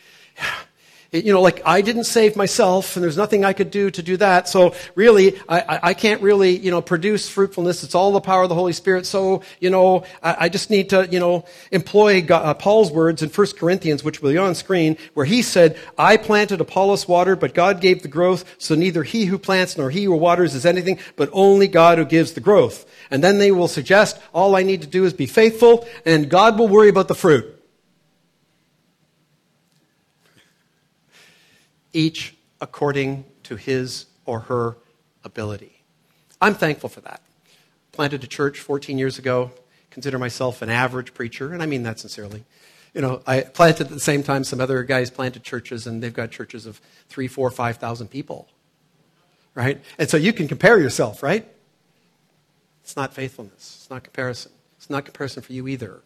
you 1.15 1.33
know, 1.33 1.41
like 1.41 1.63
I 1.65 1.81
didn't 1.81 2.05
save 2.05 2.35
myself 2.35 2.97
and 2.97 3.05
there's 3.05 3.17
nothing 3.17 3.45
I 3.45 3.53
could 3.53 3.71
do 3.71 3.89
to 3.91 4.03
do 4.03 4.17
that. 4.17 4.49
So 4.49 4.75
really, 4.97 5.39
I, 5.49 5.79
I 5.83 5.95
can't 5.95 6.21
really, 6.21 6.59
you 6.59 6.73
know, 6.73 6.83
produce 6.83 7.29
fruitfulness. 7.29 7.85
It's 7.85 7.95
all 7.95 8.11
the 8.11 8.21
power 8.21 8.43
of 8.43 8.49
the 8.49 8.57
Holy 8.57 8.73
Spirit. 8.73 9.07
So, 9.07 9.43
you 9.61 9.71
know, 9.71 10.05
I, 10.23 10.37
I 10.41 10.49
just 10.49 10.71
need 10.71 10.91
to, 10.91 11.07
you 11.09 11.21
know, 11.21 11.45
employ 11.71 12.21
God, 12.23 12.45
uh, 12.45 12.55
Paul's 12.55 12.91
words 12.91 13.23
in 13.23 13.31
1 13.31 13.47
Corinthians, 13.57 14.03
which 14.03 14.23
will 14.23 14.33
be 14.33 14.39
on 14.39 14.57
screen, 14.57 14.97
where 15.15 15.27
he 15.27 15.41
said, 15.41 15.79
I 15.97 16.17
planted 16.17 16.61
Apollos 16.61 17.07
water, 17.07 17.37
but 17.37 17.55
God 17.55 17.81
gave 17.81 18.03
the 18.03 18.09
growth. 18.09 18.45
So 18.59 18.75
neither 18.75 19.05
he 19.05 19.27
who 19.27 19.39
plants 19.39 19.79
nor 19.79 19.91
he 19.91 20.05
who 20.05 20.17
waters 20.17 20.55
is 20.55 20.67
anything, 20.67 20.99
but 21.15 21.31
only 21.33 21.69
God 21.69 21.99
who 21.99 22.05
gives 22.05 22.33
the 22.33 22.41
growth. 22.41 22.91
And 23.11 23.23
then 23.23 23.39
they 23.39 23.53
will 23.53 23.69
suggest 23.69 24.19
all 24.33 24.57
I 24.57 24.65
need 24.65 24.83
to 24.83 24.89
do 24.89 25.05
is 25.05 25.13
be 25.13 25.27
faithful 25.27 25.87
and 26.05 26.29
God 26.29 26.59
will 26.59 26.69
worry 26.69 26.89
about 26.89 27.07
the 27.07 27.15
fruit. 27.15 27.54
Each 31.95 32.37
according 32.61 33.25
to 33.45 33.57
his 33.57 34.07
or 34.27 34.41
her 34.41 34.77
ability. 35.25 35.83
I'm 36.41 36.55
thankful 36.55 36.89
for 36.89 37.01
that. 37.03 37.23
Planted 37.93 38.25
a 38.25 38.27
church 38.27 38.61
14 38.61 38.99
years 38.99 39.19
ago, 39.19 39.53
consider 39.91 40.19
myself 40.19 40.61
an 40.61 40.69
average 40.69 41.15
preacher, 41.15 41.53
and 41.53 41.63
I 41.63 41.67
mean 41.67 41.85
that 41.85 41.99
sincerely. 41.99 42.45
You 42.93 43.01
know, 43.01 43.23
I 43.27 43.43
planted 43.43 43.87
at 43.87 43.93
the 43.93 44.01
same 44.01 44.23
time 44.23 44.45
some 44.45 44.61
other 44.61 44.83
guys 44.83 45.11
planted 45.11 45.43
churches, 45.43 45.87
and 45.87 46.03
they've 46.03 46.13
got 46.13 46.31
churches 46.31 46.67
of 46.67 46.81
three, 47.09 47.29
four, 47.29 47.51
five 47.51 47.79
thousand 47.79 48.09
people. 48.09 48.49
Right? 49.55 49.81
And 49.99 50.11
so 50.11 50.17
you 50.17 50.33
can 50.33 50.49
compare 50.49 50.79
yourself, 50.81 51.23
right? 51.23 51.47
It's 52.83 52.97
not 52.97 53.15
faithfulness. 53.15 53.79
It's 53.81 53.91
not 53.91 54.03
comparison. 54.05 54.53
It's 54.77 54.91
not 54.91 55.05
comparison 55.05 55.43
for 55.43 55.53
you 55.53 55.69
either. 55.69 56.03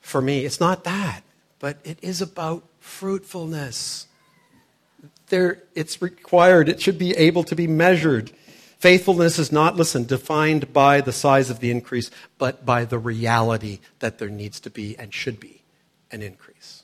For 0.00 0.20
me, 0.20 0.44
it's 0.44 0.60
not 0.60 0.84
that, 0.84 1.22
but 1.58 1.78
it 1.84 1.98
is 2.02 2.20
about 2.20 2.64
fruitfulness 2.80 4.06
there, 5.32 5.62
it's 5.74 6.02
required, 6.02 6.68
it 6.68 6.80
should 6.80 6.98
be 6.98 7.12
able 7.16 7.42
to 7.44 7.56
be 7.56 7.66
measured. 7.66 8.30
Faithfulness 8.78 9.38
is 9.38 9.50
not, 9.50 9.76
listen, 9.76 10.04
defined 10.04 10.74
by 10.74 11.00
the 11.00 11.10
size 11.10 11.48
of 11.48 11.58
the 11.58 11.70
increase, 11.70 12.10
but 12.36 12.66
by 12.66 12.84
the 12.84 12.98
reality 12.98 13.80
that 14.00 14.18
there 14.18 14.28
needs 14.28 14.60
to 14.60 14.68
be 14.68 14.94
and 14.98 15.14
should 15.14 15.40
be 15.40 15.62
an 16.10 16.20
increase. 16.20 16.82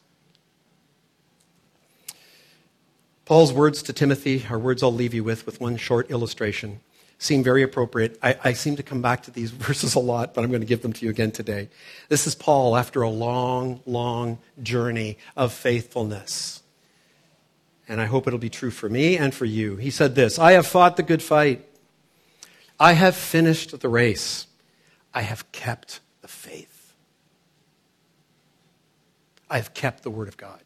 Paul's 3.26 3.52
words 3.52 3.82
to 3.82 3.92
Timothy 3.92 4.46
are 4.48 4.58
words 4.58 4.82
I'll 4.82 4.94
leave 4.94 5.12
you 5.12 5.22
with, 5.22 5.44
with 5.44 5.60
one 5.60 5.76
short 5.76 6.10
illustration. 6.10 6.80
Seem 7.18 7.42
very 7.42 7.62
appropriate. 7.62 8.18
I, 8.22 8.38
I 8.42 8.52
seem 8.54 8.76
to 8.76 8.82
come 8.82 9.02
back 9.02 9.24
to 9.24 9.30
these 9.30 9.50
verses 9.66 9.94
a 9.94 10.00
lot, 10.00 10.32
but 10.32 10.42
I'm 10.42 10.50
going 10.50 10.62
to 10.62 10.66
give 10.66 10.80
them 10.80 10.94
to 10.94 11.04
you 11.04 11.10
again 11.10 11.32
today. 11.32 11.68
This 12.08 12.26
is 12.26 12.34
Paul 12.34 12.78
after 12.78 13.02
a 13.02 13.10
long, 13.10 13.82
long 13.84 14.38
journey 14.62 15.18
of 15.36 15.52
faithfulness 15.52 16.62
and 17.88 18.00
I 18.00 18.06
hope 18.06 18.26
it'll 18.26 18.38
be 18.38 18.50
true 18.50 18.70
for 18.70 18.88
me 18.88 19.16
and 19.16 19.34
for 19.34 19.46
you. 19.46 19.76
He 19.76 19.90
said 19.90 20.14
this 20.14 20.38
I 20.38 20.52
have 20.52 20.66
fought 20.66 20.96
the 20.96 21.02
good 21.02 21.22
fight, 21.22 21.64
I 22.78 22.92
have 22.92 23.16
finished 23.16 23.78
the 23.80 23.88
race, 23.88 24.46
I 25.14 25.22
have 25.22 25.50
kept 25.52 26.00
the 26.20 26.28
faith. 26.28 26.74
I 29.50 29.56
have 29.56 29.72
kept 29.72 30.02
the 30.02 30.10
word 30.10 30.28
of 30.28 30.36
God. 30.36 30.60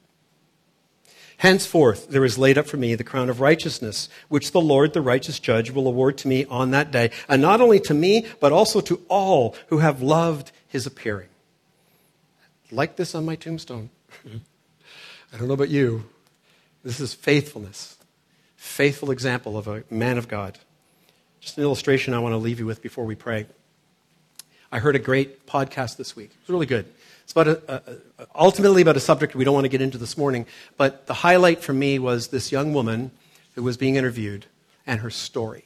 Henceforth, 1.37 2.09
there 2.09 2.25
is 2.25 2.39
laid 2.39 2.57
up 2.57 2.67
for 2.67 2.77
me 2.77 2.95
the 2.95 3.03
crown 3.05 3.29
of 3.29 3.41
righteousness, 3.41 4.09
which 4.29 4.53
the 4.53 4.61
Lord, 4.61 4.93
the 4.93 5.01
righteous 5.01 5.41
judge, 5.41 5.71
will 5.71 5.89
award 5.89 6.19
to 6.19 6.29
me 6.29 6.45
on 6.47 6.71
that 6.71 6.91
day, 6.91 7.11
and 7.29 7.43
not 7.43 7.61
only 7.61 7.81
to 7.81 7.95
me, 7.95 8.27
but 8.39 8.53
also 8.53 8.81
to 8.83 9.01
all 9.09 9.57
who 9.69 9.79
have 9.79 10.03
loved 10.03 10.53
his 10.69 10.87
appearing. 10.87 11.29
Like 12.71 12.97
this 12.97 13.15
on 13.15 13.25
my 13.25 13.35
tombstone. 13.35 13.91
I 14.25 15.37
don't 15.37 15.49
know 15.49 15.55
about 15.55 15.69
you. 15.69 16.05
This 16.85 17.01
is 17.01 17.15
faithfulness. 17.15 17.97
Faithful 18.57 19.11
example 19.11 19.57
of 19.57 19.69
a 19.69 19.85
man 19.91 20.19
of 20.19 20.29
God. 20.29 20.59
Just 21.41 21.59
an 21.59 21.65
illustration 21.65 22.15
I 22.15 22.19
want 22.19 22.33
to 22.33 22.39
leave 22.39 22.59
you 22.59 22.67
with 22.67 22.83
before 22.83 23.05
we 23.05 23.15
pray. 23.15 23.47
I 24.71 24.79
heard 24.79 24.97
a 24.97 25.01
great 25.01 25.47
podcast 25.47 25.97
this 25.97 26.17
week. 26.17 26.31
It 26.31 26.37
was 26.43 26.51
really 26.51 26.67
good. 26.67 26.87
It's 27.25 27.33
about 27.33 27.49
a, 27.49 27.83
a, 28.19 28.27
ultimately 28.35 28.83
about 28.83 28.97
a 28.97 29.01
subject 29.01 29.35
we 29.35 29.45
don't 29.45 29.55
want 29.55 29.65
to 29.65 29.69
get 29.69 29.81
into 29.81 29.99
this 29.99 30.17
morning, 30.17 30.47
but 30.77 31.07
the 31.07 31.15
highlight 31.15 31.63
for 31.63 31.73
me 31.73 31.99
was 31.99 32.29
this 32.29 32.51
young 32.51 32.73
woman 32.73 33.11
who 33.55 33.63
was 33.63 33.77
being 33.77 33.97
interviewed 33.97 34.47
and 34.87 35.01
her 35.01 35.11
story. 35.11 35.65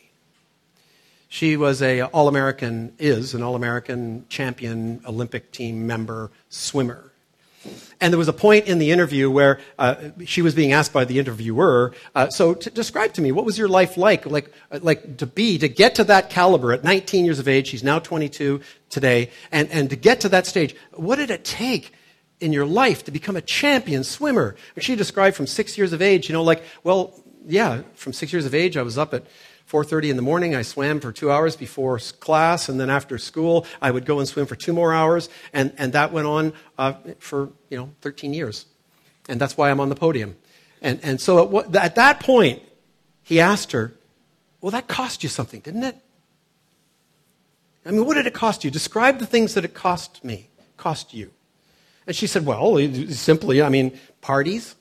She 1.29 1.57
was 1.57 1.83
a 1.83 2.03
all-American, 2.03 2.95
is 2.99 3.35
an 3.35 3.43
all-American 3.43 4.27
champion 4.29 5.01
Olympic 5.07 5.51
team 5.51 5.87
member 5.87 6.31
swimmer. 6.51 7.13
And 8.01 8.13
there 8.13 8.19
was 8.19 8.29
a 8.29 8.33
point 8.33 8.67
in 8.67 8.79
the 8.79 8.91
interview 8.91 9.31
where 9.31 9.61
uh, 9.79 9.97
she 10.27 10.43
was 10.43 10.55
being 10.55 10.73
asked 10.73 10.93
by 10.93 11.05
the 11.05 11.19
interviewer, 11.19 11.95
uh, 12.15 12.29
so 12.29 12.53
to 12.53 12.71
describe 12.71 13.15
to 13.15 13.23
me, 13.23 13.33
what 13.33 13.47
was 13.47 13.57
your 13.57 13.69
life 13.69 13.97
like? 13.97 14.27
Like, 14.27 14.53
uh, 14.71 14.81
like 14.83 15.17
to 15.19 15.27
be, 15.27 15.57
to 15.59 15.69
get 15.69 15.95
to 15.95 16.05
that 16.05 16.29
caliber 16.29 16.73
at 16.73 16.85
19 16.85 17.25
years 17.25 17.39
of 17.39 17.49
age, 17.49 17.69
she's 17.69 17.83
now 17.83 17.99
22 17.99 18.61
today, 18.91 19.31
and, 19.51 19.71
and 19.71 19.89
to 19.91 19.97
get 19.97 20.21
to 20.21 20.29
that 20.29 20.47
stage, 20.47 20.77
what 20.93 21.17
did 21.17 21.31
it 21.31 21.45
take 21.45 21.93
in 22.41 22.53
your 22.53 22.67
life 22.67 23.05
to 23.05 23.11
become 23.11 23.37
a 23.37 23.41
champion 23.41 24.05
swimmer? 24.05 24.57
And 24.75 24.85
she 24.85 24.95
described 24.95 25.35
from 25.35 25.47
six 25.47 25.79
years 25.79 25.95
of 25.95 26.03
age, 26.03 26.29
you 26.29 26.35
know, 26.35 26.43
like, 26.43 26.63
well, 26.85 27.15
yeah, 27.47 27.83
from 27.95 28.13
six 28.13 28.33
years 28.33 28.45
of 28.45 28.55
age, 28.55 28.77
I 28.77 28.83
was 28.83 28.99
up 28.99 29.15
at 29.15 29.25
4.30 29.69 30.11
in 30.11 30.17
the 30.17 30.23
morning 30.23 30.55
i 30.55 30.63
swam 30.63 31.01
for 31.01 31.13
two 31.13 31.31
hours 31.31 31.57
before 31.57 31.99
class 32.21 32.69
and 32.69 32.79
then 32.79 32.89
after 32.89 33.19
school 33.19 33.67
i 33.83 33.91
would 33.91 34.07
go 34.07 34.19
and 34.19 34.29
swim 34.29 34.47
for 34.47 34.55
two 34.55 34.73
more 34.73 34.93
hours 34.93 35.29
and, 35.53 35.73
and 35.77 35.93
that 35.93 36.13
went 36.13 36.27
on 36.27 36.53
uh, 36.79 36.95
for 37.19 37.51
you 37.69 37.77
know 37.77 37.91
13 38.01 38.33
years. 38.33 38.67
And 39.29 39.41
that's 39.41 39.57
why 39.57 39.71
i'm 39.71 39.81
on 39.81 39.89
the 39.89 39.97
podium. 39.97 40.37
And, 40.81 41.01
and 41.03 41.21
so 41.21 41.61
at, 41.61 41.75
at 41.75 41.95
that 41.97 42.21
point 42.21 42.63
he 43.23 43.41
asked 43.41 43.73
her 43.73 43.93
well 44.61 44.71
that 44.71 44.87
cost 44.87 45.23
you 45.23 45.29
something 45.29 45.61
didn't 45.61 45.83
it? 45.83 45.97
I 47.85 47.91
mean 47.91 48.05
what 48.05 48.15
did 48.15 48.27
it 48.27 48.35
cost 48.35 48.65
you? 48.65 48.71
Describe 48.71 49.19
the 49.19 49.27
things 49.27 49.55
that 49.55 49.65
it 49.65 49.75
cost 49.75 50.23
me 50.25 50.49
cost 50.77 51.13
you. 51.13 51.33
And 52.07 52.15
she 52.15 52.29
said 52.29 52.47
well 52.47 52.79
simply 53.11 53.63
i 53.63 53.69
mean 53.69 53.99
parties. 54.21 54.77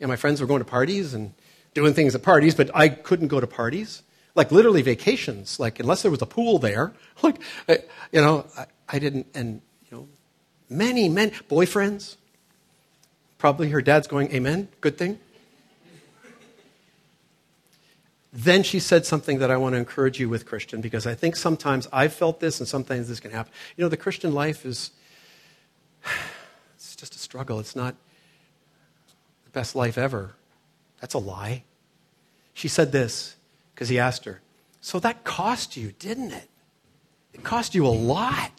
And 0.00 0.08
my 0.08 0.16
friends 0.16 0.40
were 0.40 0.48
going 0.48 0.58
to 0.58 0.64
parties 0.64 1.14
and 1.14 1.32
doing 1.74 1.94
things 1.94 2.14
at 2.14 2.22
parties, 2.22 2.54
but 2.54 2.70
I 2.74 2.88
couldn't 2.88 3.28
go 3.28 3.40
to 3.40 3.46
parties. 3.46 4.02
Like 4.34 4.50
literally 4.50 4.82
vacations, 4.82 5.60
like 5.60 5.78
unless 5.78 6.02
there 6.02 6.10
was 6.10 6.22
a 6.22 6.26
pool 6.26 6.58
there, 6.58 6.92
like, 7.22 7.40
you 7.68 8.20
know, 8.20 8.46
I, 8.56 8.66
I 8.88 8.98
didn't, 8.98 9.26
and, 9.34 9.60
you 9.90 9.96
know, 9.96 10.08
many, 10.68 11.08
many 11.08 11.32
boyfriends. 11.50 12.16
Probably 13.38 13.70
her 13.70 13.82
dad's 13.82 14.06
going, 14.06 14.32
Amen, 14.32 14.68
good 14.80 14.96
thing. 14.96 15.18
Then 18.32 18.62
she 18.62 18.78
said 18.80 19.04
something 19.04 19.40
that 19.40 19.50
I 19.50 19.58
want 19.58 19.74
to 19.74 19.78
encourage 19.78 20.18
you 20.18 20.30
with, 20.30 20.46
Christian, 20.46 20.80
because 20.80 21.06
I 21.06 21.14
think 21.14 21.36
sometimes 21.36 21.86
I've 21.92 22.14
felt 22.14 22.40
this 22.40 22.60
and 22.60 22.68
sometimes 22.68 23.08
this 23.08 23.20
can 23.20 23.30
happen. 23.30 23.52
You 23.76 23.84
know, 23.84 23.90
the 23.90 23.98
Christian 23.98 24.32
life 24.32 24.64
is 24.64 24.90
it's 26.74 26.96
just 26.96 27.14
a 27.14 27.18
struggle. 27.18 27.60
It's 27.60 27.76
not 27.76 27.94
the 29.44 29.50
best 29.50 29.76
life 29.76 29.98
ever. 29.98 30.34
That's 31.02 31.14
a 31.14 31.18
lie. 31.18 31.64
She 32.54 32.68
said 32.68 32.92
this 32.92 33.34
because 33.74 33.88
he 33.88 33.98
asked 33.98 34.24
her, 34.24 34.40
So 34.80 35.00
that 35.00 35.24
cost 35.24 35.76
you, 35.76 35.92
didn't 35.98 36.30
it? 36.30 36.48
It 37.34 37.42
cost 37.42 37.74
you 37.74 37.84
a 37.84 37.88
lot. 37.88 38.52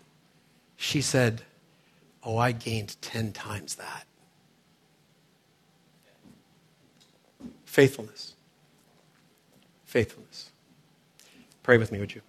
She 0.76 1.02
said, 1.02 1.44
Oh, 2.22 2.38
I 2.38 2.52
gained 2.52 3.02
10 3.02 3.32
times 3.32 3.76
that. 3.76 4.06
Faithfulness. 7.64 8.36
Faithfulness. 9.86 10.52
Pray 11.64 11.78
with 11.78 11.94
me, 11.94 12.00
would 12.00 12.14
you? 12.14 12.22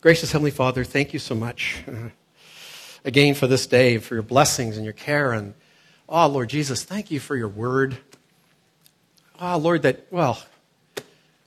Gracious 0.00 0.32
Heavenly 0.32 0.50
Father, 0.50 0.82
thank 0.82 1.12
you 1.12 1.20
so 1.20 1.36
much 1.36 1.84
uh, 1.86 2.08
again 3.04 3.34
for 3.34 3.46
this 3.46 3.68
day, 3.68 3.98
for 3.98 4.14
your 4.14 4.22
blessings 4.24 4.76
and 4.76 4.84
your 4.84 4.92
care. 4.92 5.32
And, 5.32 5.54
oh, 6.14 6.28
Lord 6.28 6.48
Jesus, 6.48 6.84
thank 6.84 7.10
you 7.10 7.18
for 7.18 7.34
your 7.34 7.48
word. 7.48 7.98
Oh, 9.40 9.58
Lord, 9.58 9.82
that, 9.82 10.06
well, 10.12 10.40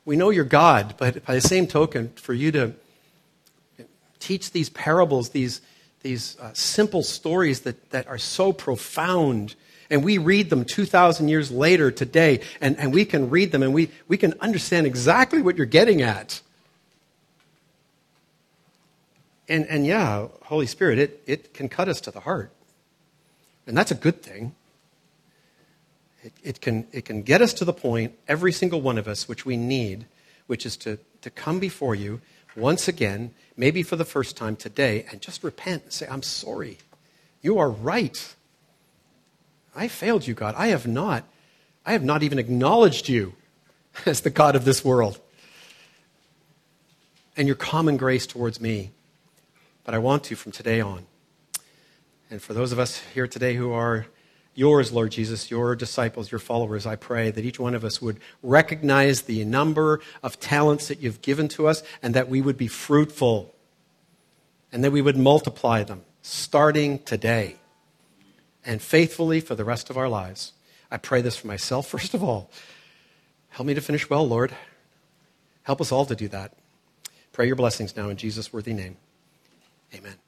we 0.03 0.17
know 0.17 0.29
you're 0.29 0.43
God, 0.43 0.95
but 0.97 1.25
by 1.25 1.35
the 1.35 1.41
same 1.41 1.67
token, 1.67 2.09
for 2.09 2.33
you 2.33 2.51
to 2.51 2.73
teach 4.19 4.51
these 4.51 4.69
parables, 4.69 5.29
these, 5.29 5.61
these 6.01 6.37
uh, 6.41 6.51
simple 6.53 7.01
stories 7.01 7.61
that, 7.61 7.91
that 7.91 8.07
are 8.07 8.17
so 8.17 8.51
profound. 8.51 9.55
And 9.89 10.03
we 10.03 10.17
read 10.17 10.49
them 10.49 10.65
2,000 10.65 11.29
years 11.29 11.49
later 11.49 11.89
today, 11.89 12.41
and, 12.59 12.77
and 12.77 12.93
we 12.93 13.05
can 13.05 13.29
read 13.29 13.53
them 13.53 13.63
and 13.63 13.73
we, 13.73 13.89
we 14.09 14.17
can 14.17 14.33
understand 14.41 14.85
exactly 14.85 15.41
what 15.41 15.55
you're 15.55 15.65
getting 15.65 16.01
at. 16.01 16.41
And, 19.47 19.65
and 19.67 19.85
yeah, 19.85 20.27
Holy 20.43 20.67
Spirit, 20.67 20.99
it, 20.99 21.23
it 21.25 21.53
can 21.53 21.69
cut 21.69 21.87
us 21.87 22.01
to 22.01 22.11
the 22.11 22.19
heart. 22.19 22.51
And 23.67 23.77
that's 23.77 23.91
a 23.91 23.95
good 23.95 24.23
thing. 24.23 24.55
It, 26.23 26.33
it, 26.41 26.61
can, 26.61 26.87
it 26.91 27.05
can 27.05 27.21
get 27.21 27.41
us 27.41 27.53
to 27.55 27.65
the 27.65 27.73
point, 27.73 28.13
every 28.27 28.51
single 28.51 28.81
one 28.81 28.97
of 28.97 29.07
us, 29.07 29.27
which 29.27 29.45
we 29.45 29.57
need, 29.57 30.05
which 30.47 30.65
is 30.65 30.77
to, 30.77 30.97
to 31.21 31.29
come 31.29 31.59
before 31.59 31.93
you 31.93 32.21
once 32.55 32.87
again, 32.87 33.33
maybe 33.55 33.83
for 33.83 33.95
the 33.95 34.05
first 34.05 34.35
time 34.35 34.55
today, 34.55 35.05
and 35.11 35.21
just 35.21 35.43
repent 35.43 35.83
and 35.83 35.93
say, 35.93 36.07
I'm 36.09 36.23
sorry. 36.23 36.79
You 37.41 37.59
are 37.59 37.69
right. 37.69 38.35
I 39.75 39.87
failed 39.87 40.25
you, 40.25 40.33
God. 40.33 40.55
I 40.57 40.67
have 40.67 40.87
not. 40.87 41.23
I 41.85 41.91
have 41.91 42.03
not 42.03 42.23
even 42.23 42.39
acknowledged 42.39 43.07
you 43.07 43.33
as 44.05 44.21
the 44.21 44.29
God 44.31 44.55
of 44.55 44.65
this 44.65 44.83
world 44.83 45.19
and 47.37 47.47
your 47.47 47.55
common 47.55 47.97
grace 47.97 48.25
towards 48.25 48.59
me. 48.59 48.91
But 49.83 49.93
I 49.93 49.99
want 49.99 50.23
to 50.25 50.35
from 50.35 50.51
today 50.51 50.81
on. 50.81 51.05
And 52.29 52.41
for 52.41 52.53
those 52.53 52.71
of 52.71 52.79
us 52.79 52.99
here 53.13 53.27
today 53.27 53.55
who 53.55 53.71
are 53.71 54.05
yours, 54.53 54.91
Lord 54.91 55.11
Jesus, 55.11 55.49
your 55.49 55.75
disciples, 55.75 56.31
your 56.31 56.39
followers, 56.39 56.85
I 56.85 56.95
pray 56.95 57.31
that 57.31 57.45
each 57.45 57.59
one 57.59 57.73
of 57.73 57.85
us 57.85 58.01
would 58.01 58.19
recognize 58.43 59.23
the 59.23 59.45
number 59.45 60.01
of 60.21 60.39
talents 60.39 60.87
that 60.89 60.99
you've 60.99 61.21
given 61.21 61.47
to 61.49 61.67
us 61.67 61.83
and 62.01 62.13
that 62.15 62.27
we 62.27 62.41
would 62.41 62.57
be 62.57 62.67
fruitful 62.67 63.53
and 64.71 64.83
that 64.83 64.91
we 64.91 65.01
would 65.01 65.15
multiply 65.15 65.83
them 65.83 66.03
starting 66.21 66.99
today 66.99 67.55
and 68.65 68.81
faithfully 68.81 69.39
for 69.39 69.55
the 69.55 69.63
rest 69.63 69.89
of 69.89 69.97
our 69.97 70.09
lives. 70.09 70.51
I 70.91 70.97
pray 70.97 71.21
this 71.21 71.37
for 71.37 71.47
myself, 71.47 71.87
first 71.89 72.13
of 72.13 72.23
all. 72.23 72.51
Help 73.49 73.67
me 73.67 73.73
to 73.73 73.81
finish 73.81 74.09
well, 74.09 74.27
Lord. 74.27 74.53
Help 75.63 75.81
us 75.81 75.91
all 75.91 76.05
to 76.05 76.15
do 76.15 76.27
that. 76.29 76.53
Pray 77.31 77.47
your 77.47 77.55
blessings 77.55 77.95
now 77.95 78.09
in 78.09 78.17
Jesus' 78.17 78.51
worthy 78.51 78.73
name. 78.73 78.97
Amen. 79.93 80.26